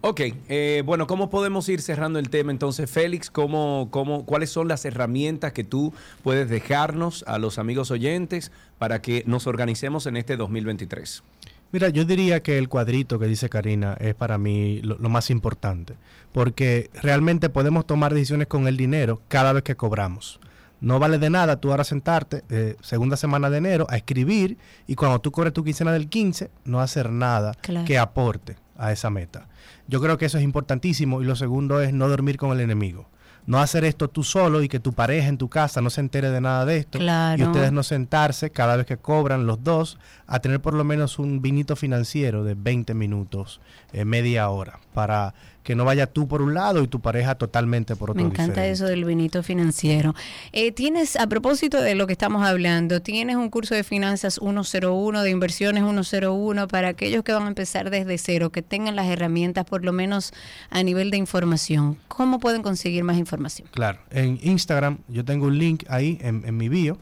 [0.00, 3.30] Ok, eh, bueno, ¿cómo podemos ir cerrando el tema entonces, Félix?
[3.30, 9.00] ¿Cómo, cómo, ¿Cuáles son las herramientas que tú puedes dejarnos a los amigos oyentes para
[9.00, 11.22] que nos organicemos en este 2023?
[11.70, 15.30] Mira, yo diría que el cuadrito que dice Karina es para mí lo, lo más
[15.30, 15.94] importante,
[16.32, 20.40] porque realmente podemos tomar decisiones con el dinero cada vez que cobramos.
[20.82, 24.94] No vale de nada tú ahora sentarte, eh, segunda semana de enero, a escribir y
[24.96, 27.86] cuando tú cobres tu quincena del 15, no hacer nada Claro.
[27.86, 29.46] que aporte a esa meta.
[29.88, 33.08] Yo creo que eso es importantísimo y lo segundo es no dormir con el enemigo.
[33.44, 36.30] No hacer esto tú solo y que tu pareja en tu casa no se entere
[36.30, 36.98] de nada de esto.
[36.98, 37.46] Y Claro.
[37.46, 39.98] ustedes no sentarse cada vez que cobran los dos
[40.28, 43.60] a tener por lo menos un vinito financiero de 20 minutos,
[43.92, 47.96] eh, media hora, para que no vaya tú por un lado y tu pareja totalmente
[47.96, 48.22] por otro.
[48.22, 48.70] Me encanta diferente.
[48.70, 50.14] eso del vinito financiero.
[50.52, 55.22] Eh, tienes, a propósito de lo que estamos hablando, tienes un curso de finanzas 101,
[55.22, 59.64] de inversiones 101, para aquellos que van a empezar desde cero, que tengan las herramientas
[59.64, 60.32] por lo menos
[60.70, 61.96] a nivel de información.
[62.08, 63.68] ¿Cómo pueden conseguir más información?
[63.70, 66.98] Claro, en Instagram yo tengo un link ahí en, en mi bio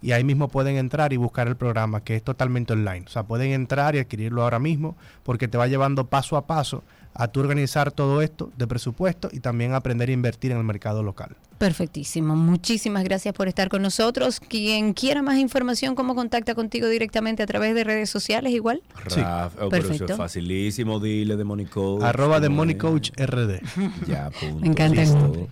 [0.00, 3.04] y ahí mismo pueden entrar y buscar el programa que es totalmente online.
[3.06, 6.84] O sea, pueden entrar y adquirirlo ahora mismo porque te va llevando paso a paso
[7.14, 11.02] a tú organizar todo esto de presupuesto y también aprender a invertir en el mercado
[11.02, 11.36] local.
[11.58, 12.34] Perfectísimo.
[12.34, 14.40] Muchísimas gracias por estar con nosotros.
[14.40, 18.82] Quien quiera más información, ¿cómo contacta contigo directamente a través de redes sociales igual?
[19.08, 19.20] Sí.
[19.20, 20.12] Raf, oh, pero eso Perfecto.
[20.14, 22.02] es facilísimo, dile de Money Coach.
[22.02, 22.80] Arroba de ¿cómo Money es?
[22.80, 23.60] Coach RD.
[24.08, 24.60] Ya, punto.
[24.60, 25.48] Me encanta el listo.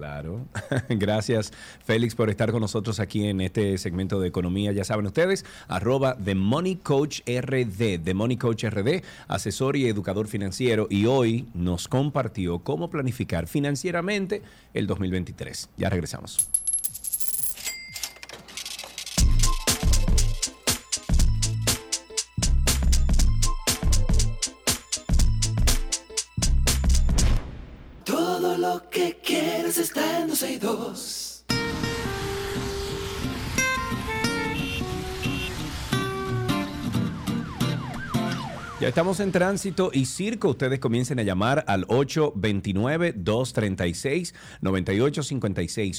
[0.00, 0.46] Claro.
[0.88, 1.52] Gracias,
[1.84, 4.72] Félix, por estar con nosotros aquí en este segmento de economía.
[4.72, 10.26] Ya saben ustedes, arroba The Money Coach RD, The Money Coach RD, asesor y educador
[10.26, 10.86] financiero.
[10.88, 14.40] Y hoy nos compartió cómo planificar financieramente
[14.72, 15.68] el 2023.
[15.76, 16.48] Ya regresamos.
[28.40, 31.19] Todo lo que quieres está en 262.
[38.80, 40.48] Ya estamos en tránsito y circo.
[40.48, 44.32] Ustedes comiencen a llamar al 829-236-9856.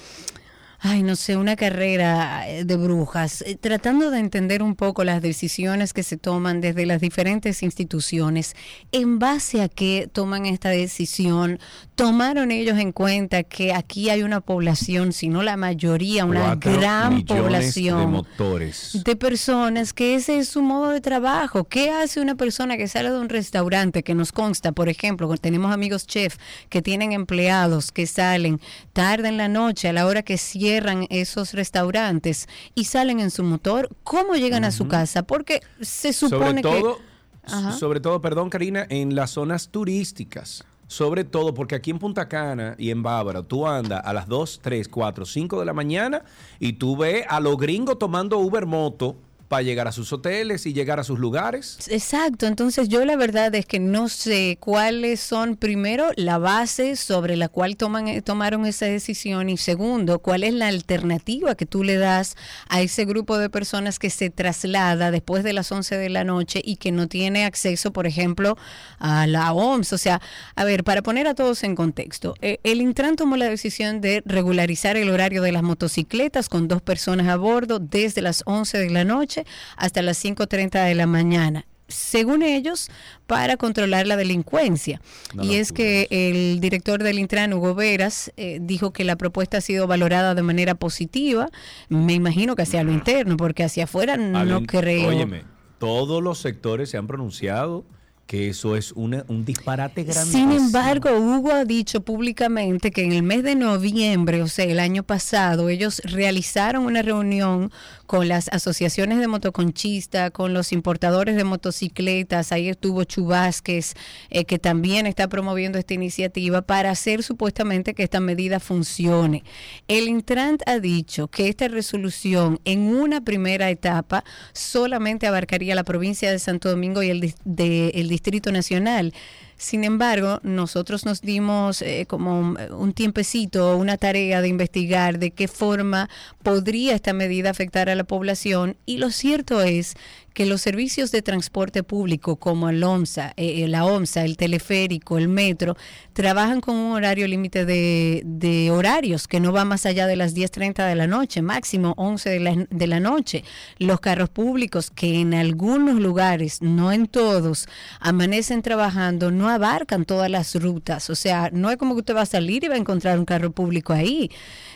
[0.81, 5.21] ay, no sé, una carrera eh, de brujas, eh, tratando de entender un poco las
[5.21, 8.55] decisiones que se toman desde las diferentes instituciones,
[8.93, 11.59] en base a qué toman esta decisión,
[11.95, 17.25] tomaron ellos en cuenta que aquí hay una población, si no la mayoría, una gran
[17.25, 18.97] de población motores.
[19.03, 21.65] de personas que ese es su modo de trabajo.
[21.65, 25.73] ¿Qué hace una persona que sale de un restaurante que nos consta, por ejemplo, tenemos
[25.73, 26.37] amigos chef
[26.69, 28.61] que tienen empleados que salen
[28.93, 30.68] tarde en la noche a la hora que cierran
[31.09, 33.89] esos restaurantes y salen en su motor?
[34.03, 35.23] ¿Cómo llegan a su casa?
[35.23, 37.71] Porque se supone sobre todo, que Ajá.
[37.73, 40.63] sobre todo, perdón, Karina, en las zonas turísticas.
[40.87, 44.59] Sobre todo porque aquí en Punta Cana y en Bávara tú andas a las 2,
[44.63, 46.23] 3, 4, 5 de la mañana
[46.59, 49.15] y tú ves a los gringos tomando Uber Moto
[49.49, 51.79] para llegar a sus hoteles y llegar a sus lugares.
[51.89, 57.35] Exacto, entonces yo la verdad es que no sé cuáles son primero la base sobre
[57.35, 61.83] la cual toman, eh, tomaron esa decisión y segundo, cuál es la alternativa que tú
[61.83, 62.37] le das
[62.69, 66.61] a ese grupo de personas que se traslada después de las 11 de la noche
[66.63, 68.55] y que no tiene acceso, por ejemplo,
[68.99, 69.93] a la OMS.
[69.93, 70.21] O sea,
[70.55, 74.21] a ver, para poner a todos en contexto, eh, el Intran tomó la decisión de
[74.25, 78.89] regularizar el horario de las motocicletas con dos personas a bordo desde las 11 de
[78.91, 79.38] la noche
[79.77, 82.89] hasta las 5.30 de la mañana según ellos,
[83.27, 85.01] para controlar la delincuencia.
[85.41, 89.61] Y es que el director del Intran, Hugo Veras, eh, dijo que la propuesta ha
[89.61, 91.49] sido valorada de manera positiva.
[91.89, 95.09] Me imagino que hacia lo interno, porque hacia afuera no creo.
[95.09, 95.43] Óyeme,
[95.79, 97.85] todos los sectores se han pronunciado
[98.29, 100.31] que eso es una- un disparate grande.
[100.31, 104.79] Sin embargo, Hugo ha dicho públicamente que en el mes de noviembre, o sea, el
[104.79, 107.71] año pasado, ellos realizaron una reunión
[108.05, 113.95] con las asociaciones de motoconchistas, con los importadores de motocicletas, ahí estuvo Chubásquez,
[114.29, 119.43] eh, que también está promoviendo esta iniciativa para hacer supuestamente que esta medida funcione.
[119.87, 124.23] El Intrant ha dicho que esta resolución en una primera etapa
[124.53, 128.18] solamente abarcaría la provincia de Santo Domingo y el, de- el Distrito
[128.51, 129.13] Nacional.
[129.57, 135.31] Sin embargo, nosotros nos dimos eh, como un, un tiempecito, una tarea de investigar de
[135.31, 136.09] qué forma
[136.43, 139.95] podría esta medida afectar a la población y lo cierto es
[140.39, 145.17] que los servicios de transporte público como el OMSA, eh, eh, la OMSA, el teleférico,
[145.17, 145.75] el metro,
[146.13, 150.87] trabajan con un horario límite de, horarios que no va más allá de las 10.30
[150.87, 153.43] de la noche, máximo 11 de la, de la noche.
[153.79, 157.67] Los carros públicos que en algunos lugares, no en todos,
[157.99, 161.09] amanecen trabajando, no abarcan todas las rutas.
[161.09, 163.25] O sea, no es como que usted va a salir y va a encontrar un
[163.25, 164.31] carro público ahí.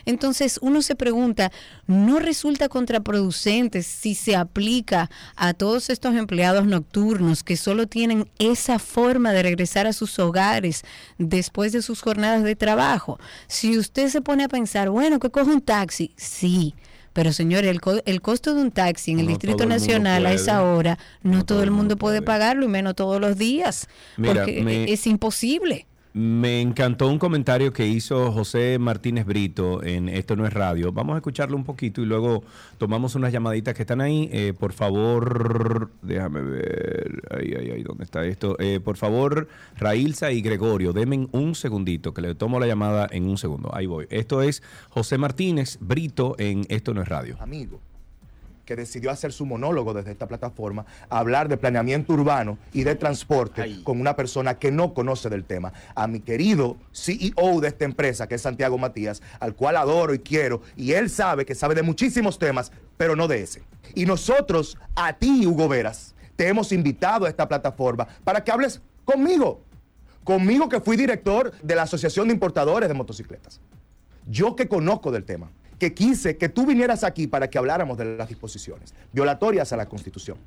[0.06, 1.54] Entonces uno se pregunta,
[1.88, 8.80] ¿no resulta contraproducente si se aplica a todos estos empleados nocturnos que solo tienen esa
[8.80, 10.84] forma de regresar a sus hogares
[11.18, 13.20] después de sus jornadas de trabajo?
[13.48, 16.74] Si usted se pone a pensar, bueno, que coge un taxi, sí.
[17.14, 20.26] Pero señor, el, co- el costo de un taxi en el No Distrito el Nacional
[20.26, 24.34] a esa hora, no, todo el mundo puede pagarlo y menos todos los días, Mira,
[24.46, 25.86] porque es imposible.
[26.16, 30.92] Me encantó un comentario que hizo José Martínez Brito en Esto no es radio.
[30.92, 32.44] Vamos a escucharlo un poquito y luego
[32.78, 34.30] tomamos unas llamaditas que están ahí.
[34.32, 37.24] Eh, por favor, déjame ver.
[37.32, 38.56] Ay, ay, ay, ¿dónde está esto?
[38.60, 43.28] Eh, por favor, Railsa y Gregorio, denme un segundito, que le tomo la llamada en
[43.28, 43.72] un segundo.
[43.74, 44.06] Ahí voy.
[44.12, 47.38] Esto es José Martínez Brito en Esto no es radio.
[47.40, 47.80] amigo
[48.66, 53.84] que decidió hacer su monólogo desde esta plataforma, hablar de planeamiento urbano y de transporte
[53.84, 55.74] con una persona que no conoce del tema.
[55.96, 60.20] A mi querido CEO de esta empresa, que es Santiago Matías, al cual adoro y
[60.20, 63.64] quiero, y él sabe que sabe de muchísimos temas, pero no de ese.
[63.96, 68.82] Y nosotros, a ti, Hugo Veras, te hemos invitado a esta plataforma para que hables
[69.06, 69.62] conmigo.
[70.24, 73.60] Conmigo que fui director de la Asociación de Importadores de Motocicletas
[74.28, 75.52] yo que conozco del tema,
[75.84, 79.86] que quise que tú vinieras aquí para que habláramos de las disposiciones violatorias a la
[79.86, 80.38] Constitución.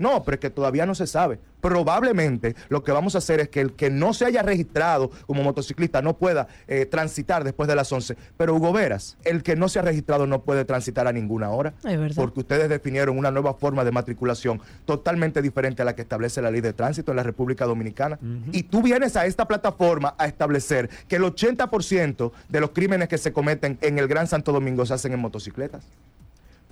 [0.00, 1.38] No, pero es que todavía no se sabe.
[1.60, 5.42] Probablemente lo que vamos a hacer es que el que no se haya registrado como
[5.42, 8.16] motociclista no pueda eh, transitar después de las 11.
[8.38, 11.74] Pero Hugo Veras, el que no se ha registrado no puede transitar a ninguna hora.
[11.84, 12.16] Es verdad.
[12.16, 16.50] Porque ustedes definieron una nueva forma de matriculación totalmente diferente a la que establece la
[16.50, 18.18] ley de tránsito en la República Dominicana.
[18.52, 23.18] Y tú vienes a esta plataforma a establecer que el 80% de los crímenes que
[23.18, 25.84] se cometen en el Gran Santo Domingo se hacen en motocicletas.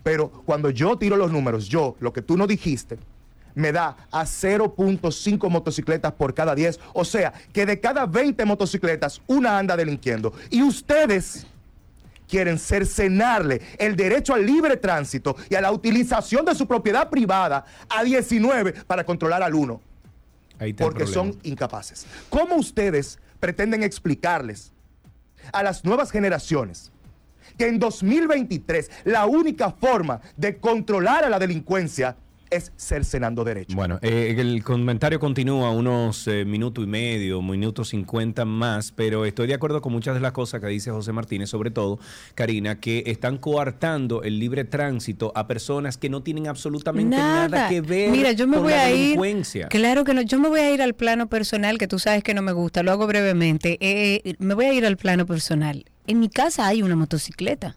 [0.02, 2.98] Pero cuando yo tiro los números, yo, lo que tú no dijiste,
[3.54, 6.80] me da a 0.5 motocicletas por cada 10.
[6.94, 10.32] O sea, que de cada 20 motocicletas, una anda delinquiendo.
[10.50, 11.46] Y ustedes
[12.28, 17.64] quieren cercenarle el derecho al libre tránsito y a la utilización de su propiedad privada
[17.88, 19.80] a 19 para controlar al 1.
[20.60, 22.06] Ahí está el Porque son incapaces.
[22.28, 24.72] ¿Cómo ustedes pretenden explicarles
[25.52, 26.92] a las nuevas generaciones
[27.56, 32.16] que en 2023 la única forma de controlar a la delincuencia
[32.50, 33.74] es cercenando derechos?
[33.74, 39.46] Bueno, eh, el comentario continúa unos eh, minuto y medio, minuto cincuenta más, pero estoy
[39.46, 41.98] de acuerdo con muchas de las cosas que dice José Martínez, sobre todo,
[42.34, 47.80] Karina, que están coartando el libre tránsito a personas que no tienen absolutamente nada, que
[47.80, 48.98] ver Mira, yo me con voy la a ir.
[48.98, 49.68] delincuencia.
[49.68, 50.22] Claro que no.
[50.22, 52.82] Yo me voy a ir al plano personal, que tú sabes que no me gusta.
[52.82, 53.78] Lo hago brevemente.
[53.80, 55.84] Eh, me voy a ir al plano personal.
[56.06, 57.76] En mi casa hay una motocicleta.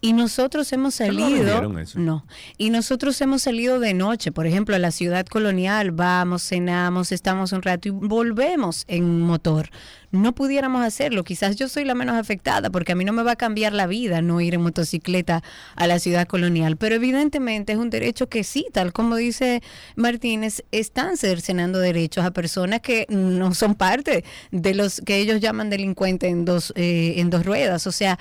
[0.00, 1.98] Y nosotros hemos ¿Te lo salido, eso?
[1.98, 2.26] no,
[2.58, 7.52] y nosotros hemos salido de noche, por ejemplo, a la ciudad colonial, vamos, cenamos, estamos
[7.52, 9.70] un rato y volvemos en motor.
[10.12, 13.32] No pudiéramos hacerlo, quizás yo soy la menos afectada porque a mí no me va
[13.32, 15.42] a cambiar la vida no ir en motocicleta
[15.74, 19.62] a la ciudad colonial, pero evidentemente es un derecho que sí, tal como dice
[19.96, 25.70] Martínez, están cercenando derechos a personas que no son parte de los que ellos llaman
[25.70, 27.86] delincuentes en dos, eh, en dos ruedas.
[27.86, 28.18] O sea,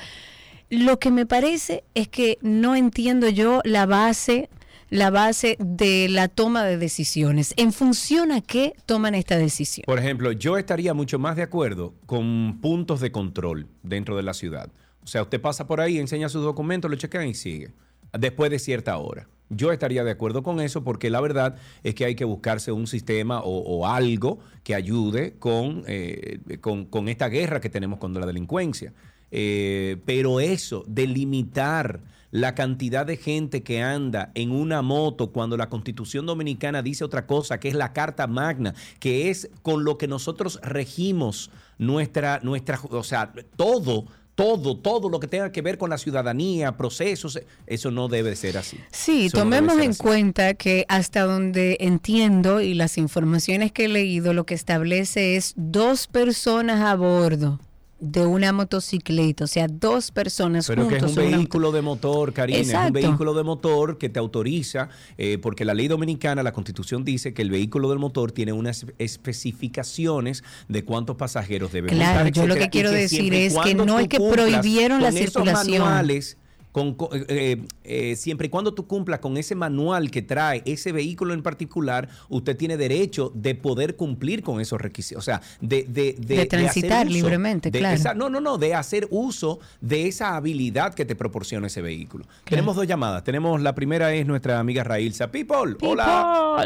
[0.80, 4.50] lo que me parece es que no entiendo yo la base
[4.90, 7.54] la base de la toma de decisiones.
[7.58, 9.84] ¿En función a qué toman esta decisión?
[9.86, 14.34] Por ejemplo, yo estaría mucho más de acuerdo con puntos de control dentro de la
[14.34, 14.70] ciudad.
[15.04, 17.72] O sea, usted pasa por ahí, enseña sus documentos, lo chequean y sigue.
[18.18, 19.28] Después de cierta hora.
[19.50, 22.88] Yo estaría de acuerdo con eso porque la verdad es que hay que buscarse un
[22.88, 28.26] sistema o, algo que ayude con, eh, con, con esta guerra que tenemos contra la
[28.26, 28.94] delincuencia.
[29.38, 32.00] Eh, pero eso, de limitar
[32.32, 37.28] la cantidad de gente que anda en una moto cuando la constitución dominicana dice otra
[37.28, 42.80] cosa, que es la Carta Magna, que es con lo que nosotros regimos nuestra, nuestra
[42.90, 44.06] o sea, todo,
[44.36, 47.38] todo, todo lo que tenga que ver con la ciudadanía, procesos,
[47.68, 48.78] eso no debe ser así.
[48.90, 50.00] Sí, Eso tomemos en así.
[50.00, 55.54] cuenta que hasta donde entiendo y las informaciones que he leído, lo que establece es
[55.58, 57.60] dos personas a bordo
[58.00, 61.18] de una motocicleta, o sea, dos personas Pero que es juntos.
[61.18, 65.38] un una vehículo de motor, Karina, es un vehículo de motor que te autoriza, eh,
[65.38, 70.44] porque la ley dominicana, la constitución dice que el vehículo del motor tiene unas especificaciones
[70.68, 74.08] de cuántos pasajeros debe Claro, montar, yo lo que quiero decir es que no es
[74.08, 75.80] que prohibieron la circulación.
[75.84, 76.38] manuales,
[76.76, 80.92] con, con- eh, eh, siempre y cuando tú cumplas con ese manual que trae ese
[80.92, 85.20] vehículo en particular, usted tiene derecho de poder cumplir con esos requisitos.
[85.20, 87.96] O sea, de, de, De hacer transitar uso libremente, de claro.
[87.96, 92.26] esa- no, no, no, de hacer uso de esa habilidad que te proporciona ese vehículo.
[92.44, 93.24] Tenemos dos llamadas.
[93.24, 95.32] Tenemos la primera es nuestra amiga Railsa.
[95.32, 96.58] People, hola.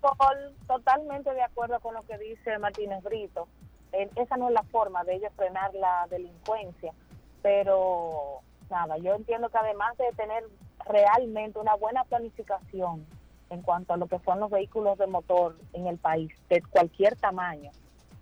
[0.00, 3.48] Paul, totalmente de acuerdo con lo que dice Martínez Brito.
[3.92, 6.92] Eh, esa no es la forma de ellos frenar la delincuencia,
[7.42, 8.40] pero
[8.70, 10.44] nada, yo entiendo que además de tener
[10.86, 13.04] realmente una buena planificación
[13.50, 17.16] en cuanto a lo que son los vehículos de motor en el país, de cualquier
[17.16, 17.70] tamaño,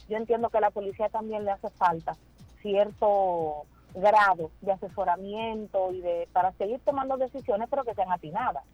[0.08, 2.14] yo entiendo que a la policía también le hace falta
[2.60, 3.64] cierto
[3.94, 8.64] grado de asesoramiento y de para seguir tomando decisiones, pero que sean atinadas.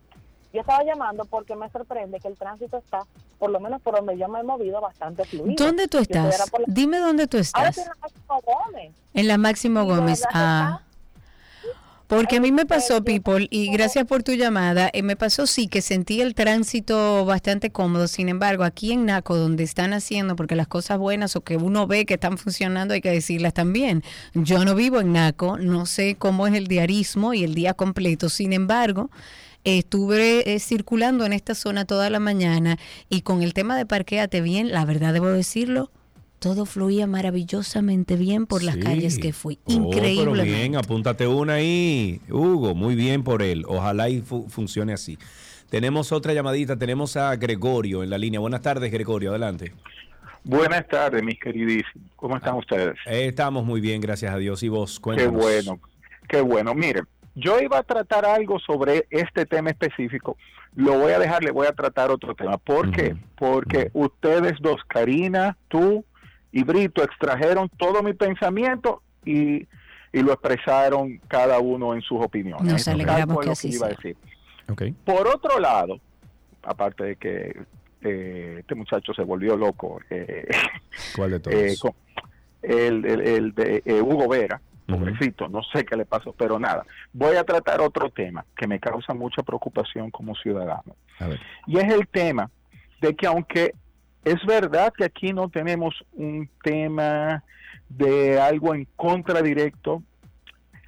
[0.52, 3.00] Yo estaba llamando porque me sorprende que el tránsito está,
[3.38, 5.64] por lo menos por donde yo me he movido, bastante fluido.
[5.64, 6.38] ¿Dónde tú estás?
[6.38, 7.78] la- Dime dónde tú Ahora estás.
[7.78, 8.92] estoy en la Máximo Gómez.
[9.14, 9.80] En la Máximo
[10.32, 10.82] Ah.
[12.10, 15.68] Porque a mí me pasó, People, y gracias por tu llamada, eh, me pasó sí
[15.68, 20.56] que sentí el tránsito bastante cómodo, sin embargo, aquí en Naco, donde están haciendo, porque
[20.56, 24.02] las cosas buenas o que uno ve que están funcionando, hay que decirlas también.
[24.34, 28.28] Yo no vivo en Naco, no sé cómo es el diarismo y el día completo,
[28.28, 29.12] sin embargo,
[29.62, 32.76] estuve eh, circulando en esta zona toda la mañana
[33.08, 35.92] y con el tema de parqueate bien, la verdad debo decirlo,
[36.40, 38.80] todo fluía maravillosamente bien por las Sí.
[38.80, 39.58] calles que fui.
[39.64, 40.42] Oh, pero Increíble.
[40.42, 42.20] bien, apúntate una ahí.
[42.30, 43.64] Hugo, muy bien por él.
[43.68, 45.18] Ojalá y fu- funcione así.
[45.68, 48.40] Tenemos otra llamadita, tenemos a Gregorio en la línea.
[48.40, 49.72] Buenas tardes, Gregorio, adelante.
[50.42, 52.08] Buenas tardes, mis queridísimos.
[52.16, 52.96] ¿Cómo están ustedes?
[53.06, 54.62] Eh, estamos muy bien, gracias a Dios.
[54.62, 54.96] ¿Y vos?
[54.98, 55.32] Qué Cuéntanos.
[55.34, 55.78] bueno,
[56.28, 56.74] qué bueno.
[56.74, 57.04] Miren,
[57.34, 60.36] yo iba a tratar algo sobre este tema específico.
[60.74, 62.56] Lo voy a dejar, le voy a tratar otro tema.
[62.56, 63.14] ¿Por qué?
[63.38, 66.04] Porque ustedes dos, Karina, tú
[66.52, 69.66] y Brito, extrajeron todo mi pensamiento y,
[70.12, 72.70] y lo expresaron cada uno en sus opiniones.
[72.72, 74.16] Nos alegramos que lo así iba a decir.
[75.04, 75.98] Por otro lado,
[76.62, 77.60] aparte de que
[78.02, 80.46] eh, este muchacho se volvió loco, eh,
[81.16, 81.56] ¿Cuál de todos?
[81.56, 81.92] eh, con-
[82.62, 86.84] el, el- el de eh, Hugo Vera, pobrecito, no sé qué le pasó, pero nada.
[87.12, 90.96] Voy a tratar otro tema que me causa mucha preocupación como ciudadano.
[91.20, 91.40] A ver.
[91.66, 92.50] Y es el tema
[93.00, 93.74] de que aunque
[94.24, 97.42] es verdad que aquí no tenemos un tema
[97.88, 100.02] de algo en contra directo,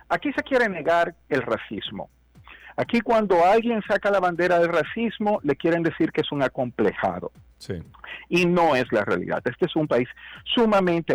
[0.09, 2.11] aquí se quiere negar el racismo.
[2.77, 7.33] Aquí cuando alguien saca la bandera del racismo, le quieren decir que es un acomplejado
[7.59, 7.75] Sí.
[8.29, 9.41] y no es la realidad.
[9.45, 10.09] Este es un país
[10.45, 11.15] sumamente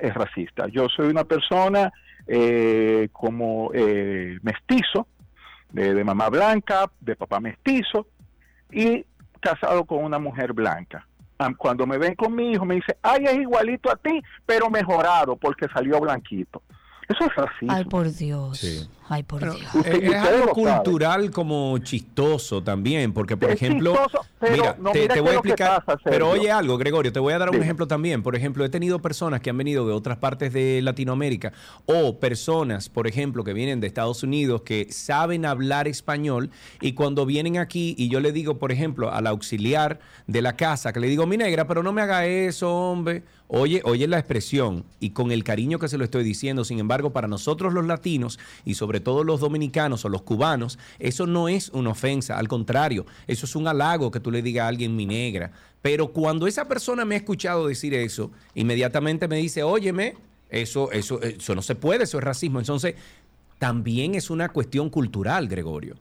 [0.00, 0.66] eh, racista.
[0.68, 1.92] Yo soy una persona
[2.26, 5.06] eh, como eh, mestizo,
[5.70, 8.08] de, de mamá blanca, de papá mestizo
[8.70, 9.04] y
[9.40, 11.06] casado con una mujer blanca.
[11.58, 15.36] Cuando me ven con mi hijo me dice, ay, es igualito a ti, pero mejorado
[15.36, 16.62] porque salió blanquito.
[17.08, 17.72] Eso es racismo.
[17.72, 18.90] Ay, por Dios.
[19.08, 19.60] Ay, por Dios.
[19.84, 24.90] Eh, es algo cultural como chistoso también, porque por Es ejemplo, chistoso, pero mira, no,
[24.90, 27.38] te, mira te qué voy a explicar, pasa, pero oye algo, Gregorio, te voy a
[27.38, 28.22] dar un ejemplo también.
[28.22, 31.52] Por ejemplo, he tenido personas que han venido de otras partes de Latinoamérica
[31.86, 36.50] o personas, por ejemplo, que vienen de Estados Unidos que saben hablar español
[36.80, 40.92] y cuando vienen aquí y yo le digo, por ejemplo, al auxiliar de la casa,
[40.92, 43.22] que le digo, mi negra, pero no me haga eso, hombre.
[43.48, 47.12] Oye, oye la expresión y con el cariño que se lo estoy diciendo, sin embargo,
[47.12, 51.68] para nosotros los latinos y sobre todo los dominicanos o los cubanos, eso no es
[51.70, 55.06] una ofensa, al contrario, eso es un halago que tú le digas a alguien mi
[55.06, 55.52] negra.
[55.82, 60.16] Pero cuando esa persona me ha escuchado decir eso, inmediatamente me dice, óyeme,
[60.50, 62.58] eso, eso, eso no se puede, eso es racismo.
[62.58, 62.94] Entonces,
[63.58, 65.94] también es una cuestión cultural, Gregorio.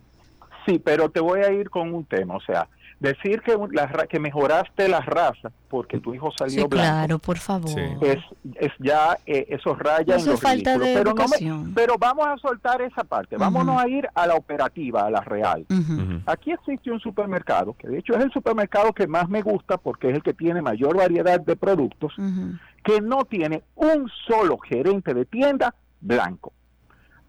[0.65, 2.67] Sí, pero te voy a ir con un tema, o sea,
[2.99, 6.69] decir que, un- la ra- que mejoraste la raza porque tu hijo salió Sí, blanco
[6.69, 7.69] claro, por favor.
[8.01, 8.17] es,
[8.55, 12.38] es ya eh, eso raya Eso en falta de pero, no me- pero vamos a
[12.38, 15.65] soltar esa parte, vámonos a ir a la operativa, a la real.
[16.26, 20.09] Aquí existe un supermercado, que de hecho es el supermercado que más me gusta porque
[20.09, 22.13] es el que tiene mayor variedad de productos,
[22.84, 26.53] que no tiene un solo gerente de tienda blanco.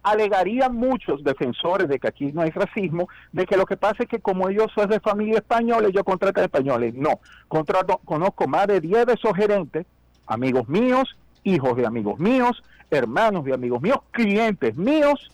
[0.07, 4.09] Alegarían muchos defensores de que aquí no hay racismo, de que lo que pasa es
[4.09, 6.95] que como ellos son de familia española, yo contrato españoles.
[6.95, 7.19] No,
[7.49, 9.85] contrato, conozco más de 10 de esos gerentes,
[10.28, 15.28] amigos míos, hijos de amigos míos, hermanos de amigos míos, clientes míos,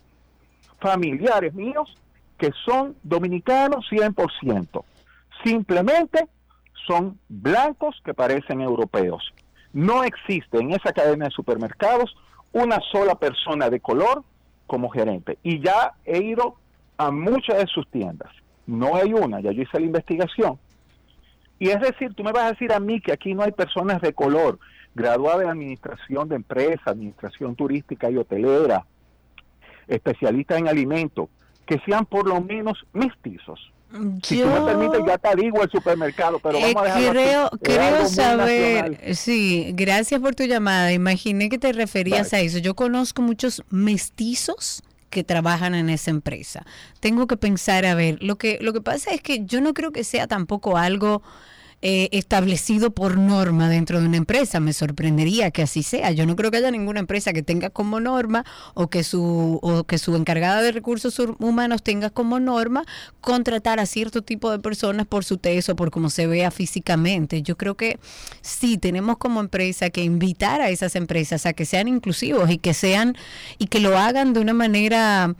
[0.80, 1.94] familiares míos,
[2.38, 4.84] que son dominicanos 100%.
[5.44, 6.28] Simplemente
[6.86, 9.34] son blancos que parecen europeos.
[9.74, 12.16] No existe en esa cadena de supermercados
[12.54, 14.24] una sola persona de color
[14.72, 15.36] como gerente.
[15.42, 16.56] Y ya he ido
[16.96, 18.30] a muchas de sus tiendas.
[18.66, 20.58] No hay una, ya yo hice la investigación.
[21.58, 24.00] Y es decir, tú me vas a decir a mí que aquí no hay personas
[24.00, 24.58] de color
[24.94, 28.86] graduadas en administración de empresas, administración turística y hotelera,
[29.88, 31.28] especialistas en alimentos,
[31.66, 33.71] que sean por lo menos mestizos.
[34.22, 37.50] Si tú me Yo- permites, ya te digo el supermercado, pero Eh, vamos a dejarlo
[37.60, 39.14] creo, saber, nacional.
[39.16, 40.92] sí, gracias por tu llamada.
[40.92, 42.58] Imaginé que te referías a eso.
[42.58, 46.64] Yo conozco muchos mestizos que trabajan en esa empresa.
[47.00, 49.92] Tengo que pensar, a ver, lo que, lo que pasa es que yo no creo
[49.92, 51.22] que sea tampoco algo
[51.82, 54.60] eh, establecido por norma dentro de una empresa.
[54.60, 56.12] Me sorprendería que así sea.
[56.12, 58.44] Yo no creo que haya ninguna empresa que tenga como norma
[58.74, 62.84] o que su, o que su encargada de recursos hu- humanos tenga como norma
[63.20, 67.42] contratar a cierto tipo de personas por su tez o por cómo se vea físicamente.
[67.42, 67.98] Yo creo que
[68.40, 72.74] sí tenemos como empresa que invitar a esas empresas a que sean inclusivos y que
[72.74, 73.16] sean
[73.58, 75.34] y que lo hagan de una manera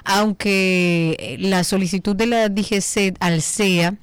[0.04, 3.94] aunque eh, la solicitud de la DGCET al CEA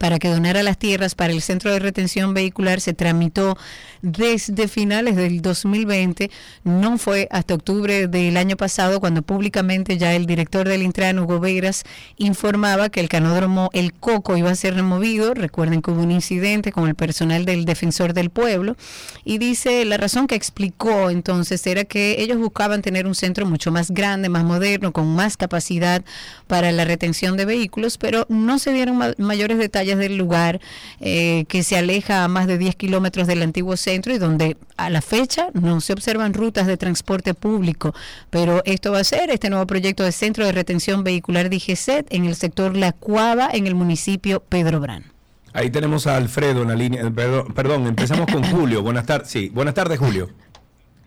[0.00, 3.56] para que donara las tierras para el centro de retención vehicular se tramitó
[4.02, 6.30] desde finales del 2020.
[6.64, 11.38] No fue hasta octubre del año pasado cuando públicamente ya el director del Intran, Hugo
[11.40, 11.84] Veras,
[12.18, 15.34] informaba que el canódromo El Coco iba a ser removido.
[15.34, 18.76] Recuerden que hubo un incidente con el personal del Defensor del Pueblo.
[19.24, 23.70] Y dice, la razón que explicó entonces era que ellos buscaban tener un centro mucho
[23.70, 26.04] más grande, más moderno, con más capacidad
[26.48, 30.60] para la retención de vehículos, pero no se dieron ma- mayores detalles del lugar
[31.00, 34.88] eh, que se aleja a más de 10 kilómetros del antiguo centro y donde a
[34.88, 37.94] la fecha no se observan rutas de transporte público.
[38.30, 42.24] Pero esto va a ser este nuevo proyecto de centro de retención vehicular DGCET en
[42.24, 45.04] el sector La Cuava, en el municipio Pedro Brán.
[45.52, 47.10] Ahí tenemos a Alfredo en la línea.
[47.10, 48.82] Perdón, perdón, empezamos con Julio.
[48.82, 49.28] Buenas tardes.
[49.28, 50.30] Sí, buenas tardes, Julio.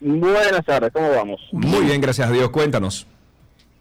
[0.01, 1.41] Buenas tardes, ¿cómo vamos?
[1.51, 2.49] Muy bien, gracias a Dios.
[2.49, 3.05] Cuéntanos.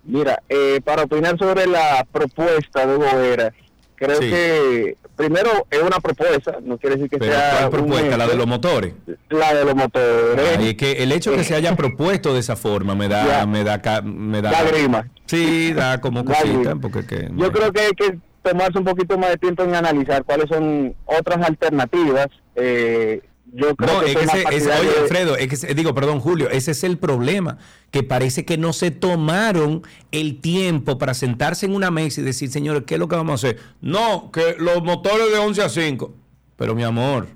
[0.04, 3.52] Mira, eh, para opinar sobre la propuesta de Gobera,
[3.98, 4.30] creo Sí.
[4.30, 8.16] que primero es una propuesta, no quiere decir que Pero sea ¿cuál un propuesta?
[8.16, 8.94] La de los motores.
[9.30, 10.58] La de los motores.
[10.58, 13.46] Ay, es que el hecho que se haya propuesto de esa forma me da, Ya.
[13.46, 14.50] me da, me da.
[14.52, 15.08] Lágrima.
[15.26, 17.28] Sí, da como cosita, porque que.
[17.36, 20.94] Yo creo que hay que tomarse un poquito más de tiempo en analizar cuáles son
[21.04, 22.28] otras alternativas.
[22.56, 23.20] Eh,
[23.52, 26.48] yo creo No, que es que ese- es- oye, Alfredo, es que digo, perdón, Julio,
[26.50, 27.58] ese es el problema,
[27.90, 32.50] que parece que no se tomaron el tiempo para sentarse en una mesa y decir,
[32.50, 33.60] señores, ¿qué es lo que vamos a hacer?
[33.80, 36.12] No, que los motores de 11 a 5.
[36.56, 37.26] Pero mi amor.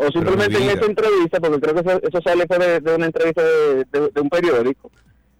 [0.00, 3.42] o simplemente en esta entrevista, porque creo que eso, eso sale de, de una entrevista
[3.42, 4.90] de, de- de un periódico.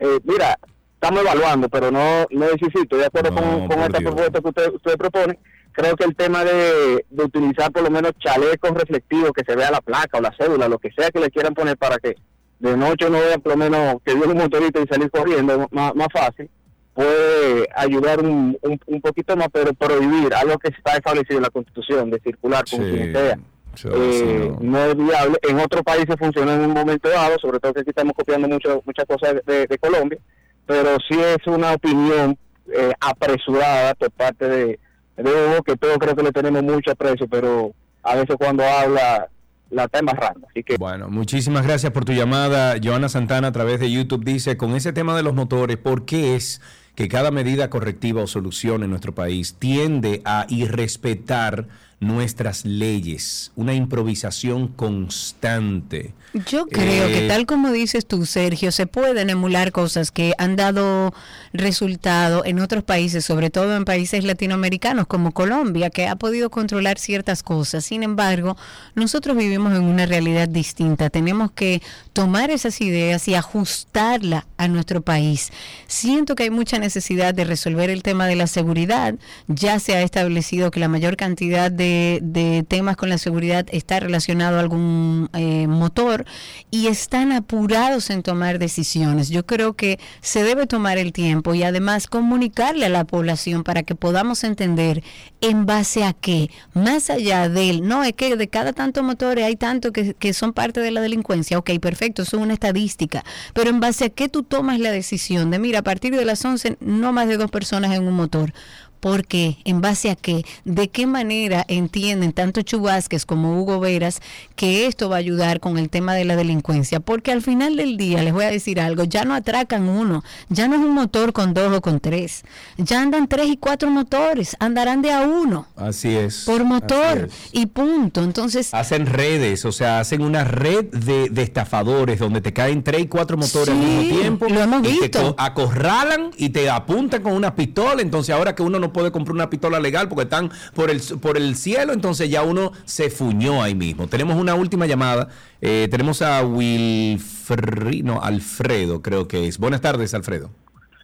[0.01, 0.59] Eh, mira,
[0.95, 4.41] estamos evaluando, pero no, no es sí, sí, estoy de acuerdo con, con esta propuesta
[4.41, 5.39] que usted, usted propone.
[5.79, 9.71] Creo que el tema de, de utilizar por lo menos chalecos reflectivos, que se vea
[9.71, 12.17] la placa o la cédula, lo que sea que le quieran poner para que
[12.59, 15.95] de noche no vean por lo menos que viene un motorista y salir corriendo más,
[15.95, 16.51] más fácil,
[16.95, 21.51] puede ayudar un, un, un poquito más, pero prohibir algo que está establecido en la
[21.51, 23.39] Constitución de circular con Sí, quien sea
[23.85, 25.39] eh, no es viable.
[25.49, 28.83] En otros países funciona en un momento dado, sobre todo que aquí estamos copiando mucho,
[28.85, 30.19] muchas cosas de, de Colombia,
[30.67, 32.37] pero sí es una opinión
[32.73, 34.81] eh, apresurada por parte de,
[35.25, 37.73] de Hugo, que todos creo que le tenemos mucho aprecio, pero
[38.03, 39.29] a veces cuando habla
[39.71, 40.47] la está embarrando.
[40.49, 42.77] Así Bueno, muchísimas gracias por tu llamada.
[42.83, 46.37] Joana Santana a través de YouTube dice, con ese tema de los motores, ¿por qué
[46.37, 46.61] es
[46.95, 51.69] que cada medida correctiva o solución en nuestro país tiende a irrespetar
[52.01, 53.51] nuestras leyes?
[53.57, 56.15] Una improvisación constante.
[56.47, 60.57] Yo creo Eh, que tal como dices tú, Sergio, se pueden emular cosas que han
[60.57, 61.15] dado
[61.55, 66.99] resultado en otros países, sobre todo en países latinoamericanos como Colombia, que ha podido controlar
[66.99, 67.87] ciertas cosas.
[67.87, 68.57] Sin embargo,
[68.95, 71.09] nosotros vivimos en una realidad distinta.
[71.09, 71.81] Tenemos que
[72.13, 75.51] tomar esas ideas y ajustarla a nuestro país.
[75.87, 79.15] Siento que hay mucha necesidad de resolver el tema de la seguridad.
[79.49, 81.88] Ya se ha establecido que la mayor cantidad de,
[82.23, 86.25] de temas con la seguridad está relacionado a algún eh, motor
[86.71, 89.29] y están apurados en tomar decisiones.
[89.29, 93.83] Yo creo que se debe tomar el tiempo y además comunicarle a la población para
[93.83, 95.03] que podamos entender
[95.41, 99.57] en base a qué, más allá del, no, es que de cada tanto motores hay
[99.57, 101.59] tanto que, que son parte de la delincuencia.
[101.59, 103.25] Ok, perfecto, eso es una estadística,
[103.55, 106.45] pero en base a qué tú tomas la decisión de, mira, a partir de las
[106.45, 108.53] 11 no más de dos personas en un motor.
[109.01, 109.59] ¿Por qué?
[109.65, 110.45] ¿En base a qué?
[110.65, 114.21] ¿De qué manera entienden tanto Chubásquez como Hugo Veras
[114.57, 117.01] que esto va a ayudar con el tema de la delincuencia?
[117.01, 120.67] Porque al final del día, les voy a decir algo, ya no atracan uno, ya
[120.69, 122.43] no es un motor con dos o con tres,
[122.77, 126.45] ya andan tres y cuatro motores, andarán de a uno Así es.
[126.45, 128.23] por motor y punto.
[128.25, 133.03] Entonces, Hacen redes, o sea, hacen una red de, de estafadores donde te caen tres
[133.03, 134.47] y cuatro motores al mismo tiempo.
[134.49, 135.37] lo hemos y te visto.
[135.37, 138.03] co- acorralan y te apuntan con una pistola.
[138.03, 141.37] Entonces, ahora que uno no puede comprar una pistola legal porque están por el, por
[141.37, 144.07] el cielo, entonces ya uno se fuñó ahí mismo.
[144.09, 145.29] Tenemos una última llamada.
[145.61, 149.59] Eh, tenemos a Wilfri, no, Alfredo, creo que es.
[149.59, 150.51] Buenas tardes, Alfredo.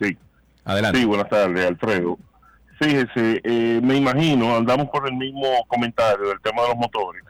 [0.01, 0.17] Sí.
[0.65, 0.99] Adelante.
[0.99, 2.19] Sí, buenas tardes, Alfredo.
[2.79, 7.23] Fíjese, eh, me imagino, andamos por el mismo comentario del tema de los motores.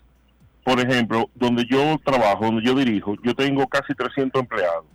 [0.64, 4.94] Por ejemplo, donde yo trabajo, donde yo dirijo, yo tengo casi 300 empleados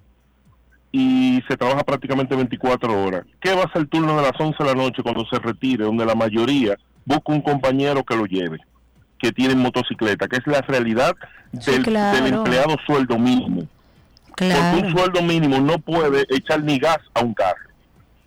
[0.91, 3.24] y se trabaja prácticamente 24 horas.
[3.40, 5.86] ¿Qué va a ser el turno de las 11 de la noche cuando se retire,
[5.86, 8.60] donde la mayoría busca un compañero que lo lleve,
[9.20, 11.16] que tiene motocicleta, que es la realidad
[11.60, 12.24] Sí, del, claro.
[12.24, 13.68] del empleado sueldo mínimo?
[14.28, 14.78] Porque claro.
[14.78, 17.70] un sueldo mínimo no puede echar ni gas a un carro.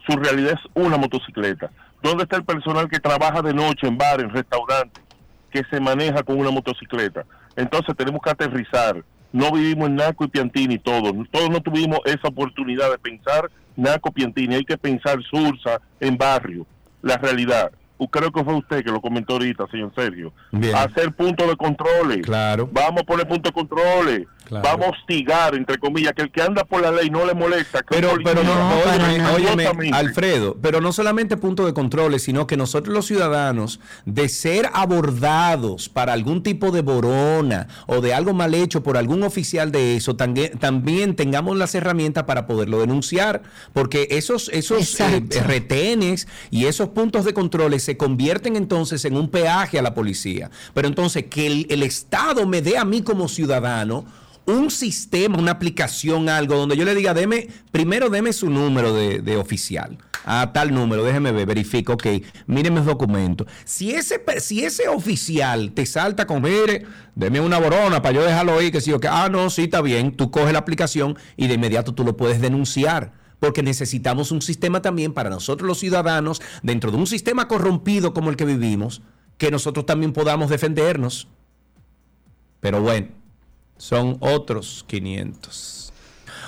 [0.06, 1.70] Su realidad es una motocicleta.
[2.02, 5.02] ¿Dónde está el personal que trabaja de noche en bar, en restaurantes,
[5.50, 7.24] que se maneja con una motocicleta?
[7.56, 9.02] Entonces tenemos que aterrizar.
[9.32, 11.12] No vivimos en Naco y Piantini todos.
[11.30, 14.56] Todos no tuvimos esa oportunidad de pensar Naco Piantini.
[14.56, 16.66] Hay que pensar Sursa en barrio.
[17.00, 17.72] La realidad.
[18.08, 20.74] Creo que fue usted que lo comentó ahorita, señor Sergio, Bien.
[20.74, 22.22] hacer puntos de controles.
[22.24, 22.68] Claro.
[22.72, 24.26] Vamos a poner puntos de controles.
[24.44, 24.68] Claro.
[24.68, 27.78] Vamos a hostigar, entre comillas, que el que anda por la ley no le molesta.
[27.80, 28.52] que Pero, pero no,
[28.82, 29.90] policía- óyeme.
[29.92, 35.88] Alfredo, pero no solamente punto de controles, sino que nosotros los ciudadanos, de ser abordados
[35.88, 40.16] para algún tipo de borona o de algo mal hecho por algún oficial de eso,
[40.16, 43.42] también, también tengamos las herramientas para poderlo denunciar,
[43.72, 49.28] porque esos, esos eh, retenes y esos puntos de controles se convierten entonces en un
[49.28, 50.50] peaje a la policía.
[50.72, 54.06] Pero entonces que el, Estado me dé a mí como ciudadano
[54.46, 59.20] un sistema, una aplicación, algo donde yo le diga, deme, primero deme su número de,
[59.20, 59.98] de oficial.
[60.24, 62.06] A tal número, déjeme ver, verifico, ok,
[62.46, 63.46] miren mis documentos.
[63.64, 68.58] Si ese, si ese oficial te salta con, mire, deme una borona para yo dejarlo
[68.58, 71.54] ahí, que sí, que, ah, no, sí, está bien, tú coges la aplicación y de
[71.54, 76.92] inmediato tú lo puedes denunciar porque necesitamos un sistema también para nosotros los ciudadanos, dentro
[76.92, 79.02] de un sistema corrompido como el que vivimos,
[79.36, 81.26] que nosotros también podamos defendernos.
[82.60, 83.08] Pero bueno,
[83.78, 85.91] son otros 500.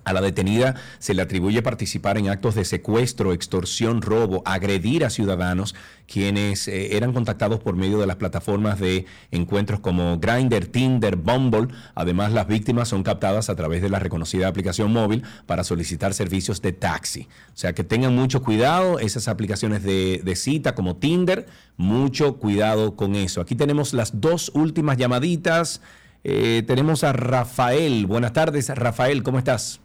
[0.07, 5.11] a la detenida se le atribuye participar en actos de secuestro, extorsión, robo, agredir a
[5.11, 5.75] ciudadanos
[6.07, 11.75] quienes eh, eran contactados por medio de las plataformas de encuentros como Grindr, Tinder, Bumble.
[11.97, 16.63] Además, las víctimas son captadas a través de la reconocida aplicación móvil para solicitar servicios
[16.63, 17.27] de taxi.
[17.49, 21.47] O sea que tengan mucho cuidado, esas aplicaciones de, cita como Tinder,
[21.77, 23.41] mucho cuidado con eso.
[23.41, 25.81] Aquí tenemos las dos últimas llamaditas.
[26.23, 28.07] Eh, tenemos a Rafael.
[28.07, 29.81] Buenas tardes, Rafael, ¿cómo estás?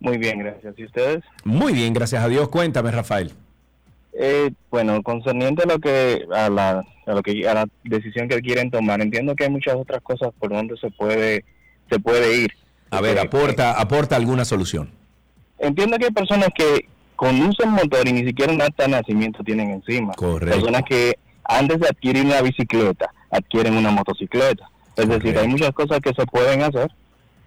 [0.00, 0.74] Muy bien, gracias.
[0.78, 1.24] ¿Y ustedes?
[1.44, 2.48] Muy bien, gracias a Dios.
[2.48, 3.32] Cuéntame, Rafael.
[4.12, 8.40] Eh, bueno, concerniente a lo que a la a lo que a la decisión que
[8.40, 11.44] quieren tomar, entiendo que hay muchas otras cosas por donde se puede
[11.90, 12.52] se puede ir.
[12.90, 14.90] A ver, Eh, aporta, aporta alguna solución.
[15.58, 19.70] Entiendo que hay personas que conducen motor y ni siquiera un acta de nacimiento tienen
[19.70, 20.14] encima.
[20.14, 20.56] Correcto.
[20.56, 24.68] Personas que antes de adquirir una bicicleta adquieren una motocicleta.
[24.96, 26.90] Es decir, hay muchas cosas que se pueden hacer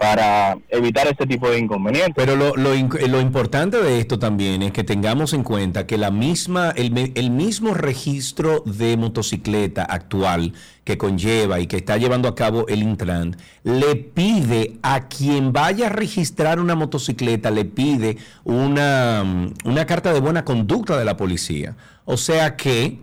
[0.02, 2.16] para evitar este tipo de inconvenientes.
[2.16, 7.12] Pero lo, importante de esto también es que tengamos en cuenta que la misma, el,
[7.14, 10.54] el mismo registro de motocicleta actual
[10.86, 15.86] que conlleva y que está llevando a cabo el Intran, le pide a quien vaya
[15.86, 19.24] a registrar una motocicleta, le pide una,
[19.66, 21.76] una carta de buena conducta de la policía.
[22.06, 22.98] O sea que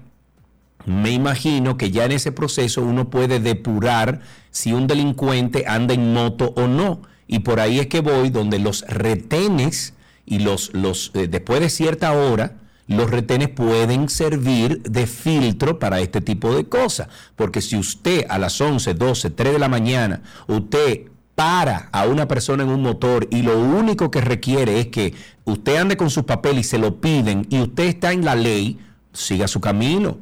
[0.89, 4.20] me imagino que ya en ese proceso uno puede depurar
[4.51, 7.02] si un delincuente anda en moto o no.
[7.27, 9.94] Y por ahí es que voy donde los retenes
[10.24, 12.56] y los, los eh, después de cierta hora,
[12.86, 17.09] los retenes pueden servir de filtro para este tipo de cosas.
[17.36, 21.02] Porque si usted a las 11, 12, 3 de la mañana, usted
[21.35, 25.77] para a una persona en un motor y lo único que requiere es que usted
[25.77, 28.78] ande con sus papeles y se lo piden y usted está en la ley,
[29.12, 30.19] siga su camino.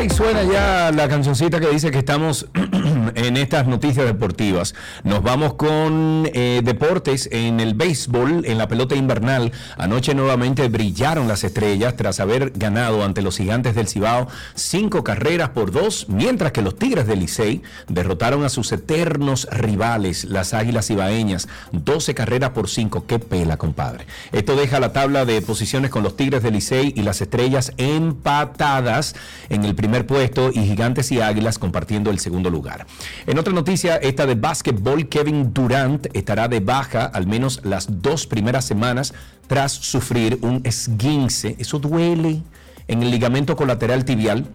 [0.10, 2.48] Suena ya la cancioncita que dice que estamos
[3.16, 4.74] en estas noticias deportivas.
[5.04, 9.52] Nos vamos con eh, deportes en el béisbol, en la pelota invernal.
[9.78, 15.50] Anoche nuevamente brillaron las estrellas tras haber ganado ante los gigantes del Cibao cinco carreras
[15.50, 20.88] por dos, mientras que los Tigres del Licey derrotaron a sus eternos rivales, las Águilas
[20.88, 23.06] Cibaeñas, 12 carreras por cinco.
[23.06, 24.06] Qué pela, compadre.
[24.32, 29.16] Esto deja la tabla de posiciones con los Tigres del Licey y las estrellas empatadas
[29.50, 32.86] en el primer puesto y Gigantes y Águilas compartiendo el segundo lugar.
[33.26, 38.28] En otra noticia, esta de básquetbol, Kevin Durant estará de baja al menos las dos
[38.28, 39.14] primeras semanas
[39.48, 41.56] tras sufrir un esguince.
[41.60, 42.42] Eso duele
[42.88, 44.48] en el ligamento colateral tibial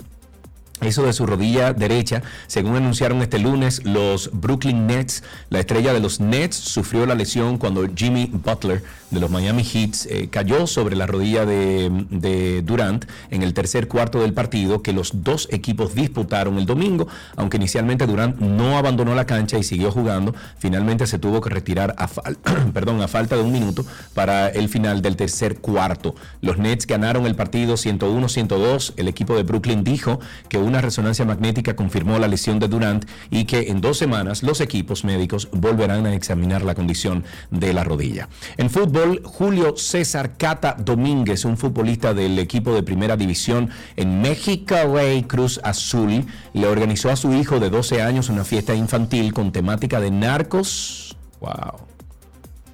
[0.82, 6.00] eso de su rodilla derecha, según anunciaron este lunes los Brooklyn Nets, la estrella de
[6.00, 8.82] los Nets sufrió la lesión cuando Jimmy Butler
[9.12, 13.86] de los Miami Heat eh, cayó sobre la rodilla de, de, Durant en el tercer
[13.86, 17.06] cuarto del partido que los dos equipos disputaron el domingo,
[17.36, 21.94] aunque inicialmente Durant no abandonó la cancha y siguió jugando, finalmente se tuvo que retirar
[21.98, 22.38] a, fal
[22.72, 23.84] perdón, a falta de un minuto
[24.14, 26.14] para el final del tercer cuarto.
[26.40, 31.76] Los Nets ganaron el partido 101-102, el equipo de Brooklyn dijo que una resonancia magnética
[31.76, 36.14] confirmó la lesión de Durant y que en dos semanas los equipos médicos volverán a
[36.14, 38.28] examinar la condición de la rodilla.
[38.56, 44.74] En fútbol, Julio César Cata Domínguez, un futbolista del equipo de primera división en México,
[44.92, 49.52] Rey Cruz Azul, le organizó a su hijo de 12 años una fiesta infantil con
[49.52, 51.16] temática de narcos.
[51.40, 51.80] Wow.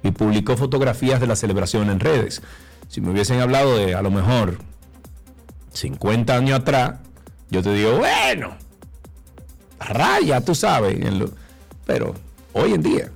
[0.03, 2.41] Y publicó fotografías de la celebración en redes.
[2.87, 4.59] Si me hubiesen hablado de a lo mejor
[5.73, 6.95] 50 años atrás,
[7.49, 8.55] yo te digo, bueno,
[9.79, 10.97] raya, tú sabes.
[11.85, 12.13] Pero
[12.53, 13.11] hoy en día,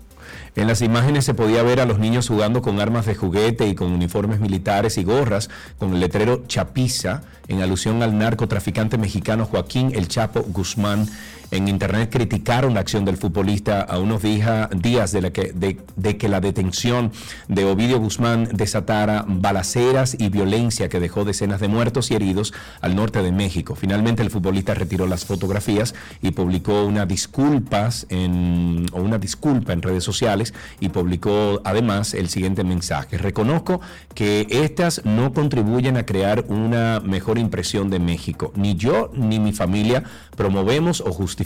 [0.55, 3.75] en las imágenes se podía ver a los niños jugando con armas de juguete y
[3.75, 5.49] con uniformes militares y gorras,
[5.79, 11.07] con el letrero Chapiza, en alusión al narcotraficante mexicano Joaquín El Chapo Guzmán
[11.53, 17.11] en internet criticaron la acción del futbolista a unos días de, que, la detención
[17.47, 22.95] de Ovidio Guzmán desatara balaceras y violencia que dejó decenas de muertos y heridos al
[22.95, 23.75] norte de México.
[23.75, 25.93] Finalmente el futbolista retiró las fotografías
[26.23, 32.63] y publicó una disculpas en, una disculpa en redes sociales y publicó además el siguiente
[32.63, 33.19] mensaje.
[33.19, 33.79] Reconozco
[34.15, 38.51] que estas no contribuyen a crear una mejor impresión de México.
[38.55, 40.03] Ni yo ni mi familia
[40.35, 41.42] promovemos o justificamos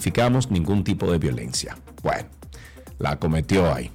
[0.50, 1.78] ningún tipo de violencia.
[2.04, 2.30] Bueno,
[3.00, 3.92] la cometió ahí.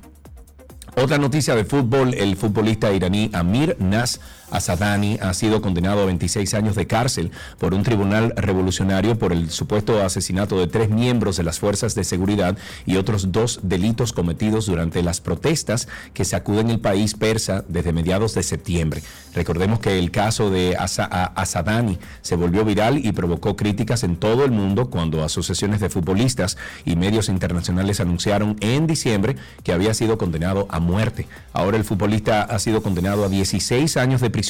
[0.97, 4.21] Otra noticia de fútbol, el futbolista iraní Amir Nas
[4.53, 9.51] Asadani ha sido condenado a 26 años de cárcel por un tribunal revolucionario por el
[9.51, 14.67] supuesto asesinato de tres miembros de las fuerzas de seguridad y otros dos delitos cometidos
[14.67, 19.03] durante las protestas que sacuden el país persa desde mediados de septiembre.
[19.35, 24.51] Recordemos que el caso de Asadani se volvió viral y provocó críticas en todo el
[24.51, 30.67] mundo cuando asociaciones de futbolistas y medios internacionales anunciaron en diciembre que había sido condenado
[30.69, 31.27] a muerte.
[31.55, 34.42] Ahora el futbolista ha sido condenado a 16 años de prisión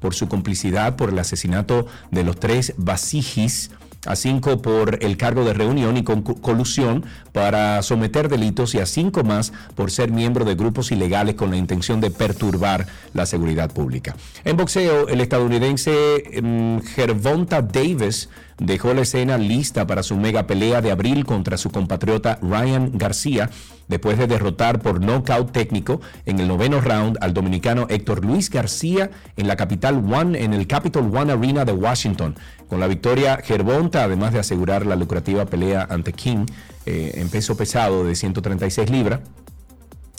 [0.00, 3.70] por su complicidad por el asesinato de los tres basijis
[4.06, 8.86] a cinco por el cargo de reunión y con colusión para someter delitos y a
[8.86, 13.70] cinco más por ser miembro de grupos ilegales con la intención de perturbar la seguridad
[13.72, 14.16] pública.
[14.44, 20.80] En boxeo, el estadounidense mm, Gervonta Davis dejó la escena lista para su mega pelea
[20.80, 23.50] de abril contra su compatriota Ryan García
[23.88, 29.10] después de derrotar por nocaut técnico en el noveno round al dominicano Héctor Luis García
[29.36, 32.34] en la capital One en el Capital One Arena de Washington.
[32.72, 36.46] Con la victoria, Gervonta, además de asegurar la lucrativa pelea ante King
[36.86, 39.20] eh, en peso pesado de 136 libras,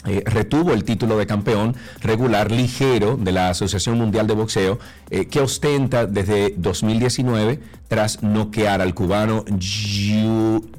[0.06, 4.78] eh, retuvo el título de campeón regular ligero de la Asociación Mundial de Boxeo,
[5.10, 9.44] eh, que ostenta desde 2019 tras noquear al cubano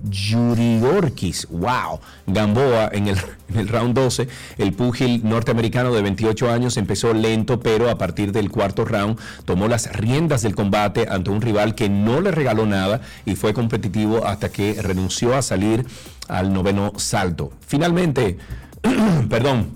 [0.10, 3.18] Yurigorkis, wow, Gamboa en el,
[3.50, 4.28] en el round 12.
[4.58, 9.68] El púgil norteamericano de 28 años empezó lento, pero a partir del cuarto round tomó
[9.68, 14.26] las riendas del combate ante un rival que no le regaló nada y fue competitivo
[14.26, 15.86] hasta que renunció a salir
[16.28, 17.52] al noveno salto.
[17.66, 18.38] Finalmente,
[19.30, 19.68] perdón,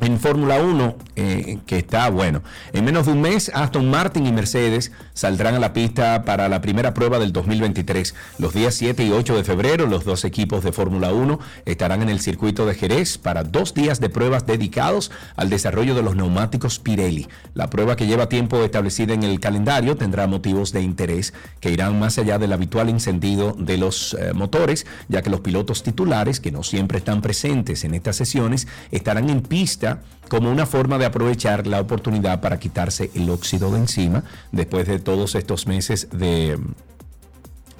[0.00, 2.42] en Fórmula 1, eh, que está bueno.
[2.74, 6.60] En menos de un mes, Aston Martin y Mercedes saldrán a la pista para la
[6.60, 8.14] primera prueba del 2023.
[8.38, 12.10] Los días 7 y 8 de febrero, los dos equipos de Fórmula 1 estarán en
[12.10, 16.78] el circuito de Jerez para dos días de pruebas dedicados al desarrollo de los neumáticos
[16.78, 17.26] Pirelli.
[17.54, 21.98] La prueba que lleva tiempo establecida en el calendario tendrá motivos de interés que irán
[21.98, 26.52] más allá del habitual encendido de los eh, motores, ya que los pilotos titulares, que
[26.52, 29.85] no siempre están presentes en estas sesiones, estarán en pista
[30.28, 34.98] como una forma de aprovechar la oportunidad para quitarse el óxido de encima después de
[34.98, 36.58] todos estos meses de,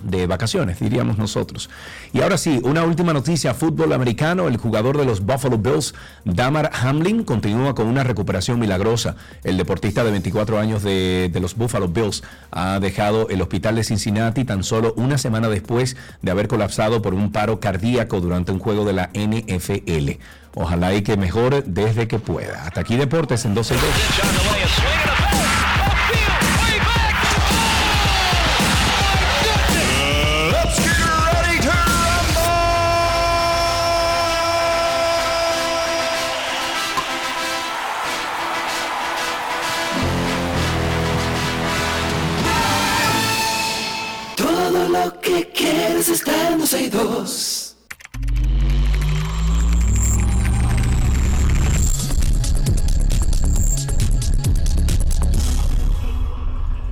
[0.02, 1.70] de vacaciones, diríamos nosotros.
[2.12, 6.70] Y ahora sí, una última noticia, fútbol americano, el jugador de los Buffalo Bills, Damar
[6.72, 9.16] Hamlin, continúa con una recuperación milagrosa.
[9.42, 13.84] El deportista de 24 años de, de los Buffalo Bills ha dejado el hospital de
[13.84, 18.58] Cincinnati tan solo una semana después de haber colapsado por un paro cardíaco durante un
[18.58, 20.20] juego de la NFL.
[20.58, 22.64] Ojalá y que mejore desde que pueda.
[22.64, 23.84] Hasta aquí Deportes en 12 y 2.
[30.50, 30.96] Let's get
[31.34, 31.72] ready to
[44.36, 47.66] Todo lo que quieres está en 12 y 2.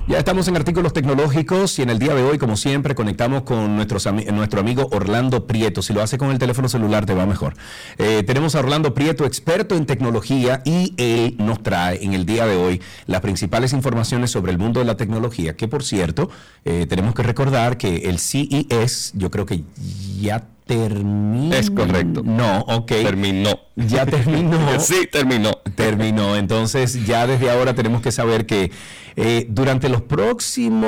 [0.07, 3.75] Ya estamos en artículos tecnológicos y en el día de hoy, como siempre, conectamos con
[3.75, 5.81] nuestros nuestro amigo Orlando Prieto.
[5.81, 7.55] Si lo hace con el teléfono celular, te va mejor.
[7.97, 12.45] Eh, tenemos a Orlando Prieto, experto en tecnología, y él nos trae en el día
[12.45, 15.55] de hoy las principales informaciones sobre el mundo de la tecnología.
[15.55, 16.29] Que por cierto,
[16.65, 19.63] eh, tenemos que recordar que el CES, yo creo que
[20.21, 21.55] ya terminó.
[21.55, 22.21] Es correcto.
[22.23, 22.87] No, ok.
[22.87, 23.59] Terminó.
[23.75, 24.57] Ya terminó.
[24.79, 25.51] sí, terminó.
[25.75, 26.35] Terminó.
[26.35, 28.71] Entonces, ya desde ahora tenemos que saber que
[29.15, 30.85] eh, durante los próximos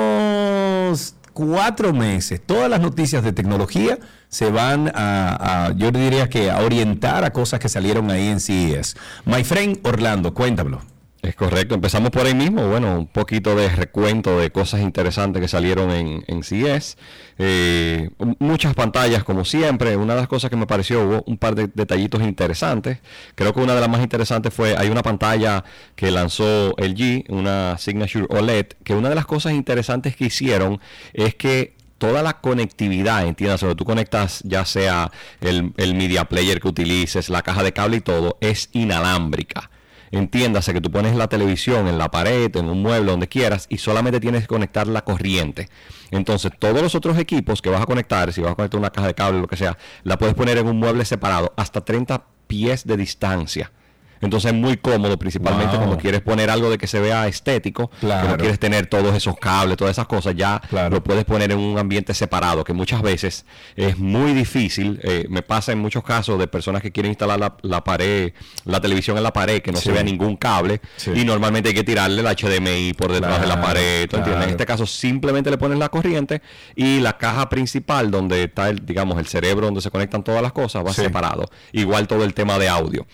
[1.32, 3.98] cuatro meses, todas las noticias de tecnología
[4.28, 8.40] se van a, a, yo diría que a orientar a cosas que salieron ahí en
[8.40, 8.96] CES.
[9.24, 10.82] My friend Orlando, cuéntamelo.
[11.20, 12.68] Es correcto, empezamos por ahí mismo.
[12.68, 16.96] Bueno, un poquito de recuento de cosas interesantes que salieron en, en CES.
[17.38, 19.96] Eh, muchas pantallas, como siempre.
[19.96, 22.98] Una de las cosas que me pareció, hubo un par de detallitos interesantes.
[23.34, 25.64] Creo que una de las más interesantes fue, hay una pantalla
[25.96, 30.80] que lanzó LG, una Signature OLED, que una de las cosas interesantes que hicieron
[31.12, 36.68] es que toda la conectividad, entiendas, tú conectas ya sea el, el media player que
[36.68, 39.68] utilices, la caja de cable y todo, es inalámbrica.
[40.10, 43.78] Entiéndase que tú pones la televisión en la pared, en un mueble, donde quieras, y
[43.78, 45.68] solamente tienes que conectar la corriente.
[46.10, 49.08] Entonces, todos los otros equipos que vas a conectar, si vas a conectar una caja
[49.08, 52.86] de cable, lo que sea, la puedes poner en un mueble separado, hasta 30 pies
[52.86, 53.72] de distancia.
[54.20, 55.78] Entonces es muy cómodo, principalmente Wow.
[55.86, 58.28] cuando quieres poner algo de que se vea estético, que Claro.
[58.30, 61.78] no quieres tener todos esos cables, todas esas cosas, ya lo puedes poner en un
[61.78, 63.44] ambiente separado, que muchas veces
[63.76, 65.00] es muy difícil.
[65.02, 68.32] eh, me pasa en muchos casos de personas que quieren instalar la, la pared,
[68.64, 69.84] la televisión en la pared, que no Sí.
[69.84, 71.12] se vea ningún cable, Sí.
[71.14, 74.08] y normalmente hay que tirarle el HDMI por detrás de la pared.
[74.12, 76.42] En este caso simplemente le pones la corriente
[76.76, 80.52] y la caja principal donde está el, digamos, el cerebro donde se conectan todas las
[80.52, 81.02] cosas va Sí.
[81.02, 81.48] separado.
[81.72, 83.06] Igual todo el tema de audio.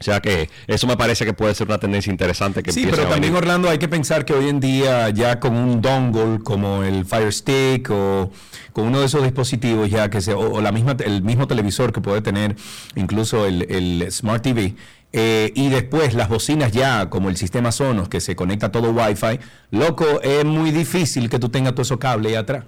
[0.00, 3.06] O sea que eso me parece que puede ser una tendencia interesante que Sí, pero
[3.06, 3.34] también.
[3.36, 7.32] Orlando hay que pensar que hoy en día ya con un dongle como el Fire
[7.32, 8.32] Stick o
[8.72, 11.92] con uno de esos dispositivos ya que se o, o la misma el mismo televisor
[11.92, 12.56] que puede tener
[12.96, 14.74] incluso el, el Smart TV
[15.12, 19.40] eh, y después las bocinas ya como el sistema Sonos que se conecta todo Wi-Fi,
[19.70, 22.64] loco, es muy difícil que tú tengas todo eso cable ahí atrás.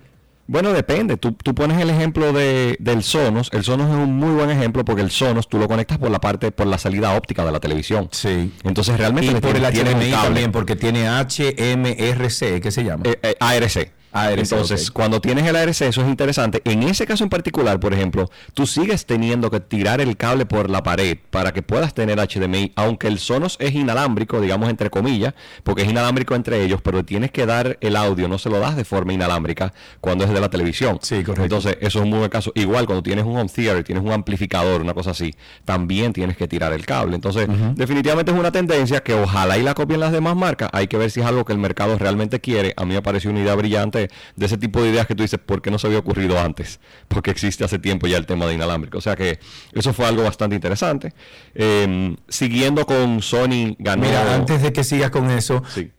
[0.49, 1.17] Bueno, depende.
[1.17, 3.49] Tú, tú pones el ejemplo de, del Sonos.
[3.53, 6.21] El Sonos es un muy buen ejemplo porque el Sonos tú lo conectas por la
[6.21, 8.09] parte, por la salida óptica de la televisión.
[8.11, 8.53] Sí.
[8.65, 12.85] Entonces realmente Y le por el tienes- un HDMI también porque tiene HMRC, ¿qué se
[12.85, 13.05] llama?
[13.07, 13.93] Eh, eh, ARC.
[14.13, 16.63] ARC, Entonces, cuando tienes el ARC, eso es interesante.
[16.65, 20.71] En ese caso en particular, por ejemplo, tú sigues teniendo que tirar el cable por
[20.71, 25.35] la pared para que puedas tener HDMI, aunque el Sonos es inalámbrico, digamos entre comillas,
[25.63, 28.77] porque es inalámbrico entre ellos, pero tienes que dar el audio, no se lo das
[28.77, 30.99] de forma inalámbrica cuando es de la televisión.
[31.03, 31.43] Sí, correcto.
[31.43, 32.53] Entonces, eso es un muy buen caso.
[32.55, 35.35] Igual, cuando tienes un home theater, tienes un amplificador, una cosa así,
[35.65, 37.15] también tienes que tirar el cable.
[37.15, 40.69] Entonces, definitivamente es una tendencia que ojalá y la copien las demás marcas.
[40.73, 42.75] Hay que ver si es algo que el mercado realmente quiere.
[42.77, 44.02] A mí me pareció una idea brillante
[44.37, 46.81] de ese tipo de ideas que tú dices, ¿por qué no se había ocurrido antes?
[47.09, 48.99] Porque existe hace tiempo ya el tema de inalámbrico.
[48.99, 49.39] O sea que
[49.73, 51.13] eso fue algo bastante interesante.
[51.55, 54.03] Eh, siguiendo con Sony, ganó...
[54.03, 55.91] Mira, antes de que sigas con eso, eh,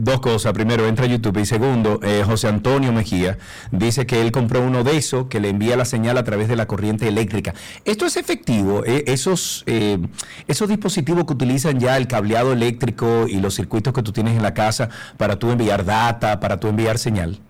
[0.00, 0.52] dos cosas.
[0.52, 1.38] Primero, entra YouTube.
[1.38, 3.38] Y segundo, eh, José Antonio Mejía
[3.70, 6.56] dice que él compró uno de esos que le envía la señal a través de
[6.56, 7.54] la corriente eléctrica.
[7.84, 8.84] ¿Esto es efectivo?
[8.84, 9.98] Eh, esos, eh,
[10.48, 14.42] esos dispositivos que utilizan ya el cableado eléctrico y los circuitos que tú tienes en
[14.42, 17.40] la casa para tú enviar data, para tú enviar señal.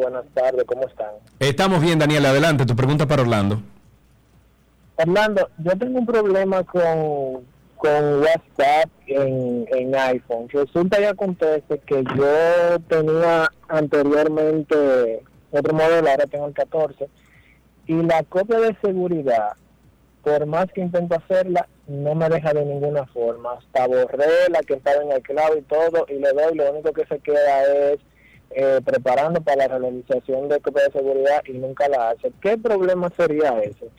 [0.03, 1.13] Buenas tardes, ¿cómo están?
[1.39, 2.65] Estamos bien, Daniel, adelante.
[2.65, 3.61] Tu pregunta para Orlando.
[4.97, 7.45] Orlando, yo tengo un problema con,
[7.77, 10.49] con WhatsApp en, en iPhone.
[10.49, 17.07] Resulta y acontece que yo tenía anteriormente otro modelo, ahora tengo el 14,
[17.87, 19.53] y la copia de seguridad,
[20.21, 23.53] por más que intento hacerla, no me deja de ninguna forma.
[23.53, 26.91] Hasta borré la que estaba en el cloud y todo, y le doy, lo único
[26.91, 27.99] que se queda es
[28.55, 32.31] eh, preparando para la realización de copia de seguridad y nunca la hace.
[32.41, 33.89] ¿Qué problema sería ese?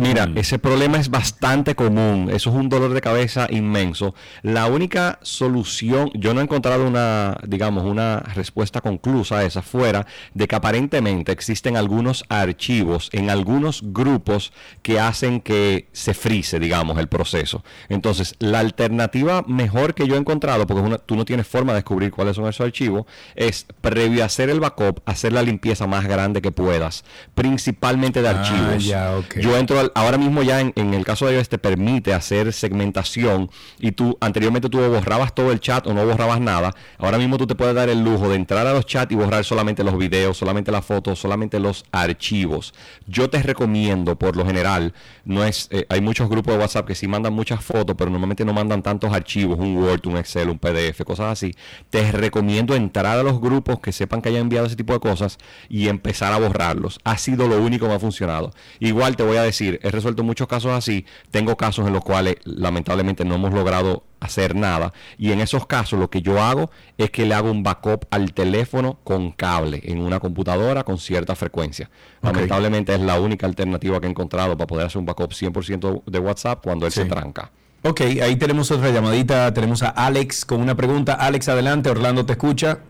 [0.00, 0.38] Mira, Mm.
[0.38, 4.14] ese problema es bastante común, eso es un dolor de cabeza inmenso.
[4.42, 10.06] La única solución, yo no he encontrado una, digamos, una respuesta conclusa a esa fuera
[10.34, 14.52] de que aparentemente existen algunos archivos en algunos grupos
[14.82, 17.62] que hacen que se frise, digamos, el proceso.
[17.88, 21.78] Entonces, la alternativa mejor que yo he encontrado, porque una- tú no tienes forma de
[21.78, 23.04] descubrir cuáles son esos archivos,
[23.34, 27.04] es previo a hacer el backup, hacer la limpieza más grande que puedas,
[27.34, 28.84] principalmente de Ah, archivos.
[28.84, 29.38] ya, ok.
[29.40, 33.50] Yo entro al- ahora mismo ya en, el caso de iOS te permite hacer segmentación
[33.78, 36.74] y tú anteriormente tú borrabas todo el chat o no borrabas nada.
[36.98, 39.44] Ahora mismo tú te puedes dar el lujo de entrar a los chats y borrar
[39.44, 42.74] solamente los videos, solamente las fotos, solamente los archivos.
[43.06, 44.94] Yo te recomiendo por lo general,
[45.24, 48.44] no es eh, hay muchos grupos de WhatsApp que sí mandan muchas fotos, pero normalmente
[48.44, 51.54] no mandan tantos archivos, un Word, un Excel, un PDF, cosas así.
[51.90, 55.38] Te recomiendo entrar a los grupos que sepan que hayan enviado ese tipo de cosas
[55.68, 56.98] y empezar a borrarlos.
[57.04, 58.52] Ha sido lo único que me ha funcionado.
[58.78, 61.06] Igual te voy a decir, he resuelto muchos casos así.
[61.30, 64.92] Tengo casos en los cuales lamentablemente no hemos logrado hacer nada.
[65.18, 68.32] Y en esos casos lo que yo hago es que le hago un backup al
[68.32, 71.90] teléfono con cable en una computadora con cierta frecuencia.
[72.22, 76.18] Lamentablemente es la única alternativa que he encontrado para poder hacer un backup 100% de
[76.18, 77.50] WhatsApp cuando él se tranca.
[77.82, 79.54] Ok, ahí tenemos otra llamadita.
[79.54, 81.14] Tenemos a Alex con una pregunta.
[81.14, 81.88] Alex, adelante.
[81.88, 82.80] Orlando te escucha.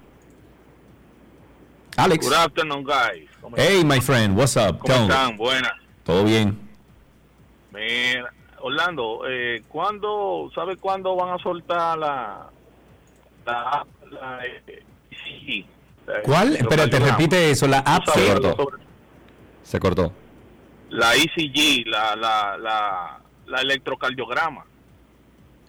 [1.96, 2.26] Alex.
[2.26, 3.28] Good afternoon, guys.
[3.40, 4.36] ¿Cómo Hey, my friend.
[4.36, 4.78] What's up?
[4.78, 5.14] ¿Cómo Tell me.
[5.14, 5.36] están?
[5.36, 5.72] Buenas.
[6.02, 6.58] Todo bien.
[7.72, 12.50] Mira, Orlando, eh, ¿cuándo, ¿sabe cuándo van a soltar la,
[13.46, 15.64] la, la eh,
[16.24, 16.56] ¿Cuál?
[16.56, 17.18] Espérate, cardiogramas.
[17.18, 17.66] repite eso.
[17.66, 18.82] La app ¿Tú sabes se sobre
[19.62, 20.12] Se cortó.
[20.88, 24.64] La ECG, la, la, la, la electrocardiograma.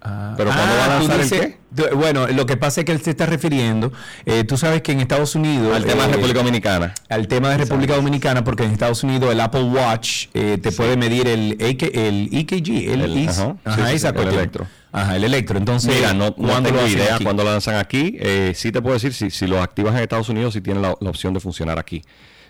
[0.03, 2.91] Pero ¿cuándo va a Ah, tú lanzar el dices- Bueno, lo que pasa es que
[2.91, 3.93] él se está refiriendo,
[4.25, 5.75] eh, tú sabes que en Estados Unidos...
[5.75, 6.93] Al tema de eh, República Dominicana.
[7.07, 10.97] Al tema de República Dominicana, porque en Estados Unidos el Apple Watch eh, te puede
[10.97, 14.27] medir el, AK el EKG, el, El- is- ajá, ajá, sí, sí, esa sí, el
[14.27, 14.67] electro.
[14.91, 15.57] Ajá, el electro.
[15.57, 17.23] Entonces, Mira, no, no ¿cuándo lo tengo idea aquí?
[17.23, 18.17] cuándo lo lanzan aquí.
[18.19, 20.95] Eh, sí te puedo decir, si, si lo activas en Estados Unidos, sí tiene la,
[20.99, 22.01] la opción de funcionar aquí.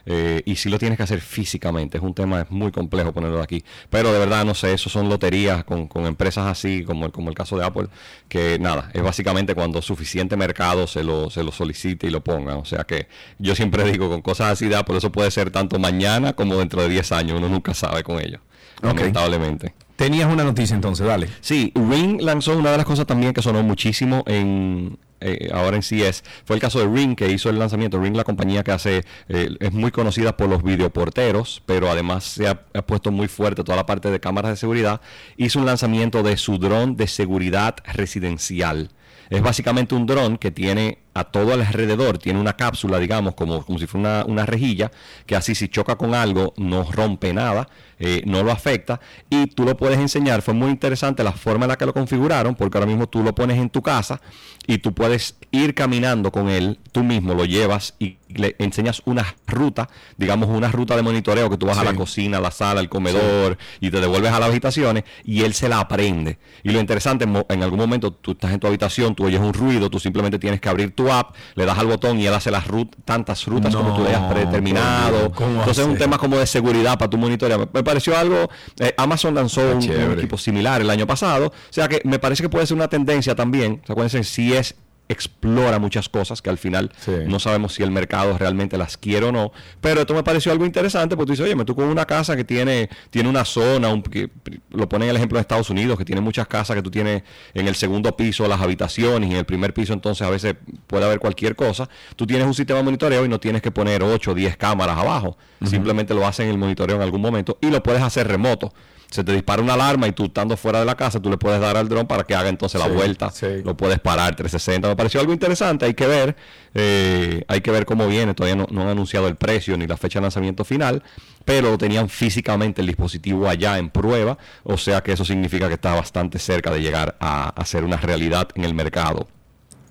[0.06, 1.98] Eh, y sí lo tienes que hacer físicamente.
[1.98, 3.64] Es un tema es muy complejo ponerlo aquí.
[3.90, 7.30] Pero de verdad, no sé, eso son loterías con, con empresas así, como el, como
[7.30, 7.88] el caso de Apple,
[8.28, 12.58] que nada, es básicamente cuando suficiente mercado se lo, se lo solicite y lo pongan.
[12.58, 13.08] O sea que
[13.40, 16.82] yo siempre digo, con cosas así de Apple, eso puede ser tanto mañana como dentro
[16.82, 17.38] de 10 años.
[17.38, 18.40] Uno nunca sabe con ello.
[18.82, 19.74] Lamentablemente.
[20.02, 21.30] Tenías una noticia entonces, dale.
[21.42, 25.84] Sí, Ring lanzó una de las cosas también que sonó muchísimo en eh, ahora en
[25.84, 26.24] CS.
[26.44, 28.02] Fue el caso de Ring que hizo el lanzamiento.
[28.02, 32.48] Ring, la compañía que hace, eh, es muy conocida por los videoporteros, pero además se
[32.48, 35.02] ha, ha puesto muy fuerte toda la parte de cámaras de seguridad.
[35.38, 38.90] Hizo un lanzamiento de su dron de seguridad residencial.
[39.30, 43.80] Es básicamente un dron que tiene a todo alrededor, tiene una cápsula, digamos, como, como
[43.80, 44.92] si fuera una, una rejilla,
[45.26, 47.68] que así si choca con algo no rompe nada,
[48.00, 50.42] eh, no lo afecta, y tú lo puedes enseñar.
[50.42, 53.36] Fue muy interesante la forma en la que lo configuraron, porque ahora mismo tú lo
[53.36, 54.22] pones en tu casa
[54.68, 59.36] y tú puedes ir caminando con él, tú mismo lo llevas y le enseñas una
[59.48, 62.80] ruta, digamos una ruta de monitoreo que tú vas a la cocina, a la sala,
[62.80, 66.38] al comedor y te devuelves a las habitaciones y él se la aprende.
[66.64, 69.90] Y lo interesante, en algún momento tú estás en tu habitación, tú oyes un ruido,
[69.90, 72.68] tú simplemente tienes que abrir tu app, le das al botón y él hace las
[72.68, 75.12] rut- tantas rutas como tú le No, predeterminado.
[75.12, 77.70] por Dios, ¿cómo Entonces es un tema como de seguridad para tu monitorear.
[77.72, 78.50] Me, pareció algo,
[78.80, 79.84] eh, Amazon lanzó un,
[80.18, 83.36] equipo similar el año pasado, o sea que me parece que puede ser una tendencia
[83.36, 83.80] también.
[83.84, 84.76] O sea, acuérdense, si es
[85.12, 86.92] explora muchas cosas que al final
[87.28, 89.52] no sabemos si el mercado realmente las quiere o no,
[89.82, 92.44] pero esto me pareció algo interesante porque tú dices, oye, me tocó una casa que
[92.44, 94.30] tiene tiene una zona, un- que,
[94.72, 97.24] lo ponen el ejemplo de Estados Unidos, que tiene muchas casas que tú tienes
[97.54, 100.56] en el segundo piso las habitaciones y en el primer piso entonces a veces
[100.88, 104.04] puede haber cualquier cosa, tú tienes un sistema de monitoreo y no tienes que poner
[104.04, 107.70] 8 o 10 cámaras abajo, simplemente lo hacen en el monitoreo en algún momento y
[107.70, 108.74] lo puedes hacer remoto.
[109.12, 111.60] Se te dispara una alarma y tú estando fuera de la casa, tú le puedes
[111.60, 113.30] dar al dron para que haga entonces la Sí, vuelta.
[113.66, 114.88] Lo puedes parar 360.
[114.88, 115.86] Me pareció algo interesante.
[115.86, 116.36] Hay que ver,
[116.74, 118.34] eh, hay que ver cómo viene.
[118.34, 121.04] Todavía no, no han anunciado el precio ni la fecha de lanzamiento final,
[121.46, 124.38] pero tenían físicamente el dispositivo allá en prueba.
[124.64, 127.98] O sea que eso significa que está bastante cerca de llegar a, a ser una
[127.98, 129.28] realidad en el mercado.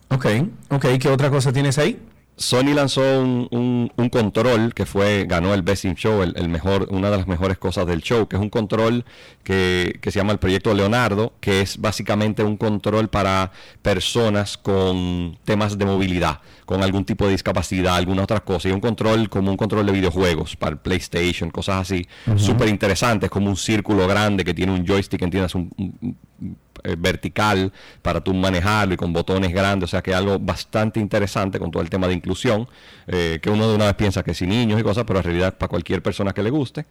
[0.09, 0.27] Ok,
[0.71, 0.87] ok.
[0.99, 2.01] ¿Qué otra cosa tienes ahí?
[2.41, 6.49] Sony lanzó un, un- un control que fue ganó el Best in Show, el, el
[6.49, 9.05] mejor, una de las mejores cosas del show, que es un control
[9.45, 13.53] que, que se llama el proyecto Leonardo, que es básicamente un control para
[13.83, 18.81] personas con temas de movilidad, con algún tipo de discapacidad, alguna otra cosa, y un
[18.81, 22.39] control como un control de videojuegos para el PlayStation, cosas así, Ujú.
[22.39, 26.97] súper interesantes, como un círculo grande que tiene un joystick, entiendes, un, un- un- eh,
[26.99, 31.71] vertical para tú manejarlo y con botones grandes, o sea que algo bastante interesante con
[31.71, 32.69] todo el tema de inclusión,
[33.07, 35.57] eh, que uno de una vez piensa que sin niños y cosas, pero en realidad
[35.59, 36.87] para cualquier persona que le guste.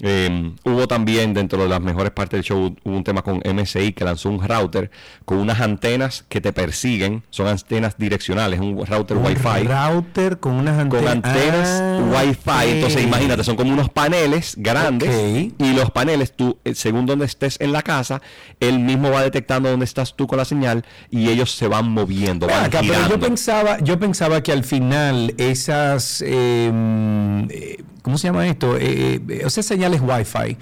[0.00, 3.92] Eh, hubo también dentro de las mejores partes del show hubo un tema con MSI
[3.92, 4.90] que lanzó un router
[5.24, 10.52] con unas antenas que te persiguen, son antenas direccionales, un router Un Wi-Fi router con
[10.54, 11.02] unas antenas.
[11.04, 12.70] con antenas Ah, Wi-Fi.
[12.70, 15.52] Entonces, imagínate, son como unos paneles grandes.
[15.58, 18.20] Y los paneles, tú, eh, según donde estés en la casa,
[18.60, 22.46] él mismo va detectando dónde estás tú con la señal y ellos se van moviendo,
[22.46, 26.70] Ven van acá, pero yo pensaba, yo pensaba que al final esas, eh,
[27.50, 28.76] eh, ¿cómo se llama esto?
[28.76, 30.58] Eh, eh, esas señales Wi-Fi,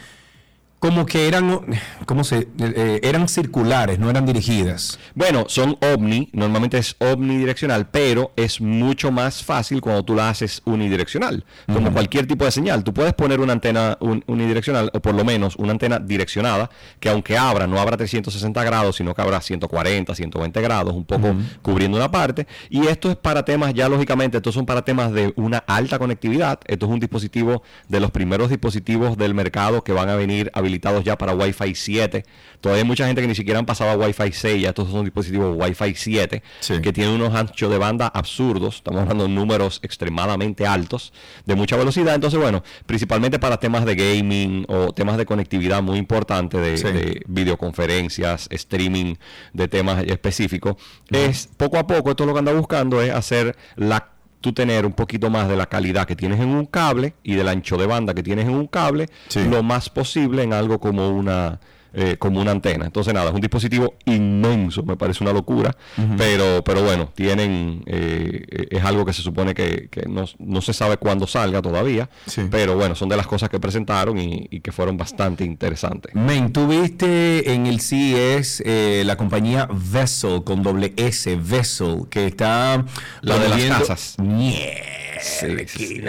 [0.81, 1.61] como que eran,
[2.07, 2.49] ¿cómo se?
[2.59, 4.99] eh, eran circulares, no eran dirigidas.
[5.15, 10.63] Bueno, son omni, normalmente es omnidireccional, pero es mucho más fácil cuando tú la haces
[10.65, 11.45] unidireccional.
[11.73, 15.23] Como cualquier tipo de señal, tú puedes poner una antena un- unidireccional, o por lo
[15.25, 20.15] menos una antena direccionada, que aunque abra, no abra 360 grados, sino que abra 140,
[20.15, 22.47] 120 grados, un poco cubriendo una parte.
[22.71, 26.59] Y esto es para temas, ya lógicamente, estos son para temas de una alta conectividad.
[26.67, 31.05] Esto es un dispositivo de los primeros dispositivos del mercado que van a venir habilitados
[31.05, 32.25] ya para Wi-Fi 7.
[32.61, 35.05] Todavía hay mucha gente que ni siquiera han pasado a Wi-Fi 6, ya estos son
[35.05, 36.43] dispositivos Wi-Fi 7
[36.83, 38.77] que tienen unos anchos de banda absurdos.
[38.77, 41.13] Estamos hablando de números extremadamente altos,
[41.47, 42.15] de mucha velocidad.
[42.15, 47.23] Entonces, bueno, principalmente para temas de gaming o temas de conectividad muy importante de, de
[47.27, 49.17] videoconferencias, streaming
[49.53, 50.77] de temas específicos.
[51.11, 54.93] Es poco a poco, esto lo que anda buscando es hacer la tú tener un
[54.93, 58.15] poquito más de la calidad que tienes en un cable y del ancho de banda
[58.15, 61.61] que tienes en un cable, lo más posible en algo como una
[61.93, 62.87] eh, como una antena.
[62.87, 65.77] Entonces nada, es un dispositivo inmenso, me parece una locura,
[66.17, 70.73] pero pero bueno, tienen eh, es algo que se supone que, que no, no se
[70.73, 72.09] sabe cuándo salga todavía,
[72.51, 76.15] pero bueno, son de las cosas que presentaron y, y que fueron bastante interesantes.
[76.15, 82.27] Men, tú viste en el CES eh, la compañía Vessel con doble S, Vessel, que
[82.27, 82.85] está
[83.23, 84.17] La de las casas.
[85.21, 86.01] Sí,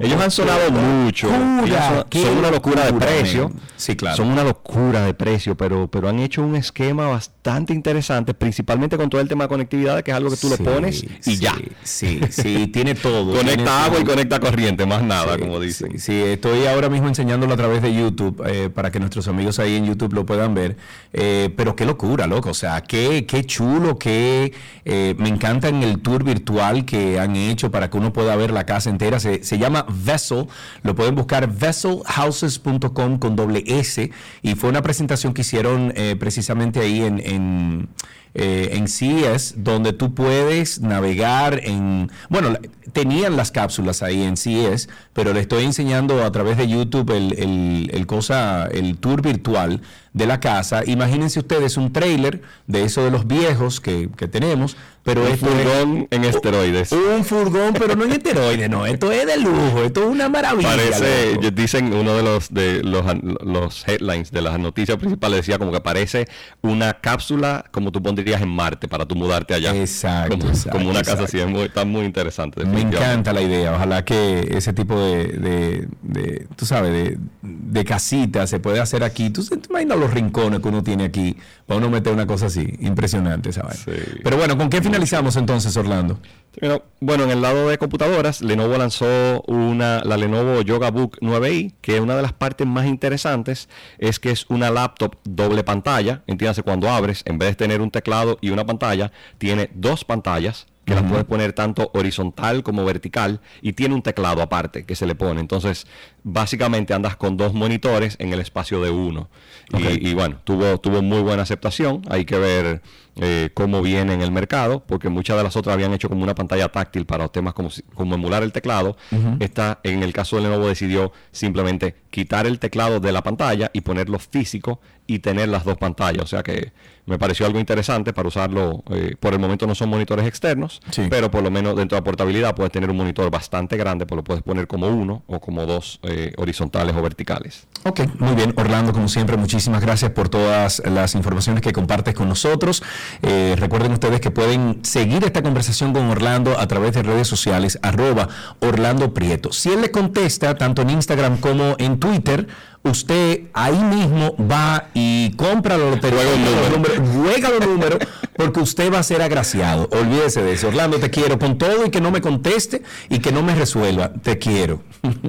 [0.00, 1.28] ellos han sonado mucho.
[1.28, 3.52] Locura, son, una locura de precio.
[3.76, 4.16] Sí, claro.
[4.16, 9.08] Son una locura de precio, pero, pero han hecho un esquema bastante interesante, principalmente con
[9.10, 11.54] todo el tema de conectividad, que es algo que tú Sí, le pones y ya.
[11.82, 13.34] Sí, sí, tiene todo.
[13.34, 15.98] Conecta tiene agua y conecta corriente, más nada, Sí, como dicen.
[15.98, 19.76] Sí, estoy ahora mismo enseñándolo a través de YouTube eh, para que nuestros amigos ahí
[19.76, 20.76] en YouTube lo puedan ver.
[21.12, 22.50] Eh, pero qué locura, loco.
[22.50, 24.52] O sea, qué, qué chulo, qué.
[24.84, 28.50] eh, me encanta en el tour virtual que han hecho para que uno pueda ver
[28.50, 29.20] la casa entera.
[29.20, 30.46] Se, se llama Vessel.
[30.82, 34.10] Lo pueden buscar vesselhouses.com con doble S.
[34.42, 35.03] Y fue una presentación
[35.34, 37.88] que hicieron eh, precisamente ahí en, en,
[38.34, 42.10] eh, en CES, donde tú puedes navegar en...
[42.28, 42.54] Bueno,
[42.92, 47.32] tenían las cápsulas ahí en CES, pero le estoy enseñando a través de YouTube el,
[47.38, 49.80] el- el cosa, el tour virtual
[50.12, 50.82] de la casa.
[50.86, 55.38] Imagínense ustedes un trailer de eso de los viejos que, que tenemos, pero Un es-
[55.40, 56.90] furgón en esteroides.
[56.92, 58.86] Un furgón, pero no en esteroides, no.
[58.86, 60.70] Esto es de lujo, esto es una maravilla.
[60.70, 61.50] Parece, loco.
[61.52, 63.04] dicen uno de los de los,
[63.44, 66.26] los headlines de las noticias principales decía como que parece
[66.62, 69.74] una cápsula como tú pondrías en Marte para tú mudarte allá.
[69.76, 72.64] Exacto, Como, exacto, como una casa así, es muy- está muy interesante.
[72.64, 73.74] Me encanta la idea.
[73.74, 79.04] Ojalá que ese tipo de, de- de, tú sabes, de, de casita se puede hacer
[79.04, 79.30] aquí.
[79.30, 81.36] Tú te imaginas los rincones que uno tiene aquí
[81.66, 82.74] para uno meter una cosa así.
[82.80, 83.84] Impresionante, ¿sabes?
[84.22, 86.20] Pero bueno, ¿con qué finalizamos entonces, Orlando?
[86.60, 91.74] Bueno, bueno, en el lado de computadoras, Lenovo lanzó una, la Lenovo Yoga Book 9i,
[91.80, 93.68] que una de las partes más interesantes
[93.98, 96.22] es que es una laptop doble pantalla.
[96.28, 100.66] Entiéndase, cuando abres, en vez de tener un teclado y una pantalla, tiene dos pantallas
[100.84, 105.06] que las puedes poner tanto horizontal como vertical y tiene un teclado aparte que se
[105.06, 105.40] le pone.
[105.40, 105.86] Entonces,
[106.22, 109.28] básicamente andas con dos monitores en el espacio de uno.
[109.72, 110.10] Y-.
[110.10, 112.02] Y, bueno, tuvo, tuvo muy buena aceptación.
[112.10, 112.82] Hay que ver
[113.16, 116.34] eh, cómo viene en el mercado, porque muchas de las otras habían hecho como una
[116.34, 118.96] pantalla táctil para temas como, como emular el teclado.
[119.40, 123.82] Esta, en el caso de Lenovo, decidió simplemente quitar el teclado de la pantalla y
[123.82, 126.24] ponerlo físico y tener las dos pantallas.
[126.24, 126.72] O sea que
[127.06, 128.82] me pareció algo interesante para usarlo.
[128.90, 130.80] eh, por el momento no son monitores externos,
[131.10, 134.16] pero por lo menos dentro de la portabilidad puedes tener un monitor bastante grande, pues
[134.16, 137.66] lo puedes poner como uno o como dos eh, horizontales o verticales.
[137.86, 138.54] Ok, muy bien.
[138.56, 142.82] Orlando, como siempre, muchísimas gracias por todas las informaciones que compartes con nosotros.
[143.20, 147.78] Eh, recuerden ustedes que pueden seguir esta conversación con Orlando a través de redes sociales,
[147.82, 148.28] arroba
[148.60, 149.52] Orlando Prieto.
[149.52, 152.48] Si él le contesta, tanto en Instagram como en Twitter,
[152.84, 157.98] usted ahí mismo va y compra la lotería, juega los números, juega los números,
[158.36, 159.88] porque usted va a ser agraciado.
[159.92, 160.68] Olvídese de eso.
[160.68, 164.12] Orlando, te quiero con todo y que no me conteste y que no me resuelva.
[164.12, 164.82] Te quiero.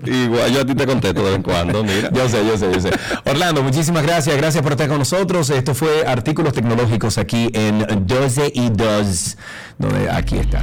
[0.05, 2.11] Igual yo a ti te contesto de vez en cuando, mira.
[2.11, 2.91] Yo sé, yo sé, yo sé.
[3.25, 4.35] Orlando, muchísimas gracias.
[4.37, 5.49] Gracias por estar con nosotros.
[5.49, 9.37] Esto fue Artículos Tecnológicos aquí en 12 y 2,
[9.77, 10.61] donde aquí está.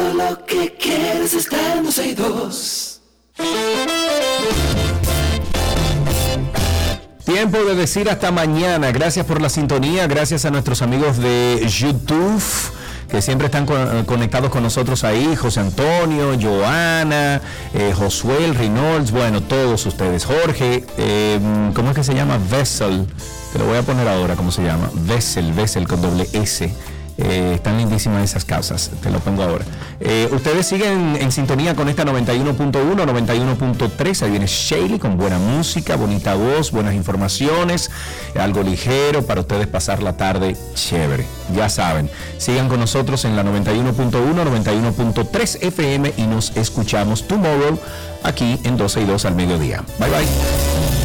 [0.00, 3.00] Lo que quieres está en 12 y 2.
[7.24, 8.90] Tiempo de decir hasta mañana.
[8.92, 10.06] Gracias por la sintonía.
[10.06, 12.42] Gracias a nuestros amigos de YouTube
[13.10, 15.36] que siempre están con- conectados con nosotros ahí.
[15.36, 17.40] José Antonio, Joana,
[17.74, 20.24] eh, Josuel, Reynolds, bueno, todos ustedes.
[20.24, 21.38] Jorge, eh,
[21.74, 22.38] ¿cómo es que se llama?
[22.50, 23.06] Vessel.
[23.52, 24.90] Te lo voy a poner ahora, ¿cómo se llama?
[24.94, 26.72] Vessel, Vessel con doble S.
[27.22, 29.64] Eh, están lindísimas esas casas, te lo pongo ahora.
[30.00, 34.22] Eh, ustedes siguen en sintonía con esta 91.1, 91.3.
[34.22, 37.90] Ahí viene Shaley con buena música, bonita voz, buenas informaciones,
[38.38, 41.26] algo ligero para ustedes pasar la tarde chévere.
[41.54, 47.78] Ya saben, sigan con nosotros en la 91.1, 91.3 FM y nos escuchamos tomorrow
[48.22, 49.84] aquí en 12 y 2 al mediodía.
[49.98, 50.99] Bye bye.